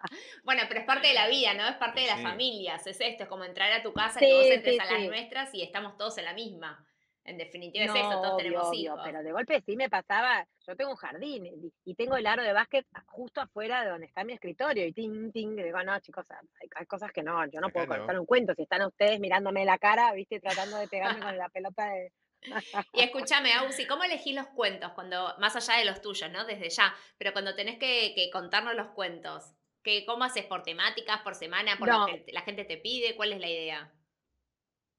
bueno, 0.45 0.63
pero 0.69 0.81
es 0.81 0.87
parte 0.87 1.09
de 1.09 1.15
la 1.15 1.29
vida, 1.29 1.55
¿no? 1.55 1.67
Es 1.67 1.77
parte 1.77 2.03
de 2.03 2.07
las 2.09 2.23
familias, 2.23 2.87
es 2.87 3.01
esto, 3.01 3.23
es 3.23 3.29
como 3.29 3.45
entrar 3.45 3.73
a 3.73 3.83
tu 3.83 3.93
casa 3.93 4.23
y 4.25 4.33
vos 4.33 4.47
entres 4.47 4.79
a 4.79 4.93
las 4.93 5.03
nuestras 5.05 5.55
y 5.55 5.63
estamos 5.63 5.97
todos 5.97 6.19
en 6.19 6.27
la 6.27 6.35
misma. 6.35 6.86
En 7.27 7.39
definitiva 7.39 7.85
es 7.85 7.91
eso, 7.91 8.21
todos 8.23 8.37
tenemos 8.37 8.73
hijos. 8.75 9.01
Pero 9.05 9.23
de 9.23 9.33
golpe 9.33 9.61
sí 9.67 9.77
me 9.77 9.91
pasaba, 9.91 10.47
yo 10.67 10.77
tengo 10.77 10.93
un 10.93 10.97
jardín 10.97 11.73
y 11.85 11.95
tengo 11.95 12.17
el 12.17 12.27
aro 12.27 12.43
de 12.43 12.53
básquet 12.53 12.87
justo 13.07 13.41
afuera 13.41 13.85
de 13.85 13.91
donde 13.91 14.07
está 14.07 14.25
mi 14.25 14.33
escritorio 14.33 14.87
y 14.87 14.93
ting, 14.93 15.33
ting, 15.33 15.57
digo, 15.57 15.83
no, 15.83 15.99
chicos, 16.01 16.27
hay, 16.31 16.87
cosas 16.87 17.11
que 17.13 17.23
no, 17.23 17.45
yo 17.47 17.61
no 17.61 17.71
puedo 17.71 17.87
contar 17.87 18.19
un 18.19 18.27
cuento. 18.27 18.55
Si 18.55 18.63
están 18.63 18.83
ustedes 18.83 19.19
mirándome 19.21 19.65
la 19.65 19.79
cara, 19.79 20.13
viste, 20.13 20.41
tratando 20.41 20.79
de 20.79 20.89
pegarme 20.89 21.21
con 21.21 21.37
la 21.37 21.49
pelota 21.49 21.87
de, 21.87 22.13
y 22.93 23.01
escúchame, 23.01 23.53
Ausi, 23.55 23.87
¿cómo 23.87 24.05
elegís 24.05 24.35
los 24.35 24.47
cuentos? 24.49 24.93
Cuando, 24.93 25.35
más 25.39 25.57
allá 25.57 25.79
de 25.79 25.85
los 25.85 26.01
tuyos, 26.01 26.31
¿no? 26.31 26.45
Desde 26.45 26.71
ya, 26.71 26.95
pero 27.19 27.33
cuando 27.33 27.55
tenés 27.55 27.79
que, 27.79 28.29
contarnos 28.33 28.75
los 28.75 28.89
cuentos, 28.89 29.53
¿qué, 29.83 30.05
¿cómo 30.07 30.25
haces? 30.25 30.45
¿Por 30.45 30.63
temáticas, 30.63 31.23
por 31.23 31.35
semana, 31.35 31.77
por 31.79 31.89
lo 31.89 32.07
que 32.07 32.25
la 32.33 32.43
gente 32.43 32.65
te 32.65 32.77
pide? 32.77 33.17
¿Cuál 33.17 33.33
es 33.33 33.41
la 33.41 33.49
idea? 33.49 33.93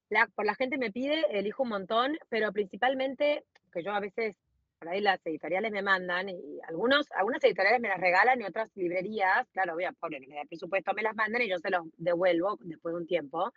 La, 0.10 0.28
por 0.36 0.46
la 0.46 0.56
gente 0.56 0.78
me 0.78 0.92
pide, 0.92 1.26
elijo 1.32 1.64
un 1.64 1.70
montón, 1.70 2.18
pero 2.30 2.52
principalmente, 2.54 3.44
que 3.74 3.84
yo 3.84 3.92
a 3.92 4.00
veces, 4.00 4.38
por 4.80 4.90
ahí 4.90 5.02
las 5.02 5.26
editoriales 5.26 5.72
me 5.72 5.82
mandan, 5.82 6.30
y 6.30 6.60
algunos, 6.68 7.08
algunas 7.12 7.44
editoriales 7.44 7.82
me 7.82 7.90
las 7.90 8.00
regalan 8.00 8.42
y 8.42 8.46
otras 8.46 8.70
librerías, 8.76 9.48
claro, 9.52 9.74
voy 9.74 9.84
a 9.84 9.92
poner, 9.92 10.22
da 10.28 10.46
presupuesto, 10.48 10.94
me 10.94 11.02
las 11.04 11.16
mandan 11.16 11.42
y 11.42 11.50
yo 11.50 11.58
se 11.58 11.70
los 11.70 11.86
devuelvo 11.98 12.58
después 12.62 12.94
de 12.94 13.02
un 13.02 13.08
tiempo. 13.08 13.52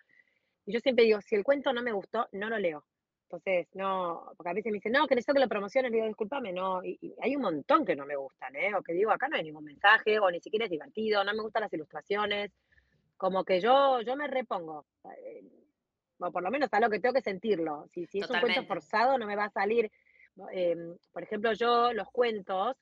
Y 0.66 0.72
yo 0.72 0.80
siempre 0.80 1.04
digo, 1.04 1.20
si 1.20 1.36
el 1.36 1.44
cuento 1.44 1.72
no 1.72 1.82
me 1.82 1.92
gustó, 1.92 2.28
no 2.32 2.48
lo 2.48 2.58
leo. 2.58 2.84
Entonces, 3.30 3.68
no, 3.74 4.32
porque 4.36 4.50
a 4.50 4.54
veces 4.54 4.72
me 4.72 4.78
dicen, 4.78 4.90
no, 4.90 5.06
que 5.06 5.14
necesito 5.14 5.34
que 5.34 5.40
lo 5.40 5.48
promociones, 5.48 5.92
digo, 5.92 6.04
discúlpame, 6.04 6.52
no, 6.52 6.82
y, 6.84 7.14
hay 7.22 7.36
un 7.36 7.42
montón 7.42 7.84
que 7.84 7.94
no 7.94 8.04
me 8.04 8.16
gustan, 8.16 8.56
¿eh? 8.56 8.74
O 8.74 8.82
que 8.82 8.92
digo, 8.92 9.12
acá 9.12 9.28
no 9.28 9.36
hay 9.36 9.44
ningún 9.44 9.64
mensaje, 9.64 10.18
o 10.18 10.28
ni 10.32 10.40
siquiera 10.40 10.64
es 10.64 10.70
divertido, 10.70 11.22
no 11.22 11.32
me 11.32 11.42
gustan 11.42 11.62
las 11.62 11.72
ilustraciones, 11.72 12.50
como 13.16 13.44
que 13.44 13.60
yo, 13.60 14.00
yo 14.00 14.16
me 14.16 14.26
repongo, 14.26 14.86
eh, 15.04 15.44
o 16.20 16.32
por 16.32 16.42
lo 16.42 16.50
menos 16.50 16.68
a 16.72 16.80
lo 16.80 16.90
que 16.90 17.00
tengo 17.00 17.14
que 17.14 17.22
sentirlo, 17.22 17.86
si, 17.92 18.06
si 18.06 18.20
es 18.20 18.30
un 18.30 18.40
cuento 18.40 18.64
forzado 18.64 19.18
no 19.18 19.26
me 19.26 19.36
va 19.36 19.44
a 19.44 19.50
salir, 19.50 19.90
em, 20.52 20.96
por 21.12 21.22
ejemplo, 21.22 21.52
yo 21.54 21.92
los 21.92 22.08
cuentos 22.10 22.76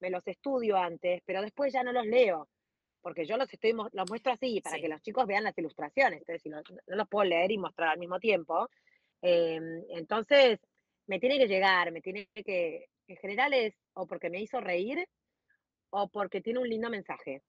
me 0.00 0.10
los 0.10 0.26
estudio 0.26 0.76
antes, 0.76 1.22
pero 1.24 1.42
después 1.42 1.72
ya 1.72 1.82
no 1.82 1.92
los 1.92 2.06
leo, 2.06 2.48
porque 3.00 3.24
yo 3.24 3.36
los 3.36 3.52
estoy 3.52 3.72
los 3.72 4.08
muestro 4.08 4.32
así 4.32 4.60
para 4.60 4.78
que 4.78 4.88
los 4.88 5.00
chicos 5.02 5.26
vean 5.26 5.44
las 5.44 5.56
ilustraciones, 5.56 6.20
entonces 6.20 6.42
si 6.42 6.48
no, 6.48 6.60
no 6.86 6.96
los 6.96 7.08
puedo 7.08 7.24
leer 7.24 7.50
y 7.50 7.58
mostrar 7.58 7.90
al 7.90 7.98
mismo 7.98 8.18
tiempo, 8.20 8.68
Em, 9.22 9.84
entonces, 9.90 10.58
me 11.06 11.20
tiene 11.20 11.38
que 11.38 11.46
llegar, 11.46 11.92
me 11.92 12.00
tiene 12.02 12.28
que, 12.34 12.88
en 13.06 13.16
general 13.16 13.54
es 13.54 13.74
o 13.94 14.06
porque 14.06 14.30
me 14.30 14.40
hizo 14.40 14.60
reír 14.60 15.06
o 15.90 16.08
porque 16.08 16.40
tiene 16.40 16.58
un 16.58 16.68
lindo 16.68 16.90
mensaje. 16.90 17.42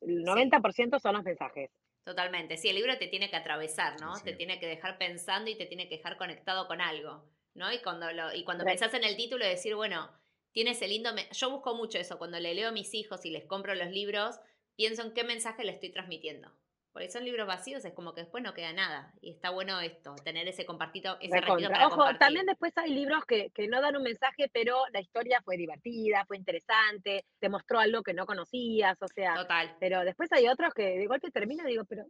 El 0.00 0.24
90% 0.24 1.00
son 1.00 1.14
los 1.14 1.24
mensajes. 1.24 1.70
Totalmente, 2.04 2.56
sí, 2.56 2.68
el 2.68 2.76
libro 2.76 2.98
te 2.98 3.06
tiene 3.06 3.30
que 3.30 3.36
atravesar, 3.36 4.00
¿no? 4.00 4.20
Te 4.20 4.32
tiene 4.32 4.58
que 4.58 4.66
dejar 4.66 4.98
pensando 4.98 5.50
y 5.50 5.56
te 5.56 5.66
tiene 5.66 5.88
que 5.88 5.98
dejar 5.98 6.16
conectado 6.16 6.66
con 6.66 6.80
algo, 6.80 7.24
¿no? 7.54 7.72
Y 7.72 7.80
cuando, 7.80 8.10
lo, 8.12 8.34
y 8.34 8.42
cuando 8.42 8.64
pensás 8.64 8.92
en 8.94 9.04
el 9.04 9.16
título, 9.16 9.46
decir, 9.46 9.76
bueno, 9.76 10.10
tiene 10.50 10.72
ese 10.72 10.88
lindo... 10.88 11.10
Yo 11.30 11.50
busco 11.50 11.76
mucho 11.76 11.98
eso, 11.98 12.18
cuando 12.18 12.40
le 12.40 12.54
leo 12.54 12.70
a 12.70 12.72
mis 12.72 12.92
hijos 12.94 13.24
y 13.24 13.30
les 13.30 13.44
compro 13.44 13.74
los 13.76 13.90
libros, 13.90 14.40
pienso 14.74 15.02
en 15.02 15.14
qué 15.14 15.22
mensaje 15.22 15.64
le 15.64 15.72
estoy 15.72 15.90
transmitiendo. 15.90 16.50
Porque 16.92 17.10
son 17.10 17.24
libros 17.24 17.46
vacíos, 17.46 17.82
es 17.86 17.94
como 17.94 18.12
que 18.12 18.20
después 18.20 18.44
no 18.44 18.52
queda 18.52 18.72
nada. 18.74 19.14
Y 19.22 19.30
está 19.30 19.48
bueno 19.48 19.80
esto, 19.80 20.14
tener 20.24 20.46
ese 20.46 20.66
compartido, 20.66 21.16
ese 21.20 21.40
ratito 21.40 21.70
para 21.70 21.86
Ojo, 21.86 22.04
también 22.18 22.44
después 22.44 22.76
hay 22.76 22.92
libros 22.92 23.24
que, 23.24 23.50
que, 23.50 23.66
no 23.66 23.80
dan 23.80 23.96
un 23.96 24.02
mensaje, 24.02 24.50
pero 24.52 24.84
la 24.92 25.00
historia 25.00 25.40
fue 25.42 25.56
divertida, 25.56 26.26
fue 26.26 26.36
interesante, 26.36 27.24
te 27.38 27.48
mostró 27.48 27.78
algo 27.78 28.02
que 28.02 28.12
no 28.12 28.26
conocías, 28.26 29.00
o 29.00 29.08
sea. 29.08 29.36
Total. 29.36 29.74
Pero 29.80 30.04
después 30.04 30.30
hay 30.32 30.48
otros 30.48 30.74
que 30.74 30.98
de 30.98 31.06
golpe 31.06 31.30
termina 31.30 31.64
y 31.64 31.68
digo, 31.68 31.84
pero 31.86 32.04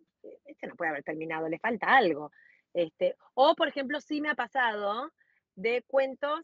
este 0.46 0.66
no 0.66 0.74
puede 0.74 0.90
haber 0.90 1.04
terminado, 1.04 1.48
le 1.48 1.60
falta 1.60 1.96
algo. 1.96 2.32
Este, 2.74 3.14
o, 3.34 3.54
por 3.54 3.68
ejemplo, 3.68 4.00
sí 4.00 4.20
me 4.20 4.30
ha 4.30 4.34
pasado 4.34 5.12
de 5.54 5.84
cuentos 5.86 6.40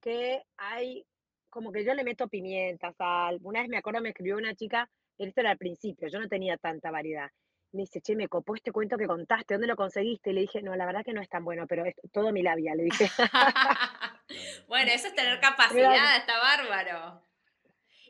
que 0.00 0.40
hay, 0.56 1.04
como 1.50 1.72
que 1.72 1.84
yo 1.84 1.94
le 1.94 2.04
meto 2.04 2.28
pimienta, 2.28 2.92
sal. 2.92 3.40
Una 3.42 3.62
vez 3.62 3.68
me 3.68 3.78
acuerdo, 3.78 4.00
me 4.02 4.10
escribió 4.10 4.36
una 4.36 4.54
chica, 4.54 4.88
esto 5.18 5.40
era 5.40 5.50
al 5.50 5.58
principio, 5.58 6.06
yo 6.06 6.20
no 6.20 6.28
tenía 6.28 6.56
tanta 6.58 6.92
variedad 6.92 7.28
me 7.72 7.82
dice, 7.82 8.00
che, 8.00 8.16
me 8.16 8.28
copó 8.28 8.54
este 8.54 8.72
cuento 8.72 8.96
que 8.96 9.06
contaste, 9.06 9.54
¿dónde 9.54 9.66
lo 9.66 9.76
conseguiste? 9.76 10.30
Y 10.30 10.32
le 10.34 10.40
dije, 10.42 10.62
no, 10.62 10.74
la 10.76 10.86
verdad 10.86 11.04
que 11.04 11.12
no 11.12 11.20
es 11.20 11.28
tan 11.28 11.44
bueno, 11.44 11.66
pero 11.66 11.84
es 11.84 11.94
todo 12.12 12.32
mi 12.32 12.42
labia, 12.42 12.74
le 12.74 12.84
dije. 12.84 13.08
bueno, 14.68 14.90
eso 14.92 15.08
es 15.08 15.14
tener 15.14 15.40
capacidad, 15.40 16.16
está 16.16 16.38
bárbaro. 16.38 17.22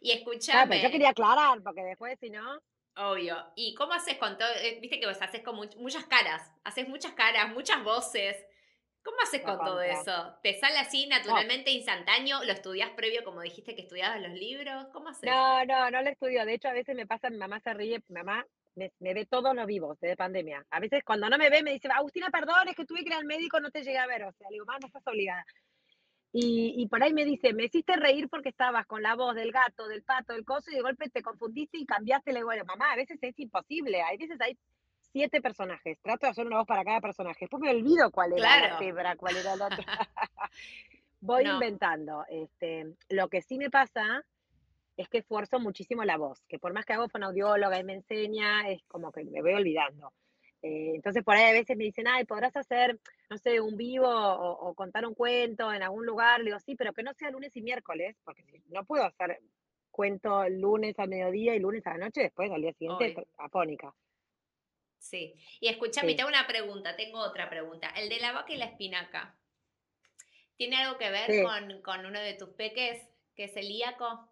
Y 0.01 0.12
escúchame. 0.12 0.83
yo 0.83 0.90
quería 0.90 1.11
aclarar, 1.11 1.62
porque 1.62 1.83
después, 1.83 2.19
si 2.21 2.31
no. 2.31 2.61
Obvio. 2.97 3.37
¿Y 3.57 3.75
cómo 3.75 3.92
haces 3.92 4.16
con 4.19 4.38
todo? 4.38 4.49
Eh, 4.62 4.79
viste 4.81 5.01
que 5.01 5.07
vos 5.07 5.21
haces 5.21 5.42
con 5.42 5.57
muchas 5.57 6.05
caras, 6.05 6.51
haces 6.64 6.88
muchas 6.88 7.12
caras, 7.12 7.53
muchas 7.53 7.83
voces. 7.83 8.37
¿Cómo 9.03 9.19
haces 9.23 9.42
con 9.42 9.59
todo 9.59 9.81
eso? 9.83 10.35
¿Te 10.42 10.59
sale 10.59 10.79
así 10.79 11.07
naturalmente, 11.07 11.71
instantáneo? 11.71 12.42
¿Lo 12.42 12.53
estudias 12.53 12.90
previo, 12.90 13.23
como 13.23 13.40
dijiste 13.40 13.77
que 13.77 13.83
estudiabas 13.83 14.21
los 14.21 14.33
libros? 14.33 14.87
¿Cómo 14.92 15.11
haces? 15.11 15.31
No, 15.31 15.64
no, 15.64 15.90
no 15.92 16.03
lo 16.03 16.11
estudio. 16.11 16.45
De 16.45 16.55
hecho, 16.55 16.66
a 16.66 16.73
veces 16.73 16.97
me 16.97 17.07
pasa, 17.07 17.31
mi 17.31 17.37
mamá 17.37 17.61
se 17.61 17.73
ríe, 17.73 18.03
mi 18.09 18.14
mamá 18.14 18.45
me, 18.76 19.14
ve 19.14 19.26
todos 19.26 19.54
los 19.54 19.66
vivos 19.66 19.98
de 20.00 20.16
pandemia. 20.16 20.64
A 20.70 20.80
veces 20.80 21.02
cuando 21.04 21.28
no 21.28 21.38
me 21.38 21.50
ve 21.50 21.62
me 21.62 21.72
dice, 21.72 21.88
Agustina, 21.88 22.30
perdón, 22.30 22.68
es 22.68 22.76
que 22.76 22.84
tuve 22.84 23.02
que 23.02 23.08
ir 23.08 23.14
al 23.14 23.24
médico, 23.24 23.58
no 23.60 23.70
te 23.70 23.82
llegué 23.82 23.98
a 23.98 24.06
ver. 24.06 24.24
O 24.24 24.32
sea, 24.32 24.48
le 24.50 24.54
digo, 24.54 24.66
mamá, 24.66 24.78
no 24.80 24.86
estás 24.86 25.06
obligada. 25.06 25.44
Y, 26.32 26.74
y, 26.76 26.86
por 26.88 27.02
ahí 27.02 27.14
me 27.14 27.24
dice, 27.24 27.54
me 27.54 27.64
hiciste 27.64 27.96
reír 27.96 28.28
porque 28.28 28.50
estabas 28.50 28.86
con 28.86 29.02
la 29.02 29.14
voz 29.14 29.34
del 29.34 29.52
gato, 29.52 29.88
del 29.88 30.02
pato, 30.02 30.34
del 30.34 30.44
coso, 30.44 30.70
y 30.70 30.74
de 30.74 30.82
golpe 30.82 31.08
te 31.08 31.22
confundiste 31.22 31.78
y 31.78 31.86
cambiaste. 31.86 32.32
Le 32.32 32.40
digo, 32.40 32.48
bueno, 32.48 32.64
mamá, 32.66 32.92
a 32.92 32.96
veces 32.96 33.18
es 33.22 33.38
imposible. 33.38 34.02
Hay 34.02 34.18
veces 34.18 34.38
hay 34.40 34.58
siete 35.12 35.40
personajes. 35.40 35.98
Trato 36.02 36.26
de 36.26 36.32
hacer 36.32 36.46
una 36.46 36.58
voz 36.58 36.66
para 36.66 36.84
cada 36.84 37.00
personaje. 37.00 37.38
Después 37.40 37.62
me 37.62 37.70
olvido 37.70 38.10
cuál 38.10 38.34
era 38.34 38.68
la 38.68 38.78
cebra, 38.78 39.16
cuál 39.16 39.36
era 39.38 39.54
el 39.54 39.62
otro. 39.62 39.78
Voy 41.20 41.46
inventando. 41.46 42.24
Este, 42.28 42.94
lo 43.08 43.28
que 43.28 43.40
sí 43.40 43.56
me 43.56 43.70
pasa 43.70 44.22
es 44.96 45.09
que 45.09 45.18
esfuerzo 45.18 45.61
muchísimo 45.61 46.04
la 46.04 46.16
voz, 46.16 46.42
que 46.48 46.59
por 46.59 46.72
más 46.72 46.85
que 46.87 46.94
hago 46.94 47.09
fonoaudióloga 47.09 47.78
y 47.78 47.85
me 47.85 47.94
enseña, 47.94 48.68
es 48.70 48.82
como 48.85 49.12
que 49.12 49.24
me 49.24 49.42
voy 49.42 49.52
olvidando. 49.52 50.12
Eh, 50.62 50.92
entonces 50.94 51.22
por 51.22 51.37
ahí 51.37 51.44
a 51.44 51.52
veces 51.52 51.76
me 51.76 51.85
dicen, 51.85 52.09
ay, 52.09 52.24
¿podrás 52.24 52.56
hacer, 52.56 52.98
no 53.28 53.37
sé, 53.37 53.61
un 53.61 53.76
vivo 53.76 54.09
o, 54.09 54.74
contar 54.74 55.06
un 55.06 55.14
cuento 55.14 55.72
en 55.72 55.82
algún 55.82 56.06
lugar? 56.06 56.40
Le 56.40 56.46
digo, 56.46 56.61
sí, 56.61 56.74
pero 56.74 56.92
que 56.92 57.02
no 57.02 57.12
sea 57.12 57.30
lunes 57.30 57.54
y 57.56 57.62
miércoles, 57.62 58.16
porque 58.24 58.42
no 58.70 58.85
puedo 58.85 59.04
hacer 59.04 59.40
cuento 59.90 60.48
lunes 60.48 60.98
al 60.98 61.09
mediodía 61.09 61.54
y 61.54 61.59
lunes 61.59 61.87
a 61.87 61.90
la 61.90 62.06
noche, 62.06 62.22
después 62.22 62.50
al 62.50 62.62
día 62.62 62.72
siguiente 62.72 63.26
afónica. 63.38 63.94
Sí, 64.98 65.35
y 65.61 65.68
escúchame, 65.68 66.14
tengo 66.14 66.28
una 66.28 66.46
pregunta, 66.46 66.96
tengo 66.96 67.20
otra 67.20 67.48
pregunta. 67.48 67.88
El 67.90 68.09
de 68.09 68.18
la 68.18 68.32
vaca 68.32 68.52
y 68.52 68.56
la 68.56 68.64
espinaca, 68.64 69.38
¿tiene 70.56 70.76
algo 70.76 70.98
que 70.98 71.11
ver 71.11 71.44
con, 71.44 71.82
con 71.82 72.06
uno 72.06 72.18
de 72.18 72.35
tus 72.35 72.48
peques, 72.50 73.09
que 73.35 73.44
es 73.44 73.54
celíaco? 73.54 74.28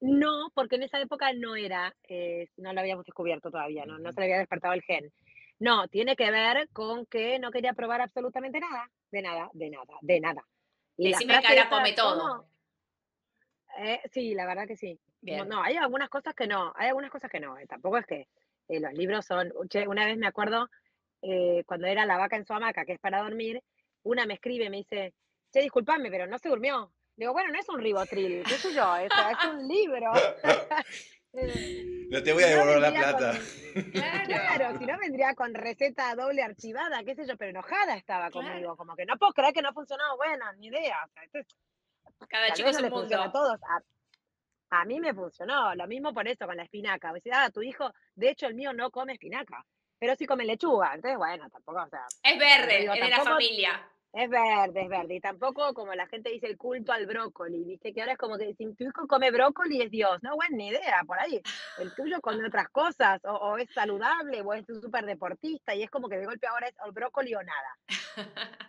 No, 0.00 0.50
porque 0.54 0.76
en 0.76 0.82
esa 0.82 1.00
época 1.00 1.32
no 1.32 1.56
era, 1.56 1.94
eh, 2.08 2.48
no 2.56 2.72
lo 2.72 2.80
habíamos 2.80 3.04
descubierto 3.04 3.50
todavía, 3.50 3.86
¿no? 3.86 3.98
no 3.98 4.12
se 4.12 4.20
le 4.20 4.26
había 4.26 4.38
despertado 4.38 4.74
el 4.74 4.82
gen. 4.82 5.12
No, 5.58 5.88
tiene 5.88 6.16
que 6.16 6.30
ver 6.30 6.68
con 6.72 7.06
que 7.06 7.38
no 7.38 7.50
quería 7.50 7.72
probar 7.72 8.00
absolutamente 8.00 8.60
nada, 8.60 8.90
de 9.10 9.22
nada, 9.22 9.50
de 9.52 9.70
nada, 9.70 9.94
de 10.00 10.20
nada. 10.20 10.46
Y 10.96 11.08
Decime 11.08 11.40
que 11.40 11.46
ahora 11.46 11.68
come 11.68 11.92
todo. 11.92 12.46
Eh, 13.78 14.00
sí, 14.12 14.34
la 14.34 14.46
verdad 14.46 14.66
que 14.66 14.76
sí. 14.76 14.98
No, 15.22 15.62
hay 15.62 15.76
algunas 15.76 16.10
cosas 16.10 16.34
que 16.34 16.46
no, 16.46 16.72
hay 16.76 16.88
algunas 16.88 17.10
cosas 17.10 17.30
que 17.30 17.40
no. 17.40 17.56
Eh, 17.56 17.66
tampoco 17.66 17.98
es 17.98 18.06
que 18.06 18.28
los 18.68 18.92
libros 18.92 19.24
son. 19.24 19.52
una 19.86 20.06
vez 20.06 20.18
me 20.18 20.26
acuerdo 20.26 20.68
cuando 21.64 21.86
era 21.86 22.04
La 22.04 22.18
vaca 22.18 22.36
en 22.36 22.44
su 22.44 22.52
hamaca, 22.52 22.84
que 22.84 22.92
es 22.92 23.00
para 23.00 23.22
dormir, 23.22 23.62
una 24.02 24.26
me 24.26 24.34
escribe 24.34 24.68
me 24.68 24.78
dice: 24.78 25.14
Che, 25.50 25.60
disculpame, 25.60 26.10
pero 26.10 26.26
no 26.26 26.38
se 26.38 26.50
durmió. 26.50 26.92
Digo, 27.16 27.32
bueno, 27.32 27.52
no 27.52 27.60
es 27.60 27.68
un 27.68 27.80
ribotril, 27.80 28.42
qué 28.42 28.54
sé 28.54 28.72
yo, 28.74 28.96
es, 28.96 29.10
es 29.12 29.44
un 29.48 29.68
libro. 29.68 30.12
no 32.10 32.22
te 32.22 32.32
voy 32.32 32.42
a 32.42 32.46
devolver 32.48 32.80
la 32.80 32.92
plata. 32.92 33.34
Claro, 34.26 34.78
si 34.78 34.86
no 34.86 34.96
vendría 34.98 35.34
con 35.34 35.52
receta 35.52 36.14
doble 36.14 36.42
archivada, 36.42 37.02
qué 37.02 37.16
sé 37.16 37.26
yo, 37.26 37.36
pero 37.36 37.50
enojada 37.50 37.96
estaba 37.96 38.30
conmigo, 38.30 38.76
como 38.76 38.94
que 38.94 39.04
no 39.04 39.16
puedo 39.16 39.32
creer 39.32 39.52
que 39.52 39.62
no 39.62 39.70
ha 39.70 39.72
funcionado, 39.72 40.16
bueno, 40.16 40.44
ni 40.58 40.68
idea. 40.68 40.96
Cada 42.28 42.52
chico 42.52 42.68
es 42.68 42.80
un 42.80 42.88
mundo. 42.88 43.20
A 43.20 43.32
todos. 43.32 43.58
A, 44.70 44.84
mí 44.84 45.00
me 45.00 45.12
funcionó, 45.12 45.74
lo 45.74 45.86
mismo 45.88 46.14
por 46.14 46.28
eso 46.28 46.46
con 46.46 46.56
la 46.56 46.62
espinaca. 46.62 47.12
O 47.12 47.18
sea, 47.20 47.44
ah, 47.44 47.50
tu 47.50 47.62
hijo, 47.62 47.92
de 48.14 48.30
hecho 48.30 48.46
el 48.46 48.54
mío 48.54 48.72
no 48.72 48.90
come 48.90 49.14
espinaca, 49.14 49.64
pero 49.98 50.14
sí 50.14 50.26
come 50.26 50.44
lechuga, 50.44 50.94
entonces 50.94 51.18
bueno, 51.18 51.48
tampoco, 51.50 51.82
o 51.82 51.88
sea. 51.88 52.06
Es 52.22 52.38
verde, 52.38 52.84
es 52.84 52.92
de 52.92 53.08
la 53.08 53.24
familia. 53.24 53.88
Es 54.14 54.30
verde, 54.30 54.82
es 54.82 54.88
verde. 54.88 55.16
Y 55.16 55.20
tampoco 55.20 55.74
como 55.74 55.92
la 55.92 56.06
gente 56.06 56.30
dice 56.30 56.46
el 56.46 56.56
culto 56.56 56.92
al 56.92 57.04
brócoli, 57.04 57.64
viste 57.64 57.92
que 57.92 58.00
ahora 58.00 58.12
es 58.12 58.18
como 58.18 58.38
que 58.38 58.54
si 58.54 58.72
tu 58.74 58.84
hijo 58.84 59.08
come 59.08 59.32
brócoli 59.32 59.82
es 59.82 59.90
Dios. 59.90 60.22
No, 60.22 60.36
buena 60.36 60.56
ni 60.56 60.68
idea, 60.68 61.02
por 61.04 61.18
ahí. 61.18 61.42
El 61.78 61.92
tuyo 61.96 62.20
come 62.20 62.46
otras 62.46 62.68
cosas, 62.68 63.20
o, 63.24 63.58
es 63.58 63.68
saludable, 63.72 64.40
o 64.42 64.54
es 64.54 64.68
un 64.68 64.80
súper 64.80 65.04
deportista, 65.04 65.74
y 65.74 65.82
es 65.82 65.90
como 65.90 66.08
que 66.08 66.16
de 66.16 66.26
golpe 66.26 66.46
ahora 66.46 66.68
es 66.68 66.76
el 66.86 66.92
brócoli 66.92 67.34
o 67.34 67.42
nada. 67.42 67.78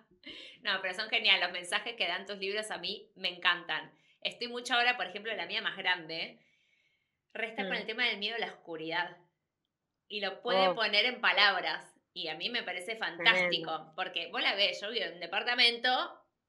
no, 0.64 0.82
pero 0.82 0.96
son 0.96 1.10
geniales. 1.10 1.44
Los 1.44 1.52
mensajes 1.52 1.96
que 1.96 2.08
dan 2.08 2.26
tus 2.26 2.40
libros 2.40 2.72
a 2.72 2.80
mí 2.80 3.12
me 3.16 3.30
encantan. 3.30 3.92
Estoy 4.22 4.48
mucho 4.48 4.74
ahora, 4.74 4.98
por 4.98 5.06
ejemplo, 5.06 5.32
la 5.36 5.46
mía 5.46 5.62
más 5.62 5.78
grande, 5.78 6.40
resta 7.34 7.64
con 7.64 7.76
el 7.76 7.84
mm. 7.84 7.88
tema 7.88 8.06
del 8.08 8.18
miedo 8.18 8.36
a 8.38 8.40
la 8.40 8.48
oscuridad. 8.48 9.16
Y 10.08 10.22
lo 10.22 10.42
puede 10.42 10.70
oh. 10.70 10.76
poner 10.76 11.06
en 11.06 11.22
palabras. 11.22 11.95
Y 12.16 12.30
a 12.30 12.36
mí 12.36 12.50
me 12.50 12.64
parece 12.64 12.96
fantástico, 12.96 13.92
porque 13.94 14.30
vos 14.32 14.42
la 14.42 14.56
ves, 14.56 14.80
yo 14.80 14.90
vivo 14.90 15.04
en 15.04 15.16
un 15.16 15.20
departamento 15.20 15.90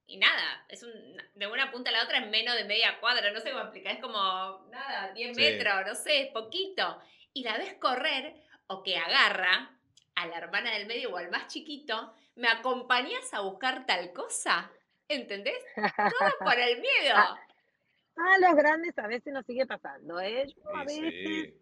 y 0.07 0.17
nada, 0.17 0.65
es 0.69 0.85
un, 0.85 0.93
de 1.35 1.47
una 1.49 1.73
punta 1.73 1.91
a 1.91 1.93
la 1.93 2.05
otra 2.05 2.19
es 2.19 2.29
menos 2.29 2.55
de 2.55 2.65
media 2.65 3.01
cuadra, 3.01 3.33
no 3.33 3.41
sé 3.41 3.51
cómo 3.51 3.65
explicar, 3.65 3.97
es 3.97 4.01
como, 4.01 4.69
nada, 4.71 5.13
10 5.13 5.37
metros, 5.37 5.85
no 5.85 5.95
sé, 5.97 6.31
poquito. 6.33 7.03
Y 7.33 7.43
la 7.43 7.59
ves 7.59 7.75
correr 7.81 8.37
o 8.69 8.85
que 8.85 8.97
agarra 8.97 9.77
a 10.15 10.27
la 10.27 10.39
hermana 10.39 10.71
del 10.71 10.87
medio 10.87 11.13
o 11.13 11.17
al 11.17 11.33
más 11.33 11.49
chiquito, 11.49 12.15
¿me 12.37 12.47
acompañas 12.47 13.35
a 13.35 13.41
buscar 13.41 13.87
tal 13.87 14.13
cosa? 14.13 14.71
¿Entendés? 15.09 15.59
Todo 15.75 16.31
por 16.45 16.57
el 16.57 16.81
miedo. 16.81 17.17
A 17.17 18.39
los 18.39 18.55
grandes 18.55 18.97
a 18.99 19.09
veces 19.09 19.33
nos 19.33 19.45
sigue 19.45 19.67
pasando, 19.67 20.21
¿eh? 20.21 20.47
a 20.73 20.85
veces... 20.85 21.55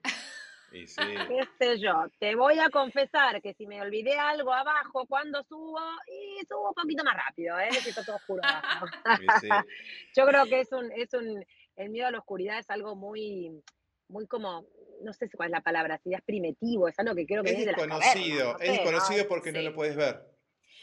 ¿Qué 0.74 1.44
sé 1.58 1.78
yo? 1.78 2.06
Te 2.18 2.34
voy 2.34 2.58
a 2.58 2.68
confesar 2.68 3.40
que 3.40 3.54
si 3.54 3.66
me 3.66 3.80
olvidé 3.80 4.18
algo 4.18 4.52
abajo 4.52 5.06
cuando 5.06 5.42
subo, 5.44 5.78
y 6.08 6.44
subo 6.46 6.68
un 6.68 6.74
poquito 6.74 7.04
más 7.04 7.16
rápido, 7.16 7.58
¿eh? 7.60 7.68
Todo 7.94 8.16
oscuro 8.16 8.42
abajo. 8.42 8.86
Yo 10.16 10.26
creo 10.26 10.44
que 10.46 10.60
es 10.60 10.72
un, 10.72 10.90
es 10.92 11.14
un, 11.14 11.44
el 11.76 11.90
miedo 11.90 12.08
a 12.08 12.10
la 12.10 12.18
oscuridad 12.18 12.58
es 12.58 12.68
algo 12.70 12.96
muy, 12.96 13.62
muy 14.08 14.26
como, 14.26 14.66
no 15.02 15.12
sé 15.12 15.30
cuál 15.30 15.50
es 15.50 15.52
la 15.52 15.60
palabra, 15.60 15.98
si 16.02 16.12
es 16.12 16.22
primitivo, 16.22 16.88
es 16.88 16.98
algo 16.98 17.14
que 17.14 17.26
creo 17.26 17.44
que 17.44 17.52
es 17.52 17.66
desconocido, 17.66 18.58
es 18.58 18.72
desconocido 18.72 19.28
porque 19.28 19.52
no 19.52 19.62
lo 19.62 19.74
puedes 19.74 19.94
ver. 19.94 20.33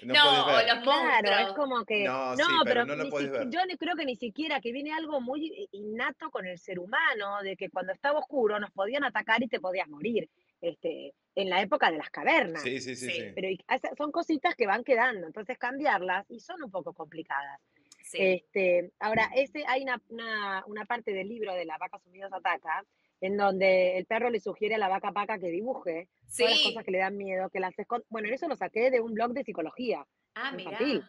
No, 0.04 0.46
o 0.46 0.52
los 0.52 0.84
Claro, 0.84 1.48
es 1.48 1.54
como 1.54 1.86
que. 1.86 2.04
No, 2.04 2.36
pero, 2.66 2.86
no 2.86 2.96
yo 2.96 3.60
creo 3.78 3.96
que 3.96 4.06
ni 4.06 4.16
siquiera 4.16 4.60
que 4.60 4.72
viene 4.72 4.94
algo 4.94 5.22
muy 5.22 5.68
innato 5.72 6.30
con 6.30 6.46
el 6.46 6.58
ser 6.58 6.80
humano, 6.80 7.42
de 7.44 7.56
que 7.56 7.70
cuando 7.70 7.94
estaba 7.94 8.20
oscuro 8.20 8.60
nos 8.60 8.72
podían 8.72 9.04
atacar 9.04 9.42
y 9.44 9.48
te 9.48 9.60
podías 9.60 9.88
morir. 9.88 10.30
Este, 10.62 11.16
en 11.34 11.50
la 11.50 11.62
época 11.62 11.90
de 11.90 11.98
las 11.98 12.12
cavernas. 12.12 12.62
Sí, 12.62 12.80
sí, 12.80 12.96
sí. 12.96 13.10
Pero 13.34 13.48
son 13.98 14.12
cositas 14.12 14.54
que 14.56 14.68
van 14.68 14.84
quedando, 14.84 15.26
entonces 15.26 15.58
cambiarlas 15.58 16.30
y 16.30 16.40
son 16.40 16.62
un 16.64 16.70
poco 16.70 16.94
complicadas. 16.94 17.60
Este, 18.14 18.92
ahora, 19.00 19.30
ese, 19.36 19.64
hay 19.68 19.84
una, 19.84 20.02
una, 20.10 20.64
una, 20.68 20.86
parte 20.86 21.14
del 21.14 21.30
libro 21.30 21.54
de 21.54 21.66
La 21.66 21.78
vaca 21.78 21.98
sumidos 22.00 22.32
ataca 22.34 22.84
en 23.22 23.38
donde 23.38 23.98
el 23.98 24.06
perro 24.06 24.30
le 24.30 24.40
sugiere 24.40 24.76
a 24.76 24.80
la 24.80 24.90
vaca 24.90 25.12
paca 25.12 25.38
que 25.38 25.48
dibuje 25.48 26.10
todas 26.36 26.52
las 26.52 26.64
cosas 26.64 26.84
que 26.84 26.92
le 26.92 26.98
dan 26.98 27.16
miedo, 27.16 27.50
que 27.50 27.60
las 27.60 27.74
Bueno, 28.10 28.28
eso 28.30 28.48
lo 28.48 28.56
saqué 28.56 28.90
de 28.90 29.00
un 29.00 29.14
blog 29.14 29.34
de 29.34 29.44
psicología 29.44 30.06
ah, 30.36 30.54
infantil. 30.58 31.04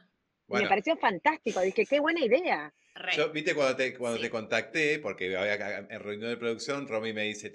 Me 0.49 0.69
pareció 0.69 0.97
fantástico, 0.99 1.61
dije, 1.63 1.87
qué 1.87 2.01
buena 2.01 2.23
idea. 2.23 2.73
Yo, 3.17 3.33
viste, 3.33 3.55
cuando 3.55 3.75
te, 3.75 3.97
cuando 3.97 4.21
te 4.21 4.29
contacté, 4.29 4.99
porque 4.99 5.35
había 5.35 5.79
en 5.79 6.01
reunión 6.01 6.29
de 6.29 6.37
producción, 6.37 6.87
Romy 6.87 7.15
me 7.15 7.23
dice, 7.23 7.51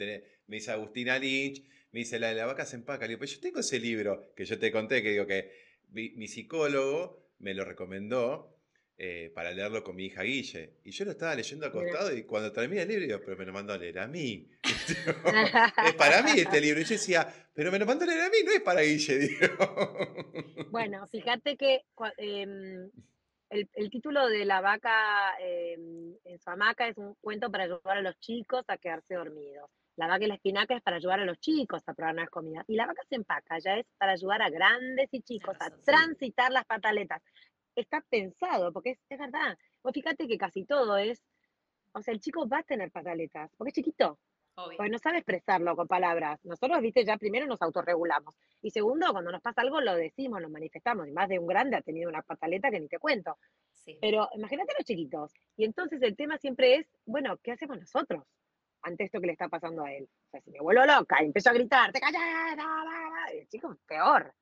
me 0.48 0.56
dice 0.56 0.72
Agustina 0.72 1.20
Lynch, 1.20 1.64
me 1.92 2.00
dice, 2.00 2.20
la 2.20 2.30
de 2.30 2.36
la 2.36 2.48
vaca 2.48 2.66
se 2.66 2.76
empaca. 2.76 3.06
Le 3.06 3.10
digo, 3.10 3.20
pues 3.20 3.36
yo 3.36 3.40
tengo 3.40 3.60
ese 3.60 3.80
libro 3.80 4.34
que 4.36 4.46
yo 4.46 4.58
te 4.58 4.72
conté, 4.72 5.04
que 5.04 5.12
digo 5.12 5.28
que 5.28 5.52
mi 5.92 6.28
psicólogo 6.28 7.28
me 7.38 7.54
lo 7.54 7.64
recomendó 7.64 8.57
eh, 9.00 9.32
para 9.36 9.52
leerlo 9.52 9.84
con 9.84 9.96
mi 9.96 10.06
hija 10.06 10.24
Guille. 10.24 10.80
Y 10.84 10.90
yo 10.90 11.06
lo 11.06 11.12
estaba 11.12 11.36
leyendo 11.36 11.68
acostado 11.68 12.12
y 12.16 12.24
cuando 12.24 12.52
terminé 12.52 12.82
el 12.82 12.88
libro, 12.88 13.06
digo, 13.06 13.20
pero 13.24 13.38
me 13.38 13.46
lo 13.46 13.54
mandó 13.54 13.74
a 13.74 13.78
leer 13.78 14.00
a 14.00 14.08
mí. 14.08 14.50
es 15.86 15.94
para 15.94 16.24
mí 16.24 16.32
este 16.40 16.60
libro. 16.60 16.82
Y 16.82 16.84
yo 16.84 16.90
decía, 16.96 17.32
pero 17.54 17.72
me 17.72 17.78
lo 17.78 17.86
mandó 17.86 18.06
a 18.06 18.08
leer 18.08 18.22
a 18.22 18.30
mí, 18.30 18.38
no 18.44 18.52
es 18.52 18.62
para 18.62 18.82
Guille. 18.82 19.38
bueno, 20.72 21.06
fíjate 21.08 21.56
que 21.58 21.84
em, 22.18 22.90
el, 23.52 23.90
título 23.92 24.28
de 24.30 24.46
La 24.46 24.62
vaca 24.62 25.38
em, 25.42 26.16
en 26.26 26.40
su 26.40 26.50
hamaca 26.50 26.88
es 26.88 26.98
un 26.98 27.14
cuento 27.22 27.52
para 27.52 27.66
ayudar 27.66 27.98
a 27.98 28.02
los 28.02 28.20
chicos 28.20 28.66
a 28.68 28.80
quedarse 28.80 29.14
dormidos. 29.14 29.70
La 29.96 30.08
vaca 30.08 30.26
y 30.26 30.28
la 30.28 30.36
espinaca 30.36 30.76
es 30.76 30.82
para 30.82 30.98
ayudar 30.98 31.20
a 31.20 31.26
los 31.26 31.40
chicos 31.40 31.84
a 31.86 31.94
probar 31.94 32.16
nuevas 32.16 32.32
comidas. 32.32 32.66
Y 32.68 32.76
la 32.76 32.88
vaca 32.88 33.04
se 33.10 33.16
empaca 33.16 33.60
ya 33.60 33.78
es 33.78 33.86
para 34.00 34.14
ayudar 34.14 34.42
a 34.42 34.50
grandes 34.50 35.10
y 35.12 35.22
chicos 35.22 35.56
a 35.60 35.70
transitar 35.70 36.52
las 36.52 36.66
pataletas 36.66 37.22
está 37.82 38.02
pensado, 38.10 38.74
porque 38.74 38.92
es, 38.92 39.00
es 39.10 39.20
verdad. 39.20 39.58
Vos 39.84 39.94
fíjate 39.94 40.28
que 40.28 40.38
casi 40.38 40.66
todo 40.66 40.98
es, 40.98 41.24
o 41.94 42.02
sea, 42.02 42.14
el 42.14 42.20
chico 42.20 42.48
va 42.48 42.60
a 42.60 42.64
tener 42.64 42.92
pataletas, 42.92 43.52
porque 43.56 43.70
es 43.70 43.76
chiquito. 43.76 44.20
Porque 44.56 44.90
no 44.90 44.98
sabe 44.98 45.20
expresarlo 45.20 45.76
con 45.76 45.88
palabras. 45.88 46.44
Nosotros, 46.44 46.82
viste, 46.82 47.06
ya 47.06 47.16
primero 47.18 47.46
nos 47.46 47.62
autorregulamos. 47.62 48.34
Y 48.64 48.72
segundo, 48.72 49.12
cuando 49.12 49.32
nos 49.32 49.42
pasa 49.42 49.62
algo, 49.62 49.82
lo 49.82 49.94
decimos, 49.94 50.42
lo 50.42 50.50
manifestamos. 50.50 51.08
Y 51.08 51.12
más 51.12 51.30
de 51.30 51.38
un 51.38 51.46
grande 51.46 51.78
ha 51.78 51.82
tenido 51.82 52.10
una 52.10 52.24
pataleta 52.24 52.72
que 52.72 52.80
ni 52.80 52.88
te 52.88 52.98
cuento. 52.98 53.38
Pero 54.02 54.28
imagínate 54.34 54.72
a 54.72 54.80
los 54.80 54.86
chiquitos. 54.86 55.32
Y 55.58 55.64
entonces 55.64 56.02
el 56.02 56.16
tema 56.16 56.40
siempre 56.40 56.78
es, 56.78 56.88
bueno, 57.06 57.38
¿qué 57.38 57.52
hacemos 57.52 57.80
nosotros 57.80 58.24
ante 58.82 59.04
esto 59.04 59.22
que 59.22 59.28
le 59.28 59.34
está 59.34 59.48
pasando 59.48 59.84
a 59.84 59.94
él? 59.94 60.10
O 60.26 60.30
sea, 60.32 60.42
si 60.42 60.50
me 60.50 60.60
vuelvo 60.60 60.84
loca 60.86 61.22
y 61.22 61.28
empiezo 61.28 61.52
a 61.52 61.54
gritar, 61.54 61.92
te 61.92 62.00
callas, 62.00 62.22
el 63.34 63.48
chico 63.48 63.78
peor. 63.86 64.34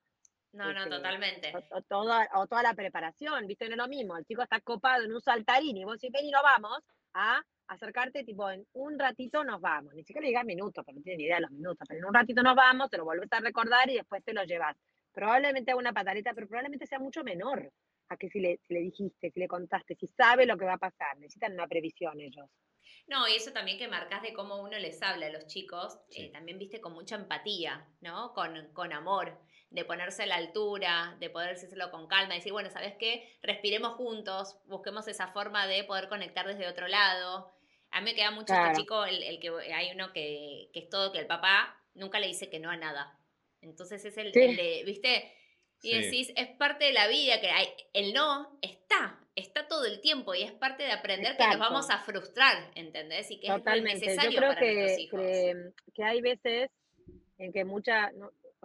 No, 0.55 0.71
no, 0.71 0.79
este, 0.79 0.89
totalmente. 0.89 1.53
O, 1.71 1.81
toda, 1.81 2.29
o 2.35 2.47
toda 2.47 2.63
la 2.63 2.73
preparación, 2.73 3.45
¿viste? 3.45 3.67
No 3.67 3.73
es 3.73 3.77
lo 3.77 3.87
mismo. 3.87 4.17
El 4.17 4.25
chico 4.25 4.41
está 4.41 4.61
copado 4.61 5.03
en 5.03 5.13
un 5.13 5.21
saltarín 5.21 5.75
y 5.75 5.83
vos 5.83 5.99
decís, 5.99 6.11
ven 6.13 6.25
y 6.25 6.31
nos 6.31 6.43
vamos 6.43 6.79
a 7.13 7.43
acercarte, 7.67 8.23
tipo, 8.23 8.49
en 8.49 8.65
un 8.73 8.97
ratito 8.97 9.43
nos 9.43 9.59
vamos. 9.59 9.93
Ni 9.93 10.03
siquiera 10.03 10.21
le 10.21 10.29
digas 10.29 10.45
minutos, 10.45 10.85
porque 10.85 10.99
no 10.99 11.03
tiene 11.03 11.17
ni 11.17 11.23
idea 11.23 11.35
de 11.35 11.41
los 11.41 11.51
minutos, 11.51 11.85
pero 11.87 11.99
en 11.99 12.05
un 12.05 12.13
ratito 12.13 12.41
nos 12.41 12.55
vamos, 12.55 12.89
te 12.89 12.97
lo 12.97 13.03
vuelves 13.03 13.31
a 13.31 13.39
recordar 13.41 13.89
y 13.89 13.95
después 13.95 14.23
te 14.23 14.33
lo 14.33 14.43
llevas. 14.43 14.77
Probablemente 15.11 15.71
haga 15.71 15.79
una 15.79 15.93
pataleta, 15.93 16.33
pero 16.33 16.47
probablemente 16.47 16.87
sea 16.87 16.99
mucho 16.99 17.23
menor 17.23 17.71
a 18.09 18.17
que 18.17 18.29
si 18.29 18.39
le, 18.39 18.59
si 18.65 18.73
le 18.73 18.79
dijiste, 18.81 19.31
si 19.31 19.39
le 19.39 19.47
contaste, 19.47 19.95
si 19.95 20.07
sabe 20.07 20.45
lo 20.45 20.57
que 20.57 20.65
va 20.65 20.73
a 20.73 20.77
pasar. 20.77 21.17
Necesitan 21.17 21.53
una 21.53 21.67
previsión 21.67 22.19
ellos. 22.21 22.47
No, 23.07 23.27
y 23.27 23.35
eso 23.35 23.51
también 23.51 23.77
que 23.77 23.87
marcas 23.87 24.21
de 24.21 24.33
cómo 24.33 24.61
uno 24.61 24.77
les 24.77 25.01
habla 25.01 25.27
a 25.27 25.31
los 25.31 25.47
chicos, 25.47 25.99
eh, 26.11 26.31
también 26.31 26.59
viste 26.59 26.79
con 26.79 26.93
mucha 26.93 27.15
empatía, 27.15 27.87
¿no? 28.01 28.33
Con, 28.33 28.71
con 28.73 28.93
amor 28.93 29.37
de 29.75 29.83
ponerse 29.83 30.23
a 30.23 30.25
la 30.25 30.37
altura, 30.37 31.17
de 31.19 31.29
poder 31.29 31.49
decírselo 31.49 31.91
con 31.91 32.07
calma, 32.07 32.33
decir, 32.33 32.53
bueno, 32.53 32.69
¿sabes 32.69 32.93
qué? 32.97 33.37
Respiremos 33.43 33.95
juntos, 33.95 34.57
busquemos 34.65 35.05
esa 35.09 35.27
forma 35.27 35.67
de 35.67 35.83
poder 35.83 36.07
conectar 36.07 36.47
desde 36.47 36.67
otro 36.67 36.87
lado. 36.87 37.51
A 37.91 37.99
mí 37.99 38.05
me 38.05 38.15
queda 38.15 38.31
mucho 38.31 38.53
este 38.53 38.81
chico, 38.81 39.03
el, 39.03 39.37
que 39.39 39.49
hay 39.73 39.91
uno 39.91 40.13
que, 40.13 40.69
es 40.73 40.89
todo, 40.89 41.11
que 41.11 41.19
el 41.19 41.27
papá 41.27 41.77
nunca 41.93 42.19
le 42.19 42.27
dice 42.27 42.49
que 42.49 42.59
no 42.59 42.69
a 42.69 42.77
nada. 42.77 43.19
Entonces 43.61 44.05
es 44.05 44.17
el, 44.17 44.31
de, 44.31 44.83
¿viste? 44.85 45.33
Y 45.81 45.93
decís, 45.93 46.31
es 46.37 46.47
parte 46.57 46.85
de 46.85 46.93
la 46.93 47.09
vida, 47.09 47.41
que 47.41 47.49
hay, 47.49 47.67
el 47.91 48.13
no 48.13 48.57
está, 48.61 49.19
está 49.35 49.67
todo 49.67 49.85
el 49.85 49.99
tiempo 49.99 50.33
y 50.33 50.43
es 50.43 50.53
parte 50.53 50.83
de 50.83 50.93
aprender 50.93 51.35
que 51.35 51.47
nos 51.47 51.59
vamos 51.59 51.89
a 51.89 51.99
frustrar, 51.99 52.71
¿entendés? 52.75 53.29
Y 53.29 53.41
que 53.41 53.47
es 53.47 53.83
necesario 53.83 54.31
Yo 54.31 54.37
creo 54.37 54.55
que, 54.55 55.07
Que, 55.11 55.71
que, 55.93 56.03
hay 56.03 56.21
veces 56.21 56.71
en 57.37 57.51
que 57.51 57.65
muchas, 57.65 58.13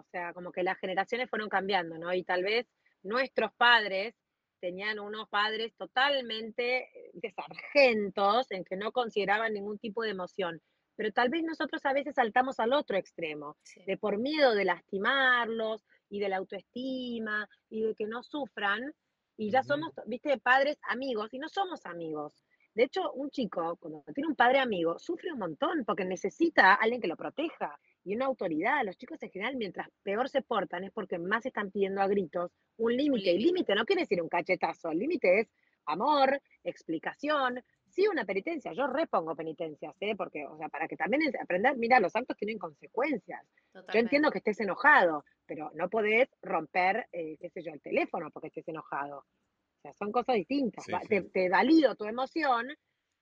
o 0.01 0.09
sea, 0.11 0.33
como 0.33 0.51
que 0.51 0.63
las 0.63 0.77
generaciones 0.79 1.29
fueron 1.29 1.49
cambiando, 1.49 1.97
¿no? 1.97 2.13
Y 2.13 2.23
tal 2.23 2.43
vez 2.43 2.67
nuestros 3.03 3.51
padres 3.53 4.15
tenían 4.59 4.99
unos 4.99 5.27
padres 5.29 5.73
totalmente 5.75 6.83
eh, 6.83 7.11
de 7.13 7.31
sargentos 7.31 8.51
en 8.51 8.63
que 8.63 8.75
no 8.75 8.91
consideraban 8.91 9.53
ningún 9.53 9.79
tipo 9.79 10.03
de 10.03 10.11
emoción. 10.11 10.61
Pero 10.95 11.11
tal 11.11 11.29
vez 11.29 11.43
nosotros 11.43 11.83
a 11.85 11.93
veces 11.93 12.15
saltamos 12.15 12.59
al 12.59 12.73
otro 12.73 12.97
extremo, 12.97 13.57
de 13.87 13.97
por 13.97 14.17
miedo 14.19 14.53
de 14.53 14.65
lastimarlos 14.65 15.83
y 16.09 16.19
de 16.19 16.29
la 16.29 16.37
autoestima 16.37 17.47
y 17.69 17.81
de 17.81 17.95
que 17.95 18.05
no 18.05 18.21
sufran. 18.23 18.93
Y 19.37 19.49
ya 19.49 19.63
somos, 19.63 19.93
viste, 20.05 20.37
padres 20.37 20.77
amigos 20.87 21.33
y 21.33 21.39
no 21.39 21.49
somos 21.49 21.85
amigos. 21.85 22.43
De 22.75 22.83
hecho, 22.83 23.11
un 23.13 23.31
chico, 23.31 23.77
cuando 23.77 24.03
tiene 24.13 24.29
un 24.29 24.35
padre 24.35 24.59
amigo, 24.59 24.99
sufre 24.99 25.31
un 25.33 25.39
montón 25.39 25.83
porque 25.85 26.05
necesita 26.05 26.73
a 26.73 26.75
alguien 26.75 27.01
que 27.01 27.07
lo 27.07 27.17
proteja 27.17 27.77
y 28.03 28.15
una 28.15 28.25
autoridad. 28.25 28.83
Los 28.83 28.97
chicos 28.97 29.21
en 29.23 29.31
general, 29.31 29.55
mientras 29.55 29.89
peor 30.03 30.29
se 30.29 30.41
portan, 30.41 30.83
es 30.83 30.91
porque 30.91 31.19
más 31.19 31.45
están 31.45 31.71
pidiendo 31.71 32.01
a 32.01 32.07
gritos 32.07 32.51
un 32.77 32.95
límite. 32.95 33.31
Y 33.31 33.39
límite 33.39 33.75
no 33.75 33.85
quiere 33.85 34.03
decir 34.03 34.21
un 34.21 34.29
cachetazo, 34.29 34.91
el 34.91 34.99
límite 34.99 35.41
es 35.41 35.47
amor, 35.85 36.41
explicación, 36.63 37.63
sí 37.89 38.07
una 38.07 38.25
penitencia. 38.25 38.73
Yo 38.73 38.87
repongo 38.87 39.35
penitencias, 39.35 39.95
¿eh? 39.99 40.15
porque, 40.15 40.45
o 40.45 40.57
sea, 40.57 40.69
para 40.69 40.87
que 40.87 40.95
también 40.95 41.21
aprender, 41.41 41.77
mira, 41.77 41.99
los 41.99 42.15
actos 42.15 42.37
tienen 42.37 42.57
consecuencias. 42.57 43.41
Yo 43.73 43.99
entiendo 43.99 44.31
que 44.31 44.39
estés 44.39 44.59
enojado, 44.59 45.23
pero 45.45 45.71
no 45.75 45.89
podés 45.89 46.29
romper, 46.41 47.07
eh, 47.11 47.37
qué 47.39 47.49
sé 47.49 47.63
yo, 47.63 47.71
el 47.71 47.81
teléfono 47.81 48.29
porque 48.31 48.47
estés 48.47 48.67
enojado. 48.67 49.19
O 49.19 49.81
sea, 49.81 49.93
son 49.93 50.11
cosas 50.11 50.35
distintas. 50.35 50.85
Te, 51.07 51.21
te 51.23 51.49
valido 51.49 51.95
tu 51.95 52.05
emoción, 52.05 52.67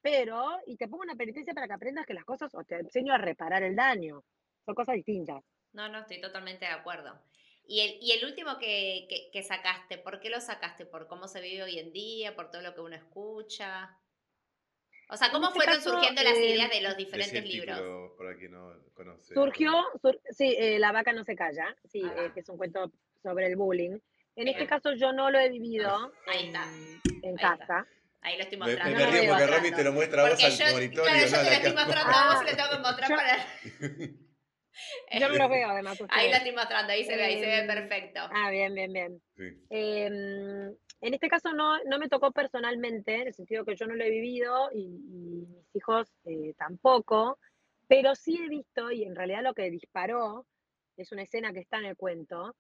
pero, 0.01 0.57
y 0.65 0.77
te 0.77 0.87
pongo 0.87 1.03
una 1.03 1.15
penitencia 1.15 1.53
para 1.53 1.67
que 1.67 1.73
aprendas 1.73 2.05
que 2.05 2.13
las 2.13 2.25
cosas, 2.25 2.53
o 2.53 2.63
te 2.63 2.75
enseño 2.75 3.13
a 3.13 3.17
reparar 3.17 3.63
el 3.63 3.75
daño. 3.75 4.23
Son 4.65 4.75
cosas 4.75 4.95
distintas. 4.95 5.43
No, 5.73 5.89
no, 5.89 5.99
estoy 5.99 6.21
totalmente 6.21 6.65
de 6.65 6.71
acuerdo. 6.71 7.19
Y 7.65 7.81
el, 7.81 7.97
y 8.01 8.11
el 8.13 8.25
último 8.25 8.57
que, 8.57 9.29
que, 9.31 9.43
sacaste, 9.43 9.99
¿por 9.99 10.19
qué 10.19 10.31
lo 10.31 10.41
sacaste? 10.41 10.87
¿Por 10.87 11.07
cómo 11.07 11.27
se 11.27 11.39
vive 11.39 11.61
hoy 11.61 11.77
en 11.77 11.93
día? 11.93 12.35
¿Por 12.35 12.49
todo 12.49 12.63
lo 12.63 12.73
que 12.73 12.81
uno 12.81 12.95
escucha? 12.95 13.95
O 15.07 15.17
sea, 15.17 15.31
¿cómo 15.31 15.49
este 15.49 15.59
fueron 15.59 15.81
surgiendo 15.81 16.23
las 16.23 16.33
eh, 16.33 16.49
ideas 16.49 16.69
de 16.71 16.81
los 16.81 16.97
diferentes 16.97 17.43
libros? 17.43 17.79
no 17.79 18.93
conoce. 18.95 19.33
Surgió, 19.35 19.71
sí, 20.31 20.55
eh, 20.57 20.79
La 20.79 20.91
vaca 20.91 21.13
no 21.13 21.23
se 21.23 21.35
calla, 21.35 21.75
sí, 21.85 22.01
eh, 22.03 22.31
que 22.33 22.39
es 22.39 22.49
un 22.49 22.57
cuento 22.57 22.91
sobre 23.21 23.45
el 23.45 23.55
bullying. 23.55 23.99
En 24.35 24.47
este 24.47 24.65
caso 24.65 24.93
yo 24.93 25.13
no 25.13 25.29
lo 25.29 25.37
he 25.37 25.49
vivido 25.49 26.11
Ahí 26.25 26.51
en, 27.21 27.35
casa. 27.35 27.85
Ahí 28.21 28.37
lo 28.37 28.43
estoy 28.43 28.57
mostrando. 28.57 28.97
Me, 28.97 29.05
me 29.05 29.11
río 29.11 29.29
porque 29.29 29.47
Romy 29.47 29.71
te 29.71 29.83
lo 29.83 29.93
muestra 29.93 30.25
a 30.25 30.29
vos 30.29 30.43
al 30.43 30.73
monitor. 30.73 31.03
Claro, 31.03 31.19
yo 31.19 31.37
te 31.37 31.43
lo 31.43 31.51
estoy 31.51 31.73
mostrando 31.73 32.17
a 32.17 32.33
vos 32.33 32.41
y 32.41 32.45
le 32.45 32.55
tengo 32.55 32.69
que 32.71 32.79
mostrar 32.79 33.09
para... 33.09 34.19
Yo 35.19 35.29
no 35.29 35.35
lo 35.35 35.49
veo, 35.49 35.69
además. 35.69 36.01
Ahí 36.09 36.29
lo 36.29 36.37
estoy 36.37 36.51
mostrando, 36.53 36.93
ahí 36.93 37.03
se 37.03 37.15
ve, 37.15 37.23
ahí 37.23 37.39
se 37.39 37.45
ve 37.45 37.59
em, 37.59 37.67
perfecto. 37.67 38.19
Ah, 38.31 38.49
bien, 38.51 38.73
bien, 38.73 38.93
bien. 38.93 39.21
Em, 39.69 40.75
en 41.01 41.13
este 41.13 41.29
caso 41.29 41.53
no, 41.53 41.81
no 41.85 41.99
me 41.99 42.09
tocó 42.09 42.31
personalmente, 42.31 43.15
en 43.15 43.27
el 43.27 43.33
sentido 43.33 43.65
que 43.65 43.75
yo 43.75 43.87
no 43.87 43.95
lo 43.95 44.03
he 44.03 44.09
vivido 44.09 44.69
y, 44.73 44.87
mis 44.87 45.75
hijos 45.75 46.11
eh, 46.25 46.53
tampoco, 46.57 47.39
pero 47.87 48.15
sí 48.15 48.39
he 48.43 48.49
visto, 48.49 48.91
y 48.91 49.03
en 49.03 49.15
realidad 49.15 49.43
lo 49.43 49.53
que 49.53 49.71
disparó 49.71 50.45
es 50.97 51.11
una 51.11 51.23
escena 51.23 51.53
que 51.53 51.59
está 51.59 51.77
en 51.77 51.85
el 51.85 51.95
cuento, 51.95 52.55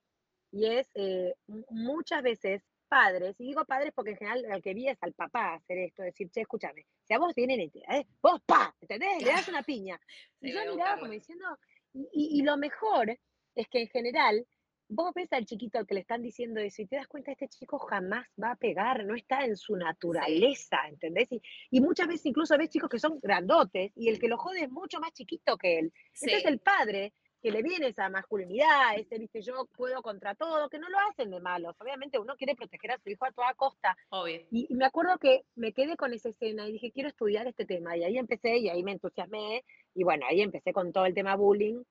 y 0.51 0.65
es 0.65 0.89
eh, 0.95 1.33
muchas 1.69 2.23
veces 2.23 2.63
padres, 2.87 3.35
y 3.39 3.45
digo 3.45 3.63
padres 3.65 3.93
porque 3.93 4.11
en 4.11 4.17
general 4.17 4.45
al 4.51 4.61
que 4.61 4.73
vi 4.73 4.87
es 4.87 4.97
al 5.01 5.13
papá 5.13 5.53
hacer 5.53 5.77
esto, 5.77 6.01
decir, 6.01 6.29
che, 6.31 6.41
escúchame, 6.41 6.85
si 7.03 7.13
a 7.13 7.19
vos 7.19 7.33
vienen, 7.35 7.59
¿eh? 7.61 8.05
vos 8.21 8.41
pa, 8.45 8.75
¿entendés? 8.81 9.21
Le 9.21 9.31
das 9.31 9.47
una 9.47 9.63
piña. 9.63 9.99
y 10.41 10.51
yo 10.51 10.59
miraba 10.71 10.99
como 10.99 11.11
diciendo, 11.11 11.45
y, 11.93 12.41
lo 12.43 12.57
mejor 12.57 13.17
es 13.55 13.67
que 13.67 13.81
en 13.81 13.87
general, 13.87 14.45
vos 14.87 15.11
ves 15.13 15.31
al 15.33 15.45
chiquito 15.45 15.85
que 15.85 15.93
le 15.93 16.01
están 16.01 16.21
diciendo 16.21 16.59
eso 16.59 16.81
y 16.81 16.87
te 16.87 16.95
das 16.95 17.07
cuenta, 17.07 17.31
este 17.31 17.47
chico 17.47 17.77
jamás 17.79 18.27
va 18.41 18.51
a 18.51 18.55
pegar, 18.55 19.05
no 19.05 19.15
está 19.15 19.45
en 19.45 19.55
su 19.55 19.75
naturaleza, 19.75 20.77
¿entendés? 20.87 21.27
Y, 21.71 21.81
muchas 21.81 22.07
veces 22.07 22.25
incluso 22.25 22.57
ves 22.57 22.69
chicos 22.69 22.89
que 22.89 22.99
son 22.99 23.19
grandotes 23.19 23.91
y 23.95 24.09
el 24.09 24.19
que 24.19 24.27
lo 24.27 24.37
jode 24.37 24.63
es 24.63 24.71
mucho 24.71 24.99
más 24.99 25.13
chiquito 25.13 25.57
que 25.57 25.79
él. 25.79 25.93
Entonces 26.21 26.45
el 26.45 26.59
padre 26.59 27.13
que 27.41 27.51
le 27.51 27.61
viene 27.61 27.87
esa 27.87 28.09
masculinidad, 28.09 28.97
ese, 28.97 29.17
viste, 29.17 29.41
yo 29.41 29.65
puedo 29.77 30.01
contra 30.01 30.35
todo, 30.35 30.69
que 30.69 30.79
no 30.79 30.89
lo 30.89 30.97
hacen 31.09 31.31
de 31.31 31.39
malos. 31.39 31.75
Obviamente 31.79 32.19
uno 32.19 32.35
quiere 32.35 32.55
proteger 32.55 32.91
a 32.91 32.97
su 32.99 33.09
hijo 33.09 33.25
a 33.25 33.31
toda 33.31 33.53
costa. 33.53 33.95
Obvio. 34.09 34.41
Y, 34.51 34.67
y, 34.69 34.75
me 34.75 34.85
acuerdo 34.85 35.17
que 35.17 35.45
me 35.55 35.71
quedé 35.71 35.95
con 35.95 36.13
esa 36.13 36.29
escena 36.29 36.67
y 36.67 36.73
dije, 36.73 36.91
quiero 36.91 37.09
estudiar 37.09 37.47
este 37.47 37.65
tema. 37.65 37.95
Y 37.95 38.03
ahí 38.03 38.17
empecé 38.17 38.57
y 38.57 38.69
ahí 38.69 38.83
me 38.83 38.91
entusiasmé 38.91 39.63
y 39.93 40.03
bueno, 40.03 40.25
ahí 40.29 40.41
empecé 40.41 40.73
con 40.73 40.91
todo 40.91 41.05
el 41.05 41.13
tema 41.13 41.35
bullying. 41.35 41.83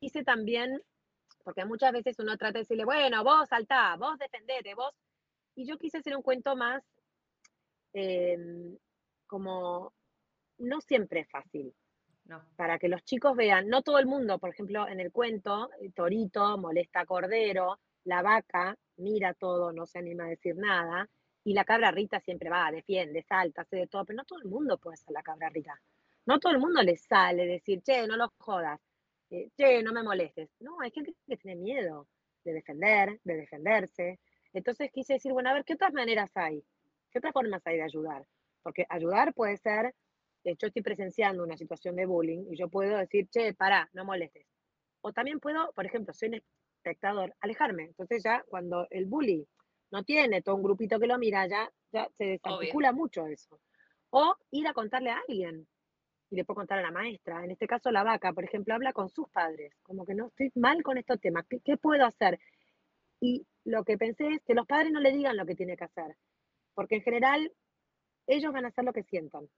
Hice 0.00 0.24
también, 0.24 0.82
porque 1.44 1.64
muchas 1.64 1.92
veces 1.92 2.16
uno 2.18 2.36
trata 2.36 2.54
de 2.54 2.60
decirle, 2.60 2.84
bueno, 2.84 3.22
vos 3.22 3.48
saltá, 3.48 3.96
vos 3.96 4.18
defendete, 4.18 4.74
vos. 4.74 4.92
Y 5.54 5.66
yo 5.66 5.78
quise 5.78 5.98
hacer 5.98 6.16
un 6.16 6.22
cuento 6.22 6.56
más 6.56 6.82
em, 7.92 8.76
como, 9.26 9.92
no 10.58 10.80
siempre 10.80 11.20
es 11.20 11.30
fácil. 11.30 11.72
No. 12.26 12.42
Para 12.56 12.78
que 12.78 12.88
los 12.88 13.04
chicos 13.04 13.36
vean, 13.36 13.68
no 13.68 13.82
todo 13.82 13.98
el 13.98 14.06
mundo, 14.06 14.38
por 14.38 14.50
ejemplo, 14.50 14.88
en 14.88 15.00
el 15.00 15.12
cuento, 15.12 15.70
el 15.80 15.92
torito 15.92 16.58
molesta 16.58 17.00
a 17.00 17.06
cordero, 17.06 17.78
la 18.04 18.22
vaca 18.22 18.76
mira 18.96 19.34
todo, 19.34 19.72
no 19.72 19.86
se 19.86 19.98
anima 19.98 20.24
a 20.24 20.28
decir 20.28 20.56
nada, 20.56 21.08
y 21.44 21.52
la 21.54 21.64
cabra 21.64 21.90
rita 21.90 22.20
siempre 22.20 22.50
va, 22.50 22.70
defiende, 22.70 23.22
salta, 23.22 23.62
hace 23.62 23.76
de 23.76 23.86
todo, 23.86 24.04
pero 24.04 24.16
no 24.16 24.24
todo 24.24 24.40
el 24.40 24.46
mundo 24.46 24.78
puede 24.78 24.96
ser 24.96 25.12
la 25.12 25.22
cabra 25.22 25.48
rita. 25.48 25.80
No 26.26 26.40
todo 26.40 26.52
el 26.52 26.58
mundo 26.58 26.82
le 26.82 26.96
sale 26.96 27.46
decir, 27.46 27.82
che, 27.82 28.06
no 28.06 28.16
lo 28.16 28.32
jodas, 28.38 28.80
eh, 29.30 29.50
che, 29.56 29.82
no 29.82 29.92
me 29.92 30.02
molestes. 30.02 30.50
No, 30.60 30.80
hay 30.80 30.90
gente 30.90 31.14
que 31.26 31.36
tiene 31.36 31.60
miedo 31.60 32.08
de 32.42 32.52
defender, 32.52 33.20
de 33.22 33.36
defenderse. 33.36 34.18
Entonces 34.52 34.90
quise 34.92 35.14
decir, 35.14 35.32
bueno, 35.32 35.50
a 35.50 35.54
ver, 35.54 35.64
¿qué 35.64 35.74
otras 35.74 35.92
maneras 35.92 36.30
hay? 36.34 36.64
¿Qué 37.10 37.18
otras 37.18 37.32
formas 37.32 37.64
hay 37.66 37.76
de 37.76 37.84
ayudar? 37.84 38.26
Porque 38.62 38.86
ayudar 38.88 39.32
puede 39.34 39.56
ser, 39.56 39.94
eh, 40.46 40.56
yo 40.60 40.68
estoy 40.68 40.82
presenciando 40.82 41.42
una 41.42 41.56
situación 41.56 41.96
de 41.96 42.06
bullying 42.06 42.44
y 42.50 42.56
yo 42.56 42.68
puedo 42.68 42.96
decir, 42.96 43.28
che, 43.28 43.52
pará, 43.52 43.90
no 43.92 44.04
molestes. 44.04 44.46
O 45.00 45.12
también 45.12 45.40
puedo, 45.40 45.72
por 45.72 45.86
ejemplo, 45.86 46.14
soy 46.14 46.28
un 46.28 46.40
espectador, 46.78 47.34
alejarme. 47.40 47.84
Entonces 47.84 48.22
ya 48.22 48.44
cuando 48.48 48.86
el 48.90 49.06
bully 49.06 49.44
no 49.90 50.04
tiene 50.04 50.42
todo 50.42 50.54
un 50.54 50.62
grupito 50.62 51.00
que 51.00 51.08
lo 51.08 51.18
mira, 51.18 51.48
ya, 51.48 51.68
ya 51.92 52.08
se 52.16 52.24
desarticula 52.26 52.92
mucho 52.92 53.26
eso. 53.26 53.58
O 54.10 54.36
ir 54.52 54.68
a 54.68 54.72
contarle 54.72 55.10
a 55.10 55.18
alguien 55.18 55.66
y 56.30 56.36
le 56.36 56.44
puedo 56.44 56.58
contar 56.58 56.78
a 56.78 56.82
la 56.82 56.92
maestra. 56.92 57.44
En 57.44 57.50
este 57.50 57.66
caso, 57.66 57.90
la 57.90 58.04
vaca, 58.04 58.32
por 58.32 58.44
ejemplo, 58.44 58.72
habla 58.72 58.92
con 58.92 59.08
sus 59.08 59.28
padres, 59.30 59.72
como 59.82 60.04
que 60.04 60.14
no 60.14 60.28
estoy 60.28 60.52
mal 60.54 60.80
con 60.84 60.96
estos 60.96 61.20
temas, 61.20 61.44
¿qué, 61.48 61.76
puedo 61.76 62.04
hacer? 62.04 62.38
Y 63.20 63.44
lo 63.64 63.82
que 63.84 63.98
pensé 63.98 64.28
es 64.28 64.42
que 64.44 64.54
los 64.54 64.66
padres 64.66 64.92
no 64.92 65.00
le 65.00 65.10
digan 65.10 65.36
lo 65.36 65.44
que 65.44 65.56
tiene 65.56 65.76
que 65.76 65.84
hacer, 65.84 66.16
porque 66.74 66.96
en 66.96 67.02
general 67.02 67.52
ellos 68.28 68.52
van 68.52 68.64
a 68.64 68.68
hacer 68.68 68.84
lo 68.84 68.92
que 68.92 69.02
sientan. 69.02 69.48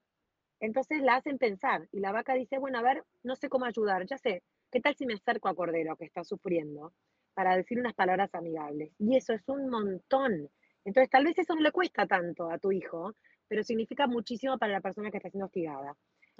Entonces 0.59 1.01
la 1.01 1.15
hacen 1.15 1.37
pensar 1.37 1.87
y 1.91 1.99
la 1.99 2.11
vaca 2.11 2.33
dice, 2.33 2.57
bueno, 2.57 2.79
a 2.79 2.81
ver, 2.81 3.03
no 3.23 3.35
sé 3.35 3.49
cómo 3.49 3.65
ayudar, 3.65 4.05
ya 4.05 4.17
sé, 4.17 4.43
¿qué 4.71 4.81
tal 4.81 4.95
si 4.95 5.05
me 5.05 5.13
acerco 5.13 5.47
a 5.47 5.55
Cordero 5.55 5.95
que 5.95 6.05
está 6.05 6.23
sufriendo 6.23 6.93
para 7.33 7.55
decir 7.55 7.79
unas 7.79 7.93
palabras 7.93 8.33
amigables? 8.33 8.91
Y 8.99 9.15
eso 9.15 9.33
es 9.33 9.47
un 9.47 9.69
montón. 9.69 10.49
Entonces 10.85 11.09
tal 11.09 11.25
vez 11.25 11.37
eso 11.37 11.55
no 11.55 11.61
le 11.61 11.71
cuesta 11.71 12.05
tanto 12.07 12.49
a 12.49 12.57
tu 12.57 12.71
hijo, 12.71 13.15
pero 13.47 13.63
significa 13.63 14.07
muchísimo 14.07 14.57
para 14.57 14.73
la 14.73 14.81
persona 14.81 15.11
que 15.11 15.17
está 15.17 15.29
siendo 15.29 15.45
hostigada. 15.45 15.95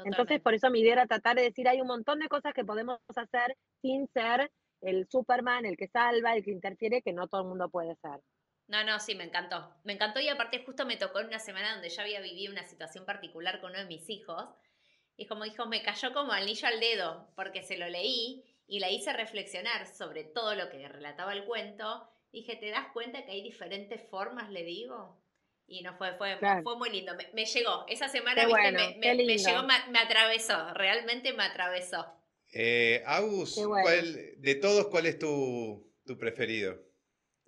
Entonces, 0.06 0.42
por 0.42 0.54
eso 0.54 0.70
mi 0.70 0.80
idea 0.80 0.94
era 0.94 1.08
tratar 1.08 1.36
de 1.36 1.44
decir, 1.44 1.68
hay 1.68 1.82
un 1.82 1.88
montón 1.88 2.20
de 2.20 2.30
cosas 2.30 2.54
que 2.54 2.64
podemos 2.64 3.00
hacer 3.16 3.58
sin 3.82 4.08
ser 4.08 4.50
el 4.82 5.08
Superman, 5.10 5.66
el 5.66 5.76
que 5.76 5.88
salva, 5.88 6.36
el 6.36 6.44
que 6.44 6.52
interfiere, 6.52 7.02
que 7.02 7.12
no 7.12 7.28
todo 7.28 7.42
el 7.42 7.48
mundo 7.48 7.70
puede 7.70 7.96
ser. 7.96 8.22
No, 8.70 8.84
no, 8.84 9.00
sí, 9.00 9.16
me 9.16 9.24
encantó. 9.24 9.68
Me 9.84 9.94
encantó 9.94 10.20
y 10.20 10.30
aparte 10.30 10.64
justo 10.64 10.86
me 10.86 10.96
tocó 10.96 11.20
en 11.20 11.28
una 11.28 11.40
semana 11.40 11.74
donde 11.74 11.90
yo 11.90 12.04
había 12.04 12.22
vivido 12.22 12.54
una 12.54 12.64
situación 12.64 13.04
particular 13.04 13.60
con 13.60 13.72
uno 13.72 13.80
de 13.80 13.86
mis 13.86 14.08
hijos. 14.12 14.46
Y 15.18 15.26
como 15.26 15.44
dijo, 15.44 15.66
me 15.66 15.82
cayó 15.82 16.14
como 16.14 16.32
anillo 16.32 16.68
al 16.68 16.80
dedo, 16.80 17.32
porque 17.36 17.64
se 17.64 17.78
lo 17.78 17.90
leí 17.90 18.46
y 18.68 18.80
la 18.80 18.92
hice 18.92 19.12
reflexionar 19.12 19.88
sobre 19.88 20.24
todo 20.24 20.54
lo 20.54 20.70
que 20.70 20.88
relataba 20.88 21.34
el 21.34 21.46
cuento. 21.46 22.08
Dije, 22.32 22.58
¿te 22.58 22.70
das 22.70 22.90
cuenta 22.94 23.26
que 23.26 23.32
hay 23.32 23.42
diferentes 23.42 24.08
formas, 24.08 24.52
le 24.52 24.64
digo? 24.64 25.20
Y 25.66 25.82
no 25.82 25.98
fue, 25.98 26.14
fue, 26.14 26.38
fue 26.38 26.78
muy 26.78 26.92
lindo. 26.92 27.14
Me, 27.34 27.46
llegó. 27.46 27.86
Esa 27.88 28.08
semana 28.08 28.48
me, 28.48 28.98
me, 28.98 29.38
llegó, 29.38 29.64
me, 29.64 30.00
atravesó. 30.00 30.76
Realmente 30.76 31.34
me 31.34 31.44
atravesó. 31.44 32.06
Eh, 32.54 33.02
Agus, 33.08 33.56
de 34.38 34.56
todos, 34.62 34.88
¿cuál 34.88 35.08
es 35.08 35.18
tu, 35.18 35.92
tu 36.06 36.18
preferido? 36.20 36.89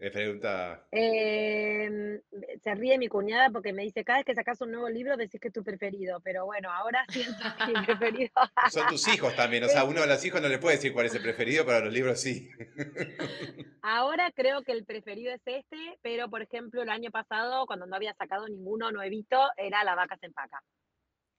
Me 0.01 0.09
pregunta. 0.09 0.83
Em, 0.89 2.19
se 2.63 2.73
ríe 2.73 2.97
mi 2.97 3.07
cuñada 3.07 3.51
porque 3.51 3.71
me 3.71 3.83
dice: 3.83 4.03
cada 4.03 4.17
vez 4.17 4.25
que 4.25 4.33
sacas 4.33 4.59
un 4.61 4.71
nuevo 4.71 4.89
libro 4.89 5.15
decís 5.15 5.39
que 5.39 5.49
es 5.49 5.53
tu 5.53 5.63
preferido. 5.63 6.19
Pero 6.21 6.43
bueno, 6.43 6.71
ahora 6.71 7.05
siento 7.09 7.37
que 7.55 7.67
mi 7.67 7.85
preferido. 7.85 8.31
Son 8.71 8.87
tus 8.87 9.07
hijos 9.09 9.35
también. 9.35 9.63
O 9.63 9.67
sea, 9.67 9.83
uno 9.83 10.01
de 10.01 10.07
los 10.07 10.25
hijos 10.25 10.41
no 10.41 10.47
le 10.47 10.57
puede 10.57 10.77
decir 10.77 10.91
cuál 10.91 11.05
es 11.05 11.13
el 11.13 11.21
preferido, 11.21 11.67
pero 11.67 11.85
los 11.85 11.93
libros 11.93 12.19
sí. 12.19 12.49
Ahora 13.83 14.31
creo 14.31 14.63
que 14.63 14.71
el 14.71 14.85
preferido 14.85 15.31
es 15.35 15.41
este, 15.45 15.99
pero 16.01 16.31
por 16.31 16.41
ejemplo, 16.41 16.81
el 16.81 16.89
año 16.89 17.11
pasado, 17.11 17.67
cuando 17.67 17.85
no 17.85 17.95
había 17.95 18.15
sacado 18.15 18.47
ninguno 18.47 18.91
nuevito, 18.91 19.51
era 19.55 19.83
La 19.83 19.93
vaca 19.93 20.17
se 20.17 20.25
empaca. 20.25 20.63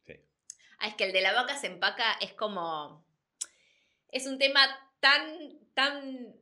Sí. 0.07 0.15
Ah, 0.79 0.87
es 0.87 0.95
que 0.95 1.03
el 1.03 1.13
de 1.13 1.21
La 1.21 1.33
vaca 1.33 1.57
se 1.57 1.67
empaca 1.67 2.13
es 2.21 2.33
como. 2.35 3.05
Es 4.13 4.29
un 4.29 4.39
tema 4.39 4.61
tan, 5.01 5.59
tan 5.75 6.42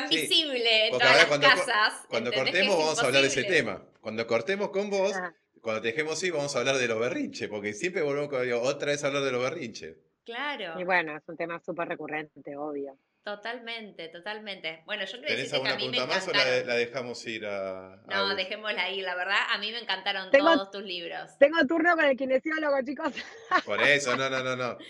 tan 0.00 0.08
visible 0.08 0.86
en 0.86 0.92
todas 0.92 1.16
las 1.16 1.26
cuando, 1.26 1.46
casas. 1.46 2.06
Cuando 2.08 2.32
cortemos 2.32 2.78
vamos 2.78 3.02
a 3.02 3.06
hablar 3.06 3.22
de 3.22 3.28
ese 3.28 3.44
tema. 3.44 3.82
Cuando 4.00 4.26
cortemos 4.26 4.70
con 4.70 4.90
vos, 4.90 5.14
cuando 5.60 5.82
te 5.82 5.88
dejemos 5.88 6.22
ir, 6.22 6.32
vamos 6.32 6.54
a 6.54 6.58
hablar 6.58 6.76
de 6.76 6.88
los 6.88 6.98
berrinches, 6.98 7.48
porque 7.48 7.72
siempre 7.72 8.02
volvemos 8.02 8.28
otra 8.62 8.92
vez 8.92 9.04
a 9.04 9.06
hablar 9.06 9.22
de 9.22 9.32
los 9.32 9.42
berrinches. 9.42 9.96
Claro. 10.24 10.80
Y 10.80 10.84
bueno, 10.84 11.16
es 11.16 11.22
un 11.28 11.36
tema 11.36 11.60
súper 11.60 11.88
recurrente, 11.88 12.56
obvio. 12.56 12.98
Totalmente, 13.22 14.08
totalmente. 14.08 14.82
Bueno, 14.84 15.06
yo 15.06 15.18
creo 15.18 15.28
¿Tenés 15.28 15.52
alguna 15.54 15.76
pregunta 15.76 16.06
más 16.06 16.28
o 16.28 16.32
la, 16.32 16.74
dejamos 16.74 17.26
ir 17.26 17.46
a.? 17.46 18.02
no, 18.06 18.34
dejémosla 18.34 18.82
ahí, 18.82 19.00
la 19.00 19.14
verdad. 19.14 19.38
A 19.50 19.56
mí 19.56 19.72
me 19.72 19.78
encantaron 19.78 20.30
todos 20.30 20.70
tus 20.70 20.82
libros. 20.82 21.30
Tengo 21.38 21.66
turno 21.66 21.94
con 21.96 22.04
el 22.04 22.16
kinesiólogo, 22.18 22.76
chicos. 22.84 23.14
Por 23.64 23.80
eso, 23.80 24.14
no, 24.16 24.28
no, 24.28 24.42
no, 24.42 24.56
no. 24.56 24.76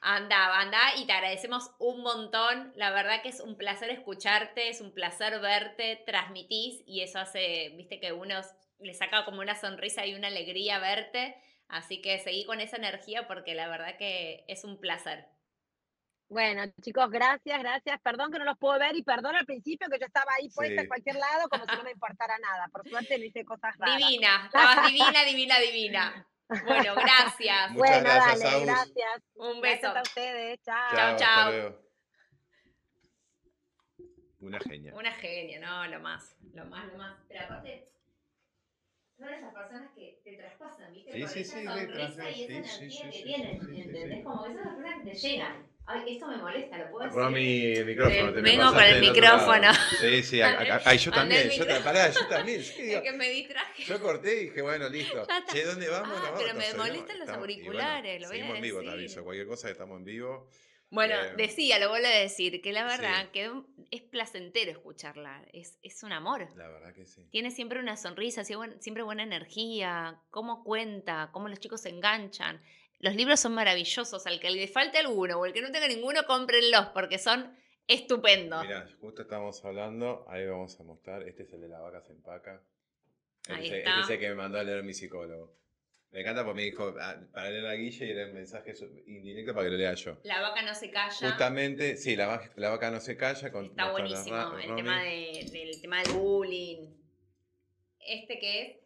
Anda, 0.00 0.60
anda, 0.60 0.78
y 0.96 1.06
te 1.06 1.12
agradecemos 1.12 1.70
un 1.78 2.02
montón. 2.02 2.72
La 2.76 2.90
verdad 2.90 3.22
que 3.22 3.28
es 3.28 3.40
un 3.40 3.56
placer 3.56 3.90
escucharte, 3.90 4.68
es 4.68 4.80
un 4.80 4.92
placer 4.92 5.40
verte, 5.40 6.02
transmitís 6.06 6.82
y 6.86 7.02
eso 7.02 7.18
hace, 7.18 7.70
viste, 7.76 7.98
que 7.98 8.12
uno 8.12 8.40
le 8.78 8.94
saca 8.94 9.24
como 9.24 9.40
una 9.40 9.54
sonrisa 9.54 10.06
y 10.06 10.14
una 10.14 10.28
alegría 10.28 10.78
verte. 10.78 11.36
Así 11.68 12.00
que 12.00 12.18
seguí 12.20 12.44
con 12.44 12.60
esa 12.60 12.76
energía 12.76 13.26
porque 13.26 13.54
la 13.54 13.68
verdad 13.68 13.96
que 13.96 14.44
es 14.48 14.64
un 14.64 14.78
placer. 14.78 15.26
Bueno, 16.28 16.62
chicos, 16.82 17.08
gracias, 17.10 17.60
gracias. 17.60 18.00
Perdón 18.02 18.32
que 18.32 18.38
no 18.38 18.44
los 18.44 18.58
puedo 18.58 18.78
ver 18.78 18.96
y 18.96 19.02
perdón 19.02 19.36
al 19.36 19.46
principio 19.46 19.88
que 19.88 19.98
yo 19.98 20.06
estaba 20.06 20.32
ahí 20.38 20.48
puesta 20.50 20.82
en 20.82 20.88
cualquier 20.88 21.16
lado 21.16 21.48
como 21.48 21.64
si 21.64 21.76
no 21.76 21.84
me 21.84 21.92
importara 21.92 22.36
nada. 22.38 22.68
Por 22.68 22.88
suerte 22.88 23.18
no 23.18 23.24
hice 23.24 23.44
cosas 23.44 23.76
raras. 23.78 23.96
Divina, 23.96 24.46
estabas 24.46 24.86
divina, 24.92 25.24
divina, 25.24 25.58
divina. 25.60 26.26
Bueno, 26.48 26.94
gracias. 26.96 27.70
Muchas 27.72 27.76
bueno, 27.76 28.02
gracias, 28.02 28.40
dale, 28.40 28.64
gracias. 28.64 29.22
Un 29.34 29.60
beso. 29.60 29.92
Gracias 29.92 29.96
a 29.96 30.02
ustedes. 30.02 30.60
Chao. 30.62 30.96
Chao, 30.96 31.16
chao. 31.16 31.86
Una 34.40 34.60
genia. 34.60 34.94
Una 34.94 35.12
genia, 35.12 35.60
no, 35.60 35.86
lo 35.86 36.00
más, 36.00 36.36
lo 36.52 36.64
más, 36.66 36.86
lo 36.92 36.98
más. 36.98 37.18
Pero 37.26 37.44
aparte, 37.44 37.88
son 39.18 39.32
esas 39.32 39.52
personas 39.52 39.90
que 39.94 40.20
te 40.22 40.36
traspasan, 40.36 40.92
¿viste? 40.92 41.12
Sí, 41.12 41.20
Por 41.20 41.28
sí, 41.30 41.40
esa 41.40 41.58
sí, 41.58 41.64
sonrisa 41.64 42.30
y 42.30 42.44
esa 42.44 42.84
energía 42.84 43.10
que 43.10 43.22
tienen, 43.22 43.74
¿entendés? 43.74 44.24
Como 44.24 44.44
que 44.44 44.52
son 44.52 44.56
las 44.56 44.74
personas 44.74 45.02
que 45.02 45.10
te 45.10 45.16
llegan. 45.16 45.75
Ay, 45.88 46.14
esto 46.14 46.26
me 46.26 46.36
molesta, 46.36 46.78
lo 46.78 46.90
puedo 46.90 47.04
decir. 47.04 47.20
Por 47.20 47.30
mi 47.30 47.84
micrófono. 47.84 48.32
Te 48.32 48.40
vengo 48.40 48.72
con 48.72 48.82
el 48.82 49.00
micrófono. 49.00 49.72
Sí, 50.00 50.22
sí, 50.22 50.40
ay, 50.42 50.98
yo 50.98 51.12
también, 51.12 51.48
yo, 51.50 51.64
pará, 51.84 52.10
yo 52.10 52.26
también. 52.26 52.62
Sí, 52.62 52.92
es 52.92 53.00
que 53.02 53.12
me 53.12 53.30
distraje. 53.30 53.84
Yo 53.84 54.00
corté 54.00 54.42
y 54.42 54.44
dije, 54.46 54.62
bueno, 54.62 54.88
listo. 54.88 55.26
Che, 55.52 55.64
¿dónde 55.64 55.88
vamos? 55.88 56.18
Ah, 56.24 56.34
pero 56.36 56.54
me 56.54 56.74
molestan 56.74 57.18
los 57.20 57.28
auriculares, 57.28 58.20
lo 58.20 58.28
voy 58.28 58.36
a 58.36 58.40
Seguimos 58.40 58.56
en 58.56 58.62
vivo, 58.62 58.82
te 58.82 58.90
aviso. 58.90 59.22
Cualquier 59.22 59.46
cosa 59.46 59.68
que 59.68 59.72
estamos 59.72 59.98
en 59.98 60.04
vivo. 60.04 60.50
Bueno, 60.90 61.14
eh, 61.14 61.34
decía, 61.36 61.78
lo 61.78 61.88
vuelvo 61.88 62.06
a 62.06 62.10
decir, 62.10 62.60
que 62.62 62.72
la 62.72 62.84
verdad 62.84 63.30
que 63.32 63.50
es 63.90 64.02
placentero 64.02 64.70
escucharla, 64.70 65.44
es, 65.52 65.78
es, 65.82 66.02
un 66.04 66.12
amor. 66.12 66.48
La 66.56 66.68
verdad 66.68 66.94
que 66.94 67.06
sí. 67.06 67.26
Tiene 67.30 67.50
siempre 67.50 67.80
una 67.80 67.96
sonrisa, 67.96 68.44
siempre 68.44 69.02
buena 69.02 69.24
energía, 69.24 70.20
cómo 70.30 70.62
cuenta, 70.62 71.30
cómo 71.32 71.48
los 71.48 71.58
chicos 71.58 71.80
se 71.80 71.88
enganchan. 71.88 72.62
Los 72.98 73.14
libros 73.14 73.40
son 73.40 73.54
maravillosos, 73.54 74.26
al 74.26 74.40
que 74.40 74.50
le 74.50 74.68
falte 74.68 74.98
alguno 74.98 75.38
o 75.38 75.46
el 75.46 75.52
que 75.52 75.62
no 75.62 75.70
tenga 75.70 75.88
ninguno, 75.88 76.24
cómprenlos 76.26 76.86
porque 76.94 77.18
son 77.18 77.56
estupendos. 77.86 78.64
Mira, 78.64 78.88
justo 79.00 79.22
estamos 79.22 79.64
hablando, 79.64 80.24
ahí 80.28 80.46
vamos 80.46 80.78
a 80.80 80.82
mostrar, 80.82 81.22
este 81.22 81.44
es 81.44 81.52
el 81.52 81.60
de 81.60 81.68
la 81.68 81.80
vaca 81.80 82.00
se 82.00 82.12
empaca. 82.12 82.62
Este, 83.48 83.78
este 83.78 84.00
es 84.00 84.10
el 84.10 84.18
que 84.18 84.28
me 84.30 84.34
mandó 84.34 84.58
a 84.58 84.64
leer 84.64 84.82
mi 84.82 84.92
psicólogo. 84.92 85.54
Me 86.10 86.20
encanta 86.20 86.44
porque 86.44 86.56
me 86.56 86.62
dijo 86.62 86.94
ah, 87.00 87.16
para 87.32 87.50
leer 87.50 87.66
a 87.66 87.72
Guille 87.74 88.06
y 88.06 88.10
era 88.10 88.26
un 88.26 88.34
mensaje 88.34 88.72
indirecto 89.06 89.52
para 89.52 89.66
que 89.66 89.70
lo 89.72 89.76
lea 89.76 89.94
yo. 89.94 90.16
La 90.22 90.40
vaca 90.40 90.62
no 90.62 90.74
se 90.74 90.90
calla. 90.90 91.12
Justamente, 91.12 91.96
sí, 91.96 92.16
la, 92.16 92.26
vaca, 92.26 92.52
la 92.56 92.70
vaca 92.70 92.90
no 92.90 93.00
se 93.00 93.16
calla. 93.16 93.52
Con, 93.52 93.66
Está 93.66 93.90
buenísimo 93.90 94.58
el 94.58 94.74
tema, 94.76 95.02
de, 95.02 95.46
del 95.52 95.80
tema 95.80 96.02
del 96.02 96.12
bullying. 96.12 96.94
Este 98.00 98.38
que 98.38 98.62
es 98.62 98.76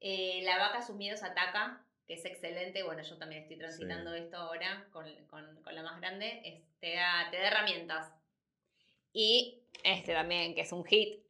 eh, 0.00 0.42
La 0.44 0.58
vaca 0.58 0.82
sus 0.82 0.96
miedos 0.96 1.22
ataca, 1.22 1.81
que 2.06 2.14
es 2.14 2.24
excelente. 2.24 2.82
Bueno, 2.82 3.02
yo 3.02 3.16
también 3.16 3.42
estoy 3.42 3.58
transitando 3.58 4.14
esto 4.14 4.36
ahora 4.36 4.86
con, 4.90 5.06
con, 5.26 5.62
con, 5.62 5.74
la 5.74 5.82
más 5.82 6.00
grande. 6.00 6.64
te, 6.80 6.94
da, 6.94 7.28
te 7.30 7.38
da 7.38 7.48
herramientas. 7.48 8.12
Y 9.12 9.62
este 9.84 10.12
también, 10.12 10.54
que 10.54 10.62
es 10.62 10.72
un 10.72 10.84
hit, 10.84 11.22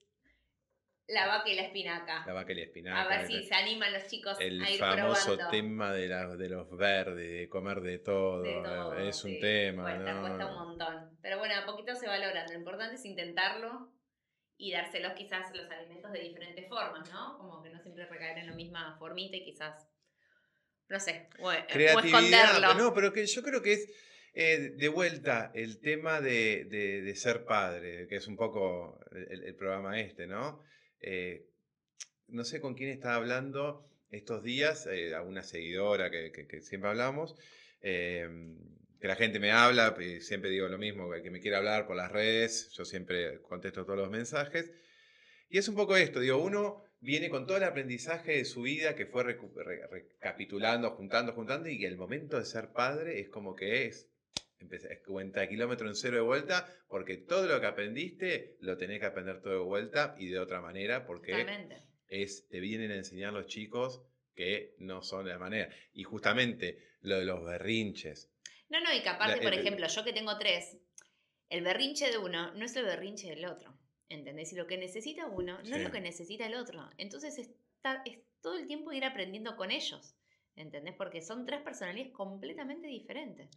la 1.08 1.26
vaca 1.26 1.48
y 1.48 1.54
la 1.54 1.62
espinaca. 1.62 2.24
La 2.26 2.32
vaca 2.32 2.52
y 2.52 2.54
la 2.54 2.62
espinaca. 2.62 3.02
A 3.02 3.08
ver 3.08 3.26
si 3.26 3.42
se 3.42 3.54
animan 3.54 3.92
los 3.92 4.06
chicos 4.06 4.38
a 4.38 4.44
ir 4.44 4.78
famoso 4.78 5.36
tema 5.50 5.92
de, 5.92 6.08
la, 6.08 6.36
de 6.36 6.48
los 6.48 6.70
verdes, 6.76 7.30
de 7.30 7.48
comer 7.48 7.80
de 7.80 7.98
todo. 7.98 8.44
es 8.96 9.24
un 9.24 9.38
tema. 9.40 9.82
Cuesta, 9.82 10.20
cuesta 10.20 10.46
un 10.46 10.54
montón. 10.54 11.18
Pero 11.20 11.38
bueno, 11.38 11.54
a 11.56 11.66
poquito 11.66 11.94
se 11.94 12.06
valora. 12.06 12.46
Lo 12.46 12.54
importante 12.54 12.94
es 12.94 13.04
intentarlo 13.04 13.92
y 14.56 14.72
dárselos 14.72 15.12
quizás 15.14 15.54
los 15.54 15.68
alimentos 15.70 16.12
de 16.12 16.20
diferentes 16.20 16.68
formas, 16.68 17.10
¿no? 17.10 17.36
Como 17.36 17.62
que 17.62 17.70
no 17.70 17.80
siempre 17.80 18.06
recaer 18.06 18.38
en 18.38 18.46
la 18.46 18.54
misma 18.54 18.96
formita 18.98 19.36
y 19.36 19.44
quizás, 19.44 19.88
no 20.92 21.00
sé, 21.00 21.26
o, 21.38 21.50
esconderlo. 21.50 22.74
No, 22.74 22.92
pero 22.92 23.12
que 23.12 23.26
yo 23.26 23.42
creo 23.42 23.62
que 23.62 23.72
es... 23.72 23.88
Eh, 24.34 24.72
de 24.76 24.88
vuelta, 24.88 25.50
el 25.54 25.78
tema 25.78 26.22
de, 26.22 26.64
de, 26.64 27.16
ser 27.16 27.44
padre, 27.44 28.06
que 28.08 28.16
es 28.16 28.26
un 28.26 28.36
poco 28.36 28.98
el 29.12 29.54
programa 29.56 30.00
este, 30.00 30.26
¿no? 30.26 30.62
Eh, 31.02 31.50
no 32.28 32.42
sé 32.44 32.58
con 32.58 32.74
quién 32.74 32.88
estaba 32.88 33.16
hablando 33.16 33.86
estos 34.10 34.42
días, 34.42 34.86
eh, 34.86 35.14
a 35.14 35.20
una 35.20 35.42
seguidora 35.42 36.10
que, 36.10 36.62
siempre 36.62 36.88
hablamos, 36.88 37.36
que 37.82 38.28
la 39.02 39.16
gente 39.16 39.38
me 39.38 39.50
habla, 39.50 39.94
siempre 40.20 40.48
digo 40.48 40.66
lo 40.68 40.78
mismo, 40.78 41.10
que 41.22 41.30
me 41.30 41.40
quiere 41.40 41.58
hablar 41.58 41.86
por 41.86 41.96
las 41.96 42.10
redes, 42.10 42.70
yo 42.72 42.86
siempre 42.86 43.42
contesto 43.42 43.84
todos 43.84 43.98
los 43.98 44.10
mensajes. 44.10 44.72
Y 45.50 45.58
es 45.58 45.68
un 45.68 45.74
poco 45.74 45.94
esto, 45.94 46.20
digo, 46.20 46.38
uno 46.38 46.84
viene 47.02 47.28
con 47.28 47.46
todo 47.46 47.58
el 47.58 47.64
aprendizaje 47.64 48.38
de 48.38 48.44
su 48.44 48.62
vida 48.62 48.94
que 48.94 49.06
fue 49.06 49.24
recapitulando, 49.24 50.92
juntando, 50.92 51.32
juntando, 51.32 51.68
y 51.68 51.84
el 51.84 51.96
momento 51.96 52.38
de 52.38 52.46
ser 52.46 52.70
padre 52.70 53.20
es 53.20 53.28
como 53.28 53.54
que 53.54 53.86
es 53.86 54.08
cuenta 55.04 55.48
kilómetro 55.48 55.88
en 55.88 55.96
cero 55.96 56.16
de 56.16 56.22
vuelta, 56.22 56.72
porque 56.88 57.16
todo 57.16 57.46
lo 57.46 57.60
que 57.60 57.66
aprendiste 57.66 58.56
lo 58.60 58.76
tenés 58.76 59.00
que 59.00 59.06
aprender 59.06 59.42
todo 59.42 59.54
de 59.54 59.58
vuelta 59.58 60.14
y 60.16 60.28
de 60.28 60.38
otra 60.38 60.60
manera, 60.60 61.04
porque 61.04 61.34
es, 62.08 62.48
te 62.48 62.60
vienen 62.60 62.92
a 62.92 62.96
enseñar 62.96 63.32
los 63.32 63.48
chicos 63.48 64.02
que 64.36 64.76
no 64.78 65.02
son 65.02 65.24
de 65.24 65.32
la 65.32 65.38
manera. 65.38 65.74
Y 65.92 66.04
justamente 66.04 66.78
lo 67.00 67.18
de 67.18 67.24
los 67.24 67.44
berrinches. 67.44 68.30
No, 68.68 68.80
no, 68.80 68.94
y 68.94 69.02
que 69.02 69.08
aparte, 69.08 69.42
por 69.42 69.52
ejemplo, 69.52 69.86
yo 69.88 70.04
que 70.04 70.12
tengo 70.12 70.38
tres, 70.38 70.78
el 71.50 71.62
berrinche 71.62 72.10
de 72.10 72.18
uno 72.18 72.52
no 72.54 72.64
es 72.64 72.76
el 72.76 72.84
berrinche 72.84 73.28
del 73.28 73.44
otro. 73.46 73.76
¿Entendés? 74.12 74.52
Y 74.52 74.56
lo 74.56 74.66
que 74.66 74.76
necesita 74.76 75.26
uno 75.26 75.58
no 75.62 75.76
es 75.76 75.82
lo 75.82 75.90
que 75.90 76.00
necesita 76.00 76.46
el 76.46 76.54
otro. 76.54 76.86
Entonces 76.98 77.38
está, 77.38 78.02
es 78.04 78.18
todo 78.42 78.58
el 78.58 78.66
tiempo 78.66 78.92
ir 78.92 79.04
aprendiendo 79.04 79.56
con 79.56 79.70
ellos. 79.70 80.14
¿Entendés? 80.54 80.94
Porque 80.94 81.22
son 81.22 81.46
tres 81.46 81.62
personalidades 81.62 82.12
completamente 82.12 82.88
diferentes. 82.88 83.48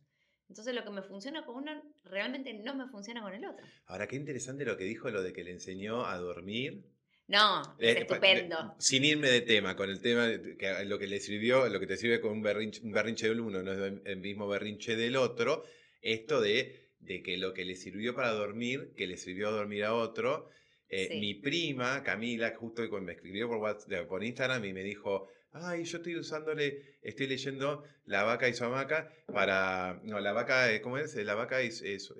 Entonces 0.47 0.73
lo 0.73 0.85
que 0.85 0.91
me 0.91 1.01
funciona 1.01 1.45
con 1.45 1.57
uno 1.57 1.83
realmente 2.05 2.53
no 2.53 2.73
me 2.73 2.87
funciona 2.87 3.21
con 3.21 3.33
el 3.33 3.45
otro. 3.45 3.65
Ahora, 3.87 4.07
qué 4.07 4.15
interesante 4.15 4.63
lo 4.63 4.77
que 4.77 4.85
dijo, 4.85 5.09
lo 5.09 5.21
de 5.21 5.33
que 5.33 5.43
le 5.43 5.51
enseñó 5.51 6.05
a 6.05 6.17
dormir. 6.17 6.85
No, 7.27 7.75
es 7.79 7.95
eh, 7.95 7.99
estupendo. 8.01 8.75
sin 8.77 9.03
irme 9.03 9.27
de 9.27 9.41
tema, 9.41 9.75
con 9.75 9.89
el 9.89 9.99
tema, 9.99 10.27
que 10.57 10.85
lo 10.85 10.97
que 10.99 11.07
le 11.07 11.19
sirvió, 11.19 11.67
lo 11.67 11.79
que 11.79 11.87
te 11.87 11.97
sirve 11.97 12.21
con 12.21 12.31
un 12.31 12.43
berrinche, 12.43 12.81
un 12.83 12.91
berrinche 12.91 13.27
del 13.27 13.41
uno 13.41 13.63
no 13.63 13.73
es 13.73 13.93
el 14.05 14.17
mismo 14.17 14.47
berrinche 14.47 14.95
del 14.95 15.15
otro, 15.15 15.63
esto 16.01 16.39
de, 16.39 16.84
de 17.05 17.21
que 17.21 17.37
lo 17.37 17.53
que 17.53 17.65
le 17.65 17.75
sirvió 17.75 18.15
para 18.15 18.31
dormir, 18.31 18.91
que 18.95 19.07
le 19.07 19.17
sirvió 19.17 19.49
a 19.49 19.51
dormir 19.51 19.83
a 19.83 19.93
otro. 19.93 20.49
Eh, 20.89 21.19
mi 21.19 21.33
prima, 21.33 22.03
Camila, 22.03 22.53
justo 22.55 22.83
me 23.01 23.13
escribió 23.13 23.47
por, 23.47 23.57
WhatsApp, 23.57 24.07
por 24.07 24.23
Instagram 24.23 24.65
y 24.65 24.73
me 24.73 24.83
dijo, 24.83 25.27
ay, 25.51 25.83
yo 25.83 25.97
estoy 25.97 26.15
usándole 26.15 26.94
estoy 27.05 27.27
leyendo 27.27 27.83
La 28.05 28.23
vaca 28.23 28.47
y 28.47 28.53
su 28.53 28.63
hamaca 28.63 29.11
para. 29.33 29.99
No, 30.03 30.19
la 30.19 30.31
vaca, 30.31 30.71
eh, 30.71 30.79
¿cómo 30.81 30.99
es? 30.99 31.15
La 31.15 31.33
vaca 31.33 31.59
es. 31.61 31.81
es, 31.81 32.13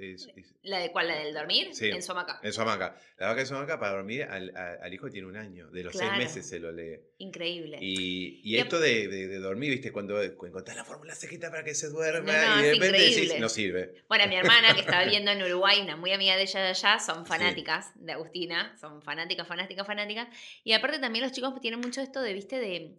¿La 0.63 0.79
de 0.79 0.91
cuál? 0.91 1.07
¿La 1.07 1.19
del 1.19 1.33
dormir? 1.33 1.75
Sí. 1.75 1.89
En 1.89 2.01
su 2.01 2.11
hamaca. 2.11 2.39
En 2.41 2.51
su 2.53 2.61
hamaca. 2.61 2.97
La 3.19 3.27
vaca 3.27 3.43
y 3.43 3.45
su 3.45 3.55
hamaca 3.55 3.79
para 3.79 3.93
dormir 3.93 4.23
al, 4.23 4.51
al, 4.55 4.93
hijo 4.93 5.05
que 5.05 5.11
tiene 5.11 5.27
un 5.27 5.37
año. 5.37 5.69
De 5.69 5.83
los 5.83 5.95
seis 5.95 6.11
meses 6.17 6.47
se 6.47 6.59
lo 6.59 6.71
lee. 6.71 6.99
Increíble. 7.19 7.77
Y, 7.81 8.41
y, 8.43 8.57
esto 8.57 8.79
de, 8.79 9.07
de, 9.07 9.37
dormir, 9.37 9.71
¿viste? 9.71 9.91
Cuando, 9.91 10.21
encontrás 10.21 10.75
la 10.75 10.85
fórmula 10.85 11.13
secreta 11.13 11.51
para 11.51 11.63
que 11.63 11.75
se 11.75 11.89
duerma 11.89 12.33
y 12.59 12.63
de 12.63 12.73
repente 12.73 12.97
decís, 12.97 13.39
no 13.39 13.49
sirve. 13.49 14.03
Bueno, 14.09 14.27
mi 14.27 14.37
hermana 14.37 14.73
que 14.73 14.81
estaba 14.81 15.05
viendo 15.05 15.29
en 15.29 15.43
Uruguay, 15.43 15.81
una 15.81 15.95
muy 15.95 16.11
amiga 16.11 16.35
de 16.35 16.43
ella 16.43 16.61
de 16.61 16.69
allá, 16.69 16.99
son 16.99 17.27
fanáticas 17.27 17.91
de 17.95 18.13
Agustina. 18.13 18.75
Son 18.79 19.03
fanáticas, 19.03 19.47
fanáticas, 19.47 19.85
fanáticas. 19.85 20.27
Y 20.63 20.73
aparte 20.73 20.97
también 20.97 21.23
los 21.23 21.31
chicos 21.31 21.53
tienen 21.61 21.79
mucho 21.79 22.01
esto 22.01 22.21
de, 22.21 22.33
¿viste? 22.33 22.57
De 22.57 22.95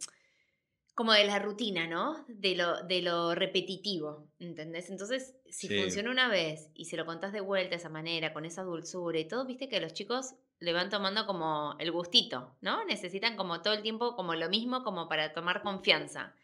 como 0.97 1.13
de 1.13 1.25
la 1.25 1.39
rutina, 1.39 1.87
¿no? 1.87 2.25
De 2.27 2.57
lo, 2.57 2.83
de 2.85 3.03
lo 3.03 3.35
repetitivo, 3.35 4.31
¿entendés? 4.39 4.89
Entonces, 4.89 5.35
si 5.47 5.69
funciona 5.69 6.11
una 6.11 6.31
vez 6.31 6.71
y 6.75 6.87
se 6.87 6.97
lo 6.97 7.05
contás 7.05 7.35
de 7.35 7.43
vuelta 7.43 7.71
de 7.71 7.77
esa 7.77 7.91
manera, 7.91 8.33
con 8.33 8.47
esa 8.47 8.63
dulzura 8.63 9.19
y 9.19 9.29
todo, 9.29 9.45
viste 9.45 9.69
que 9.69 9.79
los 9.79 9.93
chicos 9.93 10.37
le 10.59 10.73
van 10.73 10.89
tomando 10.89 11.27
como 11.27 11.77
el 11.79 11.93
gustito, 11.93 12.57
¿no? 12.63 12.83
Necesitan 12.87 13.37
como 13.37 13.61
todo 13.61 13.75
el 13.75 13.83
tiempo 13.83 14.17
como 14.17 14.35
lo 14.35 14.49
mismo 14.49 14.85
como 14.85 15.07
para 15.07 15.35
tomar 15.35 15.63
confianza. 15.63 16.35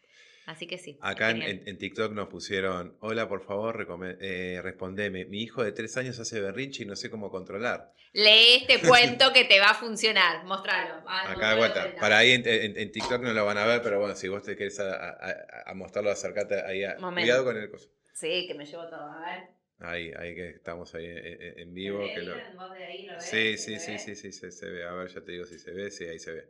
Así 0.45 0.67
que 0.67 0.77
sí. 0.77 0.97
Acá 1.01 1.31
en, 1.31 1.77
TikTok 1.77 2.11
nos 2.11 2.27
pusieron, 2.27 2.97
hola, 2.99 3.29
por 3.29 3.43
favor, 3.43 3.87
eh, 4.19 4.59
respondeme. 4.61 5.25
Mi 5.25 5.41
hijo 5.41 5.63
de 5.63 5.71
tres 5.71 5.95
años 5.95 6.19
hace 6.19 6.41
berrinche 6.41 6.83
y 6.83 6.85
no 6.85 6.95
sé 6.95 7.09
cómo 7.09 7.31
controlar. 7.31 7.93
Lee 8.11 8.65
este 8.67 8.79
cuento 8.87 9.31
que 9.31 9.45
te 9.45 9.59
va 9.59 9.71
a 9.71 9.73
funcionar. 9.73 10.43
Mostralo. 10.45 11.03
Ah, 11.07 11.31
Acá 11.31 11.51
de 11.51 11.57
vuelta. 11.57 11.95
Para 11.99 12.17
ahí 12.17 12.31
en, 12.31 12.91
TikTok 12.91 13.21
no 13.21 13.33
lo 13.33 13.45
van 13.45 13.57
a 13.57 13.65
ver, 13.65 13.81
pero 13.81 13.99
bueno, 13.99 14.15
si 14.15 14.27
vos 14.27 14.43
te 14.43 14.57
querés 14.57 14.79
a, 14.79 15.73
mostrarlo, 15.75 16.11
acercate 16.11 16.61
ahí. 16.61 16.83
A, 16.83 16.97
cuidado 16.97 17.45
con 17.45 17.57
el 17.57 17.69
coso. 17.69 17.89
Sí, 18.13 18.45
que 18.47 18.53
me 18.53 18.65
llevo 18.65 18.87
todo. 18.87 19.01
A 19.01 19.19
ver. 19.21 19.62
Ahí, 19.83 20.13
ahí 20.17 20.33
que 20.33 20.49
estamos 20.49 20.95
ahí 20.95 21.05
en, 21.07 21.73
vivo. 21.73 22.09
que 22.11 22.23
lo... 22.23 22.41
Sí, 23.17 23.57
sí, 23.57 23.79
sí, 23.79 23.99
sí, 23.99 24.15
sí, 24.15 24.31
se, 24.31 24.69
ve. 24.69 24.85
A 24.85 24.93
ver, 24.93 25.09
ya 25.09 25.21
te 25.21 25.33
digo 25.33 25.45
si 25.45 25.59
se 25.59 25.71
ve. 25.71 25.91
Sí, 25.91 26.05
ahí 26.05 26.19
se 26.19 26.31
ve. 26.31 26.49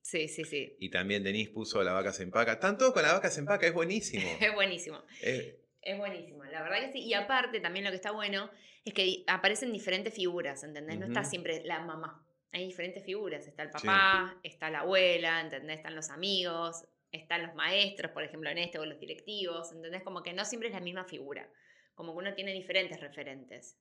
Sí, 0.00 0.26
sí, 0.28 0.46
sí. 0.46 0.74
Y 0.80 0.88
también 0.88 1.22
Denise 1.22 1.50
puso 1.50 1.82
La 1.82 1.92
vaca 1.92 2.14
se 2.14 2.22
empaca. 2.22 2.52
Están 2.52 2.78
todos 2.78 2.94
con 2.94 3.02
La 3.02 3.12
vaca 3.12 3.28
se 3.28 3.40
empaca, 3.40 3.66
es 3.66 3.74
buenísimo. 3.74 4.26
es 4.40 4.54
buenísimo. 4.54 5.02
Es 5.20 5.98
buenísimo, 5.98 6.44
la 6.44 6.62
verdad 6.62 6.80
que 6.80 6.92
sí. 6.92 7.00
Y 7.00 7.12
aparte, 7.12 7.60
también 7.60 7.84
lo 7.84 7.90
que 7.90 7.96
está 7.96 8.10
bueno 8.10 8.50
es 8.86 8.94
que 8.94 9.24
aparecen 9.26 9.70
diferentes 9.70 10.14
figuras, 10.14 10.64
¿entendés? 10.64 10.98
No 10.98 11.04
está 11.04 11.24
siempre 11.24 11.60
la 11.66 11.80
mamá. 11.80 12.24
Hay 12.52 12.66
diferentes 12.66 13.04
figuras. 13.04 13.46
Está 13.46 13.62
el 13.64 13.70
papá, 13.70 14.38
está 14.42 14.70
la 14.70 14.80
abuela, 14.80 15.40
¿entendés? 15.40 15.78
Están 15.78 15.94
los 15.94 16.10
amigos, 16.10 16.86
están 17.12 17.42
los 17.42 17.54
maestros, 17.54 18.12
por 18.12 18.22
ejemplo, 18.22 18.50
en 18.50 18.58
este, 18.58 18.78
o 18.78 18.86
los 18.86 18.98
directivos, 18.98 19.72
¿entendés? 19.72 20.02
Como 20.02 20.22
que 20.22 20.32
no 20.32 20.44
siempre 20.44 20.68
es 20.68 20.74
la 20.74 20.80
misma 20.80 21.04
figura. 21.04 21.50
Como 21.94 22.12
que 22.12 22.18
uno 22.18 22.34
tiene 22.34 22.52
diferentes 22.52 23.00
referentes. 23.00 23.78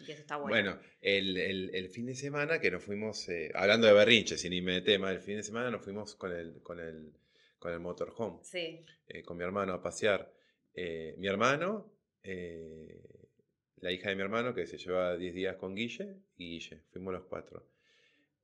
Y 0.00 0.10
eso 0.10 0.22
está 0.22 0.36
bueno. 0.36 0.72
Bueno, 0.72 0.80
el, 1.00 1.88
fin 1.90 2.06
de 2.06 2.14
semana 2.14 2.60
que 2.60 2.70
nos 2.70 2.82
fuimos, 2.82 3.28
eh, 3.28 3.50
hablando 3.54 3.86
de 3.86 3.92
berrinche, 3.92 4.36
sin 4.36 4.52
irme 4.52 4.72
de 4.72 4.80
tema, 4.80 5.10
el 5.12 5.20
fin 5.20 5.36
de 5.36 5.42
semana 5.42 5.70
nos 5.70 5.84
fuimos 5.84 6.16
con 6.16 6.32
el, 6.32 6.62
con 6.62 6.80
el, 6.80 7.12
con 7.58 7.72
el 7.72 7.80
motorhome. 7.80 8.40
Sí. 8.42 8.84
Eh, 9.06 9.22
con 9.22 9.36
mi 9.36 9.44
hermano 9.44 9.72
a 9.72 9.82
pasear. 9.82 10.32
Eh, 10.74 11.14
mi 11.18 11.28
hermano, 11.28 11.92
la 12.22 13.92
hija 13.92 14.08
de 14.08 14.16
mi 14.16 14.22
hermano, 14.22 14.54
que 14.54 14.66
se 14.66 14.78
lleva 14.78 15.16
10 15.16 15.34
días 15.34 15.56
con 15.56 15.74
Guille, 15.74 16.16
y 16.36 16.58
Guille, 16.58 16.82
fuimos 16.90 17.12
los 17.12 17.24
cuatro. 17.24 17.73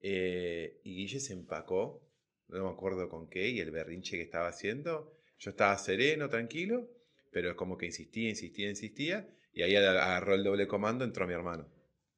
Y 0.03 0.95
Guille 0.97 1.21
se 1.21 1.33
empacó, 1.33 2.03
no 2.49 2.65
me 2.65 2.71
acuerdo 2.71 3.09
con 3.09 3.29
qué, 3.29 3.49
y 3.49 3.61
el 3.61 3.71
berrinche 3.71 4.17
que 4.17 4.23
estaba 4.23 4.49
haciendo. 4.49 5.17
Yo 5.39 5.51
estaba 5.51 5.77
sereno, 5.79 6.29
tranquilo, 6.29 6.89
pero 7.31 7.51
es 7.51 7.57
como 7.57 7.77
que 7.77 7.87
insistía, 7.87 8.29
insistía, 8.29 8.69
insistía 8.69 9.29
y 9.53 9.63
ahí 9.63 9.77
agarró 9.77 10.35
el 10.35 10.45
doble 10.45 10.67
comando, 10.67 11.05
entró 11.05 11.27
mi 11.27 11.35
hermano. 11.35 11.69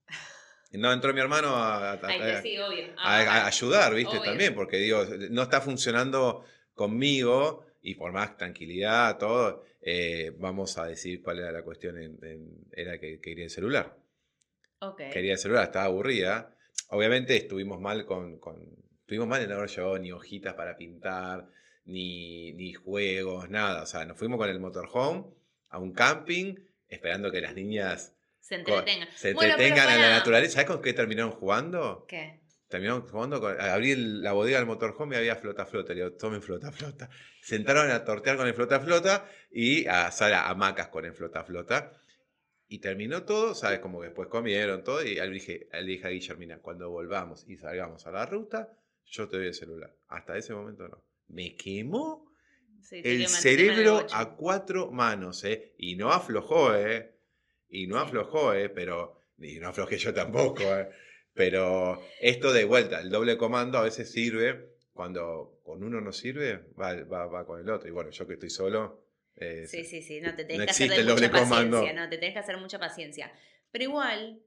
No, 0.74 0.90
entró 0.90 1.12
mi 1.12 1.20
hermano 1.20 1.54
a, 1.54 3.46
ayudar, 3.46 3.94
¿viste? 3.94 4.20
También, 4.20 4.54
porque 4.54 4.78
digo, 4.78 5.04
no 5.28 5.42
está 5.42 5.60
funcionando 5.60 6.46
conmigo 6.72 7.66
y 7.82 7.94
por 7.96 8.10
más 8.10 8.38
tranquilidad, 8.38 9.18
todo, 9.18 9.66
eh, 9.82 10.34
vamos 10.38 10.78
a 10.78 10.86
decir 10.86 11.22
cuál 11.22 11.40
era 11.40 11.52
la 11.52 11.62
cuestión, 11.62 12.18
era 12.72 12.98
que 12.98 13.20
quería 13.20 13.44
el 13.44 13.50
celular. 13.50 13.98
Quería 15.12 15.32
el 15.32 15.38
celular, 15.38 15.64
estaba 15.64 15.84
aburrida. 15.84 16.56
Obviamente 16.92 17.34
estuvimos 17.36 17.80
mal 17.80 18.04
con, 18.04 18.38
estuvimos 19.00 19.26
mal 19.26 19.40
en 19.40 19.48
no 19.48 19.56
haber 19.56 19.70
llevado 19.70 19.98
ni 19.98 20.12
hojitas 20.12 20.52
para 20.52 20.76
pintar, 20.76 21.48
ni, 21.86 22.52
ni 22.52 22.74
juegos, 22.74 23.48
nada. 23.48 23.82
O 23.82 23.86
sea, 23.86 24.04
nos 24.04 24.18
fuimos 24.18 24.36
con 24.38 24.50
el 24.50 24.60
motorhome 24.60 25.24
a 25.70 25.78
un 25.78 25.92
camping 25.92 26.54
esperando 26.88 27.32
que 27.32 27.40
las 27.40 27.54
niñas 27.54 28.14
se 28.40 28.56
entretengan, 28.56 29.08
se 29.16 29.30
entretengan 29.30 29.90
en 29.90 30.00
la 30.02 30.10
naturaleza. 30.10 30.52
¿Sabes 30.52 30.66
con 30.66 30.82
qué 30.82 30.92
terminaron 30.92 31.32
jugando? 31.32 32.04
¿Qué? 32.06 32.40
Terminaron 32.68 33.08
jugando 33.08 33.40
con. 33.40 33.58
Abrí 33.58 33.96
la 33.96 34.32
bodega 34.32 34.58
del 34.58 34.66
motorhome 34.66 35.16
y 35.16 35.18
había 35.18 35.36
flota 35.36 35.64
flota. 35.64 35.94
Le 35.94 36.04
digo, 36.04 36.12
tomen 36.16 36.42
flota 36.42 36.72
flota. 36.72 37.08
Sentaron 37.40 37.90
a 37.90 38.04
tortear 38.04 38.36
con 38.36 38.46
el 38.46 38.52
flota 38.52 38.80
flota 38.80 39.26
y 39.50 39.86
a 39.86 40.08
hacer 40.08 40.34
hamacas 40.34 40.88
con 40.88 41.06
el 41.06 41.14
flota 41.14 41.42
flota. 41.42 42.01
Y 42.72 42.78
terminó 42.78 43.24
todo, 43.24 43.54
¿sabes? 43.54 43.80
Como 43.80 44.00
que 44.00 44.06
después 44.06 44.28
comieron 44.28 44.82
todo. 44.82 45.02
Y 45.02 45.16
le 45.16 45.28
dije, 45.28 45.68
le 45.74 45.84
dije 45.84 46.06
a 46.06 46.10
Guillermina, 46.10 46.58
cuando 46.60 46.88
volvamos 46.88 47.44
y 47.46 47.58
salgamos 47.58 48.06
a 48.06 48.10
la 48.10 48.24
ruta, 48.24 48.72
yo 49.04 49.28
te 49.28 49.36
doy 49.36 49.48
el 49.48 49.54
celular. 49.54 49.94
Hasta 50.08 50.38
ese 50.38 50.54
momento 50.54 50.88
no. 50.88 51.04
Me 51.28 51.54
quemó 51.54 52.32
el 52.90 53.28
cerebro 53.28 54.06
a 54.10 54.36
cuatro 54.36 54.90
manos, 54.90 55.44
¿eh? 55.44 55.74
Y 55.76 55.96
no 55.96 56.12
aflojó, 56.12 56.74
¿eh? 56.74 57.12
Y 57.68 57.88
no 57.88 57.98
aflojó, 57.98 58.54
¿eh? 58.54 58.70
Pero, 58.70 59.20
y 59.36 59.58
no 59.58 59.68
aflojé 59.68 59.98
yo 59.98 60.14
tampoco, 60.14 60.62
¿eh? 60.62 60.88
Pero 61.34 62.02
esto 62.22 62.54
de 62.54 62.64
vuelta, 62.64 63.02
el 63.02 63.10
doble 63.10 63.36
comando 63.36 63.76
a 63.76 63.82
veces 63.82 64.10
sirve, 64.10 64.76
cuando 64.94 65.60
con 65.62 65.84
uno 65.84 66.00
no 66.00 66.10
sirve, 66.10 66.64
va, 66.80 66.94
va, 67.04 67.44
con 67.44 67.60
el 67.60 67.68
otro. 67.68 67.86
Y 67.86 67.92
bueno, 67.92 68.08
yo 68.08 68.26
que 68.26 68.32
estoy 68.32 68.48
solo... 68.48 69.01
Eh, 69.36 69.66
sí, 69.66 69.84
sí, 69.84 70.02
sí, 70.02 70.20
no 70.20 70.34
te 70.34 70.44
tenés 70.44 70.66
que 70.66 70.84
hacer 70.84 71.04
mucha 71.04 71.30
paciencia, 71.30 71.92
no, 71.92 72.08
te 72.08 72.18
tenés 72.18 72.34
que 72.34 72.38
hacer 72.38 72.56
mucha 72.58 72.78
paciencia. 72.78 73.32
Pero 73.70 73.84
igual, 73.84 74.42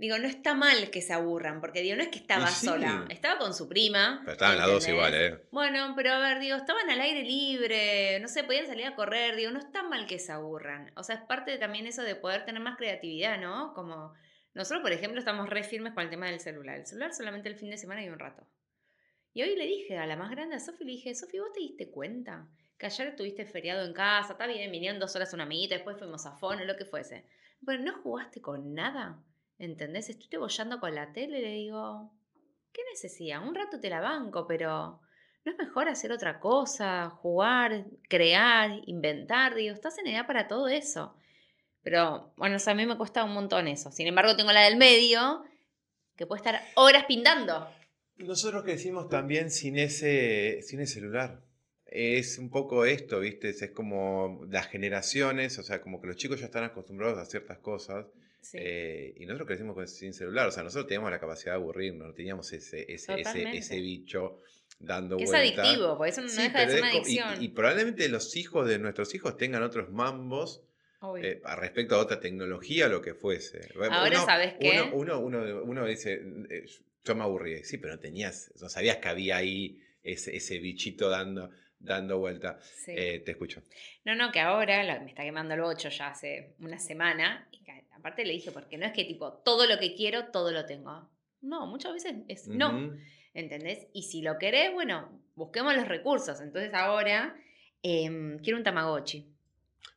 Digo, 0.00 0.16
no 0.16 0.26
está 0.26 0.54
mal 0.54 0.88
que 0.88 1.02
se 1.02 1.12
aburran, 1.12 1.60
porque 1.60 1.82
digo, 1.82 1.94
no 1.94 2.02
es 2.02 2.08
que 2.08 2.20
estaba 2.20 2.46
sola, 2.46 3.04
estaba 3.10 3.38
con 3.38 3.52
su 3.52 3.68
prima. 3.68 4.20
Pero 4.20 4.32
estaban 4.32 4.56
las 4.56 4.66
dos 4.66 4.88
igual, 4.88 5.14
¿eh? 5.14 5.42
Bueno, 5.52 5.92
pero 5.94 6.12
a 6.12 6.18
ver, 6.18 6.40
digo, 6.40 6.56
estaban 6.56 6.88
al 6.88 7.02
aire 7.02 7.22
libre, 7.22 8.18
no 8.18 8.26
sé, 8.26 8.42
podían 8.42 8.66
salir 8.66 8.86
a 8.86 8.94
correr, 8.94 9.36
digo, 9.36 9.50
no 9.50 9.58
está 9.58 9.82
mal 9.82 10.06
que 10.06 10.18
se 10.18 10.32
aburran. 10.32 10.90
O 10.96 11.02
sea, 11.02 11.16
es 11.16 11.20
parte 11.20 11.50
de 11.50 11.58
también 11.58 11.86
eso 11.86 12.02
de 12.02 12.14
poder 12.14 12.46
tener 12.46 12.62
más 12.62 12.78
creatividad, 12.78 13.38
¿no? 13.38 13.74
Como 13.74 14.14
nosotros, 14.54 14.80
por 14.80 14.92
ejemplo, 14.92 15.18
estamos 15.18 15.50
re 15.50 15.64
firmes 15.64 15.92
con 15.92 16.04
el 16.04 16.08
tema 16.08 16.28
del 16.28 16.40
celular. 16.40 16.78
El 16.78 16.86
celular 16.86 17.12
solamente 17.12 17.50
el 17.50 17.56
fin 17.56 17.68
de 17.68 17.76
semana 17.76 18.02
y 18.02 18.08
un 18.08 18.18
rato. 18.18 18.48
Y 19.34 19.42
hoy 19.42 19.54
le 19.54 19.66
dije 19.66 19.98
a 19.98 20.06
la 20.06 20.16
más 20.16 20.30
grande, 20.30 20.56
a 20.56 20.60
Sofi, 20.60 20.82
le 20.82 20.92
dije, 20.92 21.14
Sofi, 21.14 21.38
¿vos 21.38 21.52
te 21.52 21.60
diste 21.60 21.90
cuenta? 21.90 22.48
Que 22.80 22.86
ayer 22.86 23.08
estuviste 23.08 23.44
feriado 23.44 23.84
en 23.84 23.92
casa, 23.92 24.32
está 24.32 24.46
bien, 24.46 24.72
vinieron 24.72 24.98
dos 24.98 25.14
horas 25.14 25.34
una 25.34 25.42
amiguita, 25.42 25.74
después 25.74 25.98
fuimos 25.98 26.24
a 26.24 26.32
fono, 26.32 26.64
lo 26.64 26.76
que 26.76 26.86
fuese. 26.86 27.26
Pero 27.66 27.82
no 27.82 27.92
jugaste 28.02 28.40
con 28.40 28.72
nada. 28.72 29.22
¿Entendés? 29.58 30.08
Estoy 30.08 30.38
bollando 30.38 30.80
con 30.80 30.94
la 30.94 31.12
tele 31.12 31.42
le 31.42 31.52
digo, 31.52 32.10
¿qué 32.72 32.80
necesidad? 32.90 33.46
Un 33.46 33.54
rato 33.54 33.78
te 33.80 33.90
la 33.90 34.00
banco, 34.00 34.46
pero 34.46 34.98
¿no 35.44 35.52
es 35.52 35.58
mejor 35.58 35.90
hacer 35.90 36.10
otra 36.10 36.40
cosa? 36.40 37.10
Jugar, 37.10 37.84
crear, 38.08 38.70
inventar. 38.86 39.54
Digo, 39.54 39.74
estás 39.74 39.98
en 39.98 40.06
edad 40.06 40.26
para 40.26 40.48
todo 40.48 40.66
eso. 40.68 41.14
Pero 41.82 42.32
bueno, 42.38 42.56
a 42.64 42.74
mí 42.74 42.86
me 42.86 42.96
cuesta 42.96 43.24
un 43.24 43.34
montón 43.34 43.68
eso. 43.68 43.92
Sin 43.92 44.06
embargo, 44.06 44.36
tengo 44.36 44.52
la 44.52 44.62
del 44.62 44.78
medio, 44.78 45.44
que 46.16 46.24
puede 46.24 46.38
estar 46.40 46.62
horas 46.76 47.04
pintando. 47.04 47.68
Nosotros 48.16 48.64
crecimos 48.64 49.10
también 49.10 49.50
sin 49.50 49.78
ese, 49.78 50.62
sin 50.62 50.80
el 50.80 50.86
celular. 50.86 51.42
Es 51.90 52.38
un 52.38 52.50
poco 52.50 52.84
esto, 52.84 53.18
¿viste? 53.18 53.50
Es 53.50 53.70
como 53.72 54.46
las 54.48 54.68
generaciones, 54.68 55.58
o 55.58 55.64
sea, 55.64 55.80
como 55.80 56.00
que 56.00 56.06
los 56.06 56.16
chicos 56.16 56.38
ya 56.38 56.46
están 56.46 56.62
acostumbrados 56.62 57.18
a 57.18 57.24
ciertas 57.24 57.58
cosas 57.58 58.06
eh, 58.54 59.14
y 59.16 59.26
nosotros 59.26 59.48
crecimos 59.48 59.90
sin 59.90 60.14
celular, 60.14 60.48
o 60.48 60.52
sea, 60.52 60.62
nosotros 60.62 60.86
teníamos 60.86 61.10
la 61.10 61.20
capacidad 61.20 61.52
de 61.52 61.56
aburrirnos, 61.56 62.08
no 62.08 62.14
teníamos 62.14 62.52
ese, 62.52 62.92
ese, 62.92 63.22
ese, 63.52 63.80
bicho 63.80 64.40
dando 64.78 65.18
es 65.18 65.30
vuelta. 65.30 65.44
Es 65.44 65.58
adictivo, 65.58 65.98
porque 65.98 66.10
eso 66.10 66.22
no 66.22 66.32
deja 66.32 66.60
de 66.60 66.70
ser 66.70 66.80
una 66.80 66.90
adicción. 66.90 67.42
Y, 67.42 67.48
probablemente 67.48 68.08
los 68.08 68.36
hijos 68.36 68.66
de 68.66 68.78
nuestros 68.78 69.14
hijos 69.14 69.36
tengan 69.36 69.62
otros 69.62 69.90
mambos 69.90 70.62
eh, 71.18 71.40
respecto 71.58 71.96
a 71.96 71.98
otra 71.98 72.18
tecnología 72.18 72.86
o 72.86 72.88
lo 72.88 73.02
que 73.02 73.14
fuese. 73.14 73.68
Ahora 73.90 74.24
sabes 74.24 74.54
qué. 74.58 74.90
Uno, 74.92 75.18
uno, 75.18 75.62
uno, 75.62 75.86
dice, 75.86 76.22
eh, 76.50 76.64
yo 77.04 77.14
me 77.14 77.22
aburrí, 77.22 77.62
sí, 77.64 77.78
pero 77.78 77.94
no 77.94 78.00
tenías, 78.00 78.52
no 78.60 78.68
sabías 78.68 78.98
que 78.98 79.08
había 79.08 79.36
ahí 79.36 79.82
ese, 80.02 80.34
ese 80.36 80.58
bichito 80.58 81.10
dando 81.10 81.50
dando 81.80 82.18
vuelta. 82.18 82.58
te 82.86 83.30
escucho. 83.30 83.62
No, 84.04 84.14
no, 84.14 84.30
que 84.30 84.40
ahora 84.40 85.00
me 85.00 85.08
está 85.08 85.22
quemando 85.22 85.54
el 85.54 85.60
8 85.60 85.88
ya 85.88 86.08
hace 86.08 86.54
una 86.60 86.78
semana 86.78 87.48
y 87.50 87.60
aparte 88.00 88.24
le 88.24 88.32
dije, 88.32 88.50
porque 88.50 88.78
no 88.78 88.86
es 88.86 88.92
que 88.92 89.04
tipo, 89.04 89.32
todo 89.32 89.66
lo 89.66 89.78
que 89.78 89.94
quiero, 89.94 90.26
todo 90.26 90.52
lo 90.52 90.66
tengo. 90.66 91.08
No, 91.42 91.66
muchas 91.66 91.92
veces 91.92 92.14
es 92.28 92.48
no. 92.48 92.94
¿Entendés? 93.32 93.86
Y 93.92 94.02
si 94.02 94.22
lo 94.22 94.38
querés, 94.38 94.72
bueno, 94.72 95.22
busquemos 95.36 95.74
los 95.74 95.86
recursos. 95.86 96.40
Entonces 96.40 96.74
ahora 96.74 97.36
em, 97.82 98.38
quiero 98.38 98.58
un 98.58 98.64
Tamagotchi. 98.64 99.26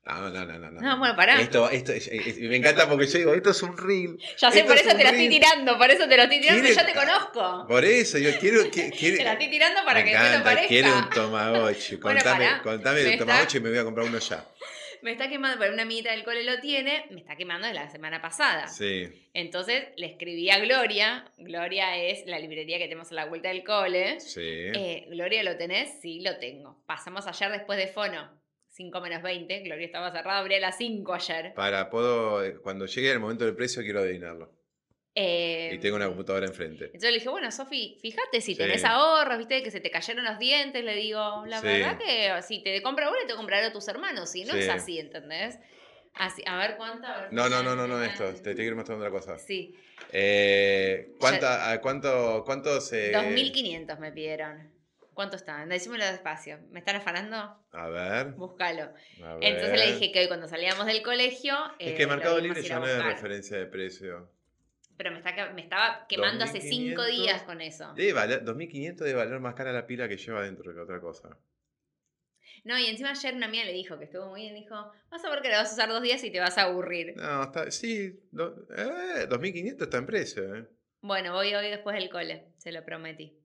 No, 0.06 0.30
no, 0.30 0.45
no, 0.45 0.60
no. 0.60 0.82
No, 0.82 0.99
bueno, 0.99 1.16
pará. 1.16 1.39
Esto, 1.39 1.70
esto, 1.70 1.93
me 2.41 2.58
encanta 2.58 2.89
porque 2.89 3.08
yo 3.08 3.20
digo, 3.20 3.34
esto 3.34 3.51
es 3.51 3.64
un 3.64 3.78
reel. 3.78 4.18
Ya 4.38 4.51
sé, 4.51 4.66
por 4.66 4.76
eso 4.76 4.89
te 4.95 5.04
lo 5.04 5.10
estoy 5.10 5.30
tirando, 5.30 5.78
por 5.78 5.89
eso 5.89 6.08
te 6.10 6.18
lo 6.18 6.24
estoy 6.24 6.41
tirando, 6.41 6.62
porque 6.62 6.76
ya 6.76 6.86
te 6.86 6.93
conozco. 6.93 7.68
Por 7.68 7.86
eso, 7.86 8.18
yo 8.18 8.38
quiero... 8.38 8.70
que 8.70 8.91
te 8.91 9.24
la 9.24 9.34
estoy 9.34 9.49
tirando 9.49 9.80
para 9.86 10.04
que 10.04 10.12
encanta, 10.12 10.32
me 10.32 10.38
lo 10.39 10.43
parezca. 10.43 10.68
Quiero 10.68 10.97
un 10.97 11.10
Tamagotchi. 11.10 11.97
Contame, 11.99 12.47
contame 12.62 12.99
del 12.99 13.18
Tamagotchi 13.18 13.58
y 13.58 13.62
me 13.62 13.70
voy 13.70 13.80
a 13.80 13.84
comprar 13.86 14.08
uno 14.08 14.20
ya 14.20 14.45
me 15.04 15.12
está 15.12 15.30
quemando, 15.30 15.60
pero 15.60 15.74
una 15.74 15.84
amiguita 15.84 16.12
del 16.12 16.24
cole 16.24 16.43
lo 16.43 16.60
tiene, 16.60 17.06
me 17.12 17.20
está 17.20 17.36
quemando 17.36 17.68
de 17.68 17.74
la 17.74 17.89
semana 17.89 18.22
pasada. 18.22 18.68
Sí. 18.68 19.10
Entonces 19.34 19.89
le 19.97 20.08
escribí 20.08 20.49
a 20.49 20.60
Gloria, 20.60 21.26
Gloria 21.38 21.97
es 21.97 22.26
la 22.26 22.39
librería 22.39 22.78
que 22.78 22.86
tenemos 22.86 23.12
a 23.12 23.16
la 23.16 23.26
vuelta 23.26 23.49
del 23.49 23.64
cole. 23.64 24.20
Sí. 24.22 24.41
Eh, 24.41 25.06
Gloria, 25.10 25.43
¿lo 25.43 25.58
tenés? 25.58 25.99
Sí, 26.01 26.22
lo 26.22 26.38
tengo. 26.38 26.82
Pasamos 26.86 27.28
ayer 27.28 27.51
después 27.51 27.78
de 27.78 27.88
Fono. 27.88 28.42
5 28.74 29.01
menos 29.01 29.21
20, 29.21 29.59
Gloria 29.59 29.86
estaba 29.86 30.11
cerrada, 30.11 30.39
abría 30.39 30.57
a 30.57 30.61
las 30.61 30.78
5 30.78 31.13
ayer. 31.13 31.53
Para, 31.53 31.89
puedo, 31.91 32.43
eh, 32.43 32.57
cuando 32.59 32.88
llegue 32.88 33.11
el 33.11 33.19
momento 33.19 33.45
del 33.45 33.55
precio 33.55 33.84
quiero 33.84 33.99
adivinarlo. 33.99 34.51
Eh, 35.15 35.69
y 35.74 35.78
tengo 35.78 35.95
una 35.95 36.07
computadora 36.07 36.47
enfrente. 36.47 36.86
Entonces 36.86 37.11
le 37.11 37.17
dije, 37.17 37.30
bueno, 37.30 37.51
Sofi, 37.51 37.99
fíjate 38.01 38.41
si 38.41 38.55
tenés 38.55 38.84
ahorros, 38.84 39.38
viste, 39.38 39.61
que 39.61 39.69
se 39.69 39.80
te 39.80 39.91
cayeron 39.91 40.26
los 40.26 40.39
dientes. 40.39 40.84
Le 40.84 40.95
digo, 40.95 41.45
la 41.45 41.61
verdad 41.61 41.99
que 41.99 42.41
si 42.41 42.63
te 42.63 42.82
compra 42.82 43.09
uno, 43.09 43.19
te 43.28 43.36
compraré 43.36 43.67
a 43.67 43.71
tus 43.71 43.88
hermanos. 43.88 44.32
Si 44.32 44.43
no 44.43 44.55
es 44.55 44.67
así, 44.69 44.97
¿entendés? 44.97 45.59
Así, 46.15 46.41
a 46.47 46.57
ver 46.57 46.78
cuánta. 46.78 47.30
no, 47.32 47.49
no, 47.49 47.61
no, 47.61 47.76
no, 47.76 47.88
no, 47.88 48.03
esto. 48.03 48.34
Te, 48.36 48.55
quiero 48.55 48.76
mostrar 48.76 48.97
otra 48.97 49.11
cosa. 49.11 49.38
Sí. 49.38 49.76
Eh, 50.11 51.13
¿cuánta, 51.19 51.80
cuánto, 51.82 52.43
¿Cuántos? 52.43 52.91
2.500 52.91 53.99
me 53.99 54.11
pidieron. 54.11 54.72
¿Cuánto 55.14 55.36
está? 55.36 55.66
Decímelo 55.66 56.05
despacio. 56.05 56.59
¿Me 56.72 56.80
están 56.80 56.95
afanando? 56.95 57.38
A 57.72 57.88
ver. 57.89 58.34
Búscalo. 58.34 58.91
Entonces 59.41 59.80
le 59.80 59.93
dije 59.93 60.11
que 60.11 60.22
hoy 60.22 60.28
cuando 60.28 60.47
salíamos 60.47 60.86
del 60.86 61.01
colegio. 61.03 61.55
Es 61.80 61.95
que 61.95 62.03
eh, 62.03 62.07
Mercado 62.07 62.39
Libre 62.39 62.61
ya 62.64 62.80
no 62.80 62.88
es 62.88 63.03
referencia 63.03 63.57
de 63.57 63.66
precio. 63.68 64.30
Pero 64.97 65.11
me, 65.11 65.18
está, 65.18 65.51
me 65.53 65.61
estaba 65.61 66.05
quemando 66.07 66.43
hace 66.43 66.61
cinco 66.61 67.03
días 67.05 67.43
con 67.43 67.61
eso. 67.61 67.93
Debe 67.95 68.14
valer, 68.14 68.43
2500 68.43 69.05
de 69.05 69.14
valor 69.14 69.39
más 69.39 69.55
cara 69.55 69.72
la 69.72 69.88
pila 69.88 70.07
que 70.07 70.18
lleva 70.18 70.41
dentro 70.41 70.74
que 70.74 70.80
otra 70.80 70.99
cosa. 70.99 71.38
No, 72.64 72.80
y 72.80 72.86
encima 72.86 73.09
ayer 73.09 73.34
una 73.34 73.47
mía 73.47 73.66
le 73.66 73.74
dijo 73.74 73.97
que 73.97 74.05
estuvo 74.05 74.28
muy 74.28 74.41
bien, 74.41 74.55
dijo, 74.55 74.76
vas 75.09 75.26
a 75.26 75.30
ver 75.30 75.41
que 75.41 75.49
la 75.49 75.57
vas 75.57 75.72
a 75.72 75.74
usar 75.74 75.89
dos 75.89 76.01
días 76.01 76.24
y 76.24 76.32
te 76.32 76.39
vas 76.39 76.57
a 76.57 76.64
aburrir. 76.64 77.14
No, 77.18 77.43
está, 77.43 77.70
sí, 77.72 78.18
eh, 78.78 79.28
2500 79.30 79.86
está 79.86 79.97
en 79.97 80.05
precio. 80.05 80.55
Eh. 80.55 80.66
Bueno, 81.01 81.34
voy 81.34 81.53
hoy 81.53 81.70
después 81.70 81.95
del 81.97 82.09
cole, 82.09 82.53
se 82.57 82.72
lo 82.72 82.86
prometí. 82.86 83.42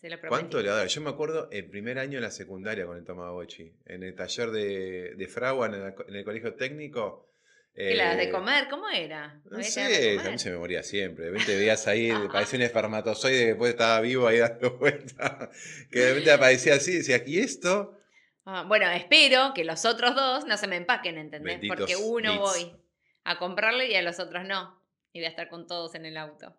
Se 0.00 0.08
lo 0.08 0.18
prometí. 0.18 0.28
¿Cuánto 0.28 0.62
le 0.62 0.68
va 0.68 0.74
a 0.74 0.78
dar? 0.78 0.86
Yo 0.88 1.00
me 1.00 1.10
acuerdo 1.10 1.48
el 1.50 1.66
primer 1.68 1.98
año 1.98 2.14
de 2.18 2.22
la 2.22 2.30
secundaria 2.30 2.86
con 2.86 2.96
el 2.96 3.04
Tamagotchi, 3.04 3.72
en 3.86 4.02
el 4.02 4.14
taller 4.14 4.50
de, 4.50 5.14
de 5.16 5.28
Fragua 5.28 5.66
en 5.66 6.14
el 6.16 6.24
colegio 6.24 6.54
técnico 6.54 7.30
¿Qué 7.74 7.94
las 7.94 8.16
de 8.16 8.24
eh, 8.24 8.30
comer? 8.30 8.68
¿Cómo 8.68 8.88
era? 8.88 9.40
No 9.44 9.62
sé, 9.62 10.18
a 10.18 10.30
mí 10.30 10.38
se 10.38 10.50
me 10.50 10.58
moría 10.58 10.82
siempre. 10.82 11.26
De 11.26 11.30
repente 11.30 11.56
veías 11.56 11.86
ahí, 11.86 12.10
parecía 12.32 12.58
un 12.58 12.64
espermatozoide 12.64 13.38
que 13.38 13.46
después 13.46 13.70
estaba 13.70 14.00
vivo 14.00 14.26
ahí 14.26 14.38
dando 14.38 14.70
vuelta. 14.78 15.50
Que 15.90 16.00
de 16.00 16.08
repente 16.10 16.32
aparecía 16.32 16.74
así 16.74 16.92
y 16.92 16.96
decía, 16.96 17.22
¿y 17.24 17.38
esto? 17.38 17.98
Ah, 18.44 18.64
bueno, 18.66 18.90
espero 18.90 19.52
que 19.54 19.64
los 19.64 19.84
otros 19.84 20.14
dos 20.14 20.46
no 20.46 20.56
se 20.56 20.66
me 20.66 20.76
empaquen, 20.76 21.18
¿entendés? 21.18 21.60
Porque 21.68 21.96
uno 21.96 22.40
voy 22.40 22.76
a 23.24 23.38
comprarle 23.38 23.88
y 23.88 23.94
a 23.94 24.02
los 24.02 24.18
otros 24.18 24.44
no. 24.44 24.80
Y 25.12 25.20
voy 25.20 25.26
a 25.26 25.30
estar 25.30 25.48
con 25.48 25.66
todos 25.66 25.94
en 25.94 26.06
el 26.06 26.16
auto. 26.16 26.56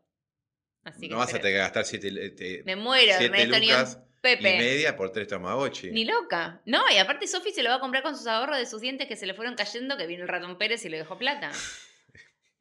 Así 0.84 1.08
no 1.08 1.18
vas 1.18 1.34
a 1.34 1.38
tener 1.38 1.54
que 1.54 1.58
gastar 1.58 1.86
siete, 1.86 2.32
te, 2.32 2.64
Me 2.64 2.76
muero, 2.76 3.14
siete 3.18 3.46
lucas 3.48 4.00
Pepe. 4.22 4.56
y 4.56 4.58
media 4.58 4.96
por 4.96 5.12
tres 5.12 5.28
tamagotchi. 5.28 5.92
Ni 5.92 6.06
loca. 6.06 6.62
No, 6.66 6.84
y 6.94 6.98
aparte 6.98 7.28
Sofi 7.28 7.52
se 7.52 7.64
lo 7.64 7.70
va 7.70 7.76
a 7.76 7.80
comprar 7.80 8.04
con 8.04 8.16
sus 8.16 8.28
ahorros 8.28 8.58
de 8.58 8.66
sus 8.66 8.82
dientes 8.82 9.08
que 9.08 9.16
se 9.16 9.26
le 9.26 9.34
fueron 9.34 9.56
cayendo, 9.56 9.98
que 9.98 10.08
vino 10.08 10.24
el 10.24 10.30
ratón 10.30 10.58
Pérez 10.58 10.86
y 10.86 10.90
le 10.90 10.98
dejó 10.98 11.18
plata. 11.18 11.52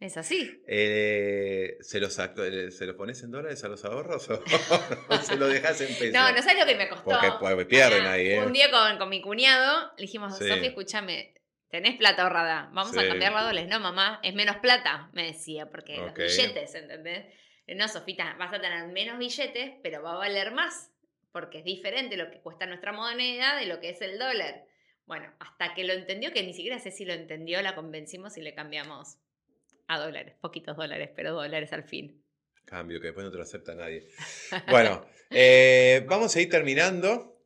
Es 0.01 0.17
así. 0.17 0.63
Eh, 0.67 1.77
¿se, 1.83 2.01
los 2.01 2.19
eh, 2.19 2.71
¿Se 2.71 2.87
los 2.87 2.97
pones 2.97 3.23
en 3.23 3.31
dólares 3.31 3.63
a 3.65 3.69
los 3.69 3.85
ahorros 3.85 4.31
o, 4.31 4.43
se 5.23 5.37
lo 5.37 5.47
dejas 5.47 5.79
en 5.83 5.89
pesos? 5.89 6.15
No, 6.15 6.33
no 6.33 6.39
sabes 6.39 6.59
lo 6.59 6.65
que 6.65 6.75
me 6.75 6.89
costó. 6.89 7.11
Porque 7.11 7.29
pues, 7.39 7.67
pierden 7.67 8.07
ahí, 8.07 8.31
¿eh? 8.31 8.43
Un 8.43 8.55
día 8.55 8.71
con, 8.71 8.97
con 8.97 9.11
mi 9.11 9.21
cuñado 9.21 9.93
le 9.99 10.03
dijimos, 10.03 10.39
sí. 10.39 10.49
Sofi, 10.49 10.69
escúchame, 10.69 11.35
tenés 11.71 11.97
plata 11.97 12.23
ahorrada, 12.23 12.71
vamos 12.73 12.97
a 12.97 13.07
cambiar 13.07 13.35
a 13.35 13.43
dólares. 13.43 13.69
No, 13.69 13.81
mamá, 13.81 14.21
es 14.23 14.35
menos 14.35 14.57
plata, 14.57 15.11
me 15.13 15.27
decía, 15.27 15.71
porque 15.71 15.97
los 15.97 16.15
billetes, 16.15 16.75
¿entendés? 16.75 17.27
No, 17.69 17.89
Sofita, 17.89 18.35
vas 18.39 18.53
a 18.53 18.61
tener 18.61 18.89
menos 18.89 19.19
billetes, 19.19 19.75
pero 19.83 20.03
va 20.03 20.15
a 20.15 20.19
valer 20.19 20.53
más 20.53 20.91
porque 21.33 21.59
es 21.59 21.65
diferente 21.65 22.17
lo 22.17 22.31
que 22.31 22.41
cuesta 22.41 22.67
nuestra 22.67 22.93
moneda 22.93 23.57
de 23.57 23.67
lo 23.67 23.81
que 23.81 23.91
es 23.91 24.03
el 24.03 24.19
dólar. 24.19 24.65
Bueno, 25.07 25.33
hasta 25.41 25.75
que 25.75 25.85
lo 25.85 25.93
entendió, 25.93 26.33
que 26.33 26.43
ni 26.43 26.55
siquiera 26.55 26.79
sé 26.79 26.91
si 26.91 27.05
lo 27.05 27.13
entendió, 27.13 27.61
la 27.63 27.75
convencimos 27.75 28.37
y 28.37 28.43
le 28.43 28.55
cambiamos 28.55 29.17
a 29.89 29.99
dólares, 29.99 30.37
poquitos 30.41 30.77
dólares, 30.77 31.11
pero 31.15 31.33
dólares 31.33 31.73
al 31.73 31.85
fin. 31.85 32.25
Cambio, 32.65 33.01
que 33.01 33.09
después 33.09 33.25
no 33.25 33.33
te 33.33 33.39
lo 33.39 33.43
acepta 33.43 33.75
nadie. 33.75 34.07
Bueno, 34.69 35.05
eh, 35.31 36.05
vamos 36.09 36.35
a 36.37 36.41
ir 36.41 36.49
terminando. 36.49 37.40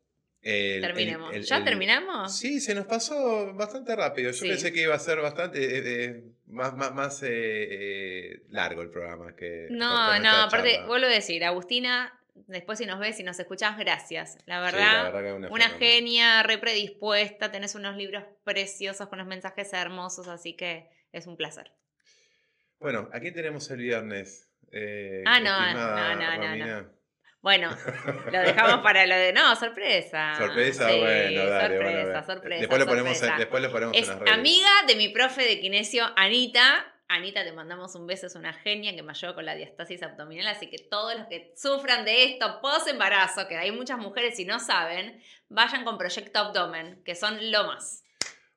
Terminemos. 0.45 1.47
¿Ya 1.47 1.63
terminamos? 1.63 2.37
Sí, 2.37 2.59
se 2.61 2.75
nos 2.75 2.85
pasó 2.85 3.53
bastante 3.53 3.95
rápido. 3.95 4.31
Yo 4.31 4.41
pensé 4.41 4.71
que 4.71 4.83
iba 4.83 4.93
a 4.93 4.99
ser 4.99 5.19
bastante 5.19 5.59
eh, 5.59 5.81
eh, 5.85 6.23
más, 6.47 6.75
más, 6.75 7.23
largo 8.49 8.81
el 8.81 8.89
programa. 8.89 9.35
que 9.35 9.67
No, 9.71 10.19
no, 10.19 10.29
aparte, 10.29 10.81
vuelvo 10.85 11.07
a 11.07 11.09
decir, 11.09 11.43
Agustina 11.43 12.13
Después 12.35 12.77
si 12.79 12.85
nos 12.85 12.99
ves 12.99 13.17
y 13.21 13.23
nos 13.23 13.39
escuchás, 13.39 13.77
gracias. 13.77 14.37
La 14.45 14.59
verdad, 14.59 15.49
una, 15.49 15.69
genia, 15.69 16.43
re 16.43 16.57
predispuesta, 16.57 17.49
tenés 17.49 17.75
unos 17.75 17.95
libros 17.95 18.25
preciosos 18.43 19.07
con 19.07 19.19
unos 19.19 19.29
mensajes 19.29 19.71
hermosos, 19.71 20.27
así 20.27 20.53
que 20.53 20.89
es 21.13 21.27
un 21.27 21.37
placer. 21.37 21.71
Bueno, 22.79 23.09
aquí 23.13 23.31
tenemos 23.31 23.71
el 23.71 23.77
viernes. 23.77 24.49
Eh, 24.71 25.23
ah, 25.25 25.39
no, 25.39 25.73
no, 25.73 26.15
no, 26.15 26.81
no, 26.81 26.89
Bueno, 27.45 27.69
lo 28.31 28.39
dejamos 28.39 28.81
para 28.81 29.05
lo 29.05 29.15
de. 29.15 29.31
No, 29.31 29.55
sorpresa. 29.55 30.33
Sorpresa, 30.35 30.87
bueno, 30.87 31.45
dale. 31.45 31.77
Sorpresa, 31.77 32.23
sorpresa. 32.25 32.59
Después 32.61 32.79
lo 32.79 32.87
ponemos, 32.87 33.21
después 33.37 33.61
lo 33.61 33.71
ponemos 33.71 33.95
en 33.95 34.07
las 34.07 34.17
redes. 34.17 34.33
Amiga 34.33 34.71
de 34.87 34.95
mi 34.95 35.09
profe 35.09 35.43
de 35.43 35.59
kinesio, 35.59 36.05
Anita, 36.15 36.91
Anita, 37.07 37.43
te 37.43 37.51
mandamos 37.51 37.93
un 37.93 38.07
beso, 38.07 38.25
es 38.25 38.33
una 38.33 38.51
genia 38.51 38.95
que 38.95 39.03
me 39.03 39.11
ayudó 39.11 39.35
con 39.35 39.45
la 39.45 39.53
diastasis 39.53 40.01
abdominal, 40.01 40.47
así 40.47 40.71
que 40.71 40.79
todos 40.79 41.15
los 41.15 41.27
que 41.27 41.53
sufran 41.55 42.03
de 42.03 42.23
esto 42.23 42.61
post 42.63 42.87
embarazo, 42.87 43.47
que 43.47 43.57
hay 43.57 43.71
muchas 43.71 43.99
mujeres 43.99 44.39
y 44.39 44.45
no 44.45 44.59
saben, 44.59 45.21
vayan 45.47 45.85
con 45.85 45.99
Proyecto 45.99 46.39
Abdomen, 46.39 47.03
que 47.05 47.13
son 47.13 47.51
lo 47.51 47.65
más. 47.65 48.05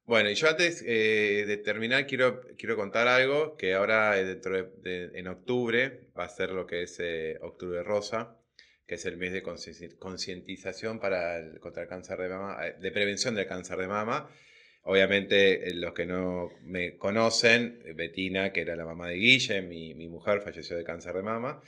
Bueno, 0.07 0.30
y 0.30 0.34
yo 0.34 0.49
antes 0.49 0.82
eh, 0.86 1.45
de 1.47 1.59
terminar 1.59 2.07
quiero, 2.07 2.41
quiero 2.57 2.74
contar 2.76 3.07
algo 3.07 3.59
que 3.59 3.74
ahora 3.74 4.18
eh, 4.18 4.24
dentro 4.24 4.55
de, 4.55 5.11
en 5.12 5.28
octubre 5.28 6.09
va 6.18 6.24
a 6.24 6.28
ser 6.30 6.53
lo 6.53 6.66
que 6.66 6.84
es 6.84 6.99
eh, 7.01 7.36
Octubre 7.43 7.82
Rosa, 7.82 8.38
que 8.89 8.97
es 8.97 9.05
el 9.07 9.16
mes 9.18 9.32
de 9.32 9.43
concientización 9.43 10.99
para 10.99 11.41
contra 11.61 11.84
el 11.84 11.89
cáncer 11.89 12.18
de 12.18 12.28
mama, 12.30 12.59
de 12.80 12.91
prevención 12.91 13.36
del 13.36 13.47
cáncer 13.47 13.78
de 13.78 13.86
mama 13.86 14.28
Obviamente, 14.91 15.68
eh, 15.68 15.74
los 15.74 15.93
que 15.93 16.07
no 16.07 16.51
me 16.62 16.97
conocen, 16.97 17.82
eh, 17.84 17.93
Betina, 17.93 18.55
que 18.55 18.62
era 18.62 18.74
la 18.74 18.86
mamá 18.86 19.09
de 19.09 19.16
Guille, 19.16 19.61
mi, 19.61 20.09
mujer, 20.09 20.41
falleció 20.41 20.78
de 20.78 20.84
cáncer 20.84 21.14
de 21.14 21.22
mama. 21.22 21.61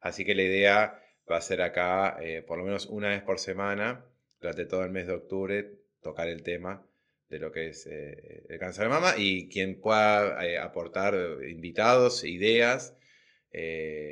Así 0.00 0.24
que 0.24 0.34
la 0.34 0.42
idea 0.42 1.00
va 1.30 1.36
a 1.36 1.40
ser 1.40 1.62
acá, 1.62 2.18
eh, 2.20 2.42
por 2.42 2.58
lo 2.58 2.64
menos 2.64 2.86
una 2.86 3.10
vez 3.10 3.22
por 3.22 3.38
semana, 3.38 4.04
durante 4.40 4.66
todo 4.66 4.82
el 4.82 4.90
mes 4.90 5.06
de 5.06 5.12
octubre, 5.12 5.70
tocar 6.02 6.28
el 6.28 6.42
tema 6.42 6.84
de 7.28 7.38
lo 7.38 7.52
que 7.52 7.68
es 7.68 7.86
el 7.86 8.58
cáncer 8.58 8.84
de 8.84 8.90
mama 8.90 9.14
y 9.16 9.48
quien 9.48 9.80
pueda 9.80 10.62
aportar 10.62 11.14
invitados, 11.48 12.24
ideas. 12.24 12.96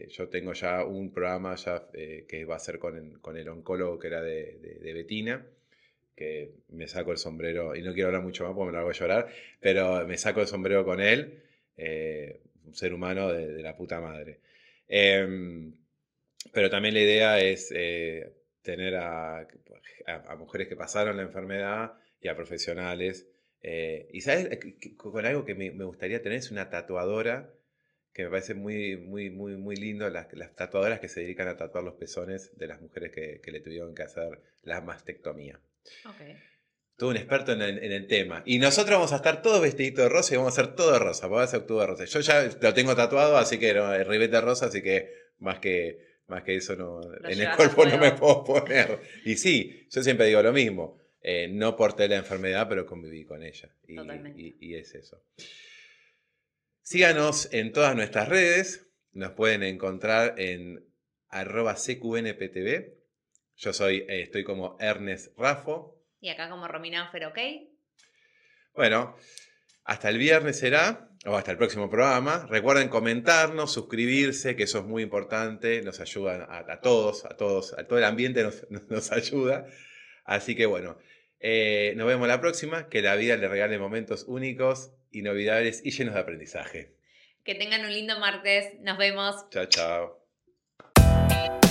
Yo 0.09 0.29
tengo 0.29 0.53
ya 0.53 0.85
un 0.85 1.13
programa 1.13 1.57
ya, 1.57 1.89
que 1.93 2.45
va 2.45 2.57
a 2.57 2.59
ser 2.59 2.79
con, 2.79 3.37
el 3.37 3.49
oncólogo 3.49 3.99
que 3.99 4.07
era 4.07 4.23
de, 4.23 4.79
de 4.81 4.93
Betina 4.93 5.45
que 6.15 6.53
me 6.71 6.89
saco 6.89 7.13
el 7.13 7.19
sombrero, 7.19 7.75
y 7.75 7.83
no 7.83 7.93
quiero 7.93 8.09
hablar 8.09 8.23
mucho 8.23 8.45
más 8.45 8.55
porque 8.55 8.67
me 8.67 8.73
lo 8.73 8.79
hago 8.81 8.93
llorar, 8.93 9.29
pero 9.61 10.07
me 10.07 10.19
saco 10.19 10.41
el 10.41 10.47
sombrero 10.47 10.85
con 10.85 11.01
él, 11.01 11.43
eh, 11.77 12.41
un 12.67 12.75
ser 12.75 12.93
humano 12.95 13.33
de, 13.33 13.63
la 13.63 13.77
puta 13.77 14.01
madre. 14.01 14.41
Em, 14.89 15.75
pero 16.53 16.71
también 16.71 16.95
la 16.95 17.01
idea 17.01 17.41
es 17.41 17.73
eh, 17.75 18.33
tener 18.63 18.97
a, 18.97 19.47
mujeres 20.39 20.69
que 20.69 20.77
pasaron 20.77 21.17
la 21.17 21.23
enfermedad 21.23 21.95
y 22.21 22.29
a 22.29 22.37
profesionales. 22.37 23.29
Eh, 23.63 24.09
y 24.13 24.21
sabes, 24.21 24.49
con 24.97 25.25
algo 25.25 25.45
que 25.45 25.55
me, 25.55 25.71
gustaría 25.71 26.23
tener 26.23 26.39
es 26.39 26.51
una 26.51 26.69
tatuadora 26.71 27.51
que 28.13 28.25
me 28.25 28.31
parece 28.31 28.55
muy, 28.55 28.97
muy, 28.97 29.31
muy, 29.31 29.57
muy 29.57 29.77
lindo, 29.77 30.09
las, 30.11 30.29
tatuadoras 30.55 31.01
que 31.01 31.09
se 31.09 31.21
dedican 31.21 31.49
a 31.49 31.57
tatuar 31.57 31.85
los 31.85 31.95
pezones 31.95 32.57
de 32.57 32.67
las 32.67 32.81
mujeres 32.81 33.13
que, 33.13 33.41
que 33.43 33.51
le 33.51 33.61
tuvieron 33.61 33.95
que 33.95 34.03
hacer 34.03 34.41
la 34.63 34.81
mastectomía. 34.81 35.61
Okay. 36.15 36.37
Tú 36.97 37.09
un 37.09 37.17
experto 37.17 37.53
en 37.53 37.63
el, 37.63 38.07
tema. 38.07 38.43
Y 38.47 38.59
nosotros 38.59 38.95
vamos 38.95 39.13
a 39.13 39.17
estar 39.17 39.43
todos 39.43 39.61
vestiditos 39.61 40.05
de 40.05 40.09
rosa 40.09 40.35
y 40.35 40.37
vamos 40.37 40.57
a 40.57 40.61
hacer 40.61 40.77
todo 40.77 40.93
de 40.93 40.99
rosa, 40.99 41.23
porque 41.23 41.37
va 41.37 41.43
a 41.43 41.47
ser 41.49 41.67
de 41.67 41.87
rosa. 41.87 42.05
Yo 42.05 42.21
ya 42.21 42.49
lo 42.61 42.75
tengo 42.75 42.95
tatuado, 42.95 43.39
así 43.39 43.59
que 43.59 43.75
no, 43.75 43.93
el 43.93 44.07
ribete 44.07 44.41
rosa, 44.41 44.67
así 44.67 44.83
que 44.83 45.11
más 45.39 45.59
que, 45.59 45.99
más 46.29 46.43
que 46.45 46.55
eso 46.55 46.77
no, 46.77 47.01
en 47.25 47.41
el 47.41 47.57
cuerpo 47.57 47.87
no 47.87 47.99
me 47.99 48.13
puedo 48.13 48.45
poner. 48.45 49.01
Y 49.25 49.37
sí, 49.37 49.89
yo 49.91 50.03
siempre 50.03 50.27
digo 50.27 50.43
lo 50.43 50.53
mismo. 50.53 51.01
Eh, 51.23 51.49
no 51.49 51.77
porté 51.77 52.09
la 52.09 52.17
enfermedad, 52.17 52.69
pero 52.69 52.85
conviví 52.85 53.25
con 53.25 53.43
ella. 53.43 53.75
Y, 53.87 53.99
y, 53.99 54.57
y, 54.61 54.75
es 54.75 54.95
eso. 54.95 55.23
Síganos 56.83 57.49
en 57.53 57.73
todas 57.73 57.97
nuestras 57.97 58.29
redes. 58.29 58.87
Nos 59.13 59.33
pueden 59.33 59.63
encontrar 59.63 60.35
en 60.39 60.85
arroba 61.29 61.75
cqnptv 61.75 63.03
yo 63.63 63.73
soy, 63.73 63.99
eh, 64.09 64.23
estoy 64.23 64.45
como 64.45 64.77
Ernest 64.81 65.39
Rafo. 65.39 66.03
Y 66.21 66.31
acá 66.31 66.49
como 66.51 66.67
Romina 66.67 67.09
Fer, 67.11 67.27
¿ok? 67.27 67.39
Bueno, 68.75 69.17
hasta 69.85 70.09
el 70.09 70.19
viernes 70.19 70.59
será, 70.59 71.11
o 71.27 71.37
hasta 71.37 71.53
el 71.53 71.59
próximo 71.59 71.89
programa. 71.89 72.47
Recuerden 72.49 72.89
comentarnos, 72.89 73.73
suscribirse, 73.73 74.57
que 74.57 74.65
eso 74.65 74.79
es 74.79 74.85
muy 74.85 75.05
importante, 75.05 75.81
nos 75.83 76.01
ayuda 76.01 76.49
a, 76.51 76.81
todos, 76.81 77.25
a 77.25 77.37
todos, 77.37 77.73
a 77.79 77.87
todo 77.87 77.99
el 77.99 78.05
ambiente 78.05 78.45
nos, 78.89 79.13
ayuda. 79.13 79.67
Así 80.25 80.57
que 80.57 80.67
bueno, 80.67 80.99
eh, 81.39 81.95
nos 81.97 82.09
vemos 82.09 82.27
la 82.27 82.41
próxima, 82.41 82.89
que 82.89 83.03
la 83.03 83.15
vida 83.17 83.37
le 83.37 83.47
regale 83.47 83.79
momentos 83.79 84.25
únicos, 84.27 84.93
inolvidables 85.13 85.81
y 85.85 85.91
llenos 85.91 86.15
de 86.15 86.21
aprendizaje. 86.21 86.97
Que 87.45 87.55
tengan 87.55 87.85
un 87.85 87.93
lindo 87.93 88.19
martes, 88.19 88.79
nos 88.81 88.99
vemos. 88.99 89.49
Chao, 89.51 89.67
chao. 89.67 91.62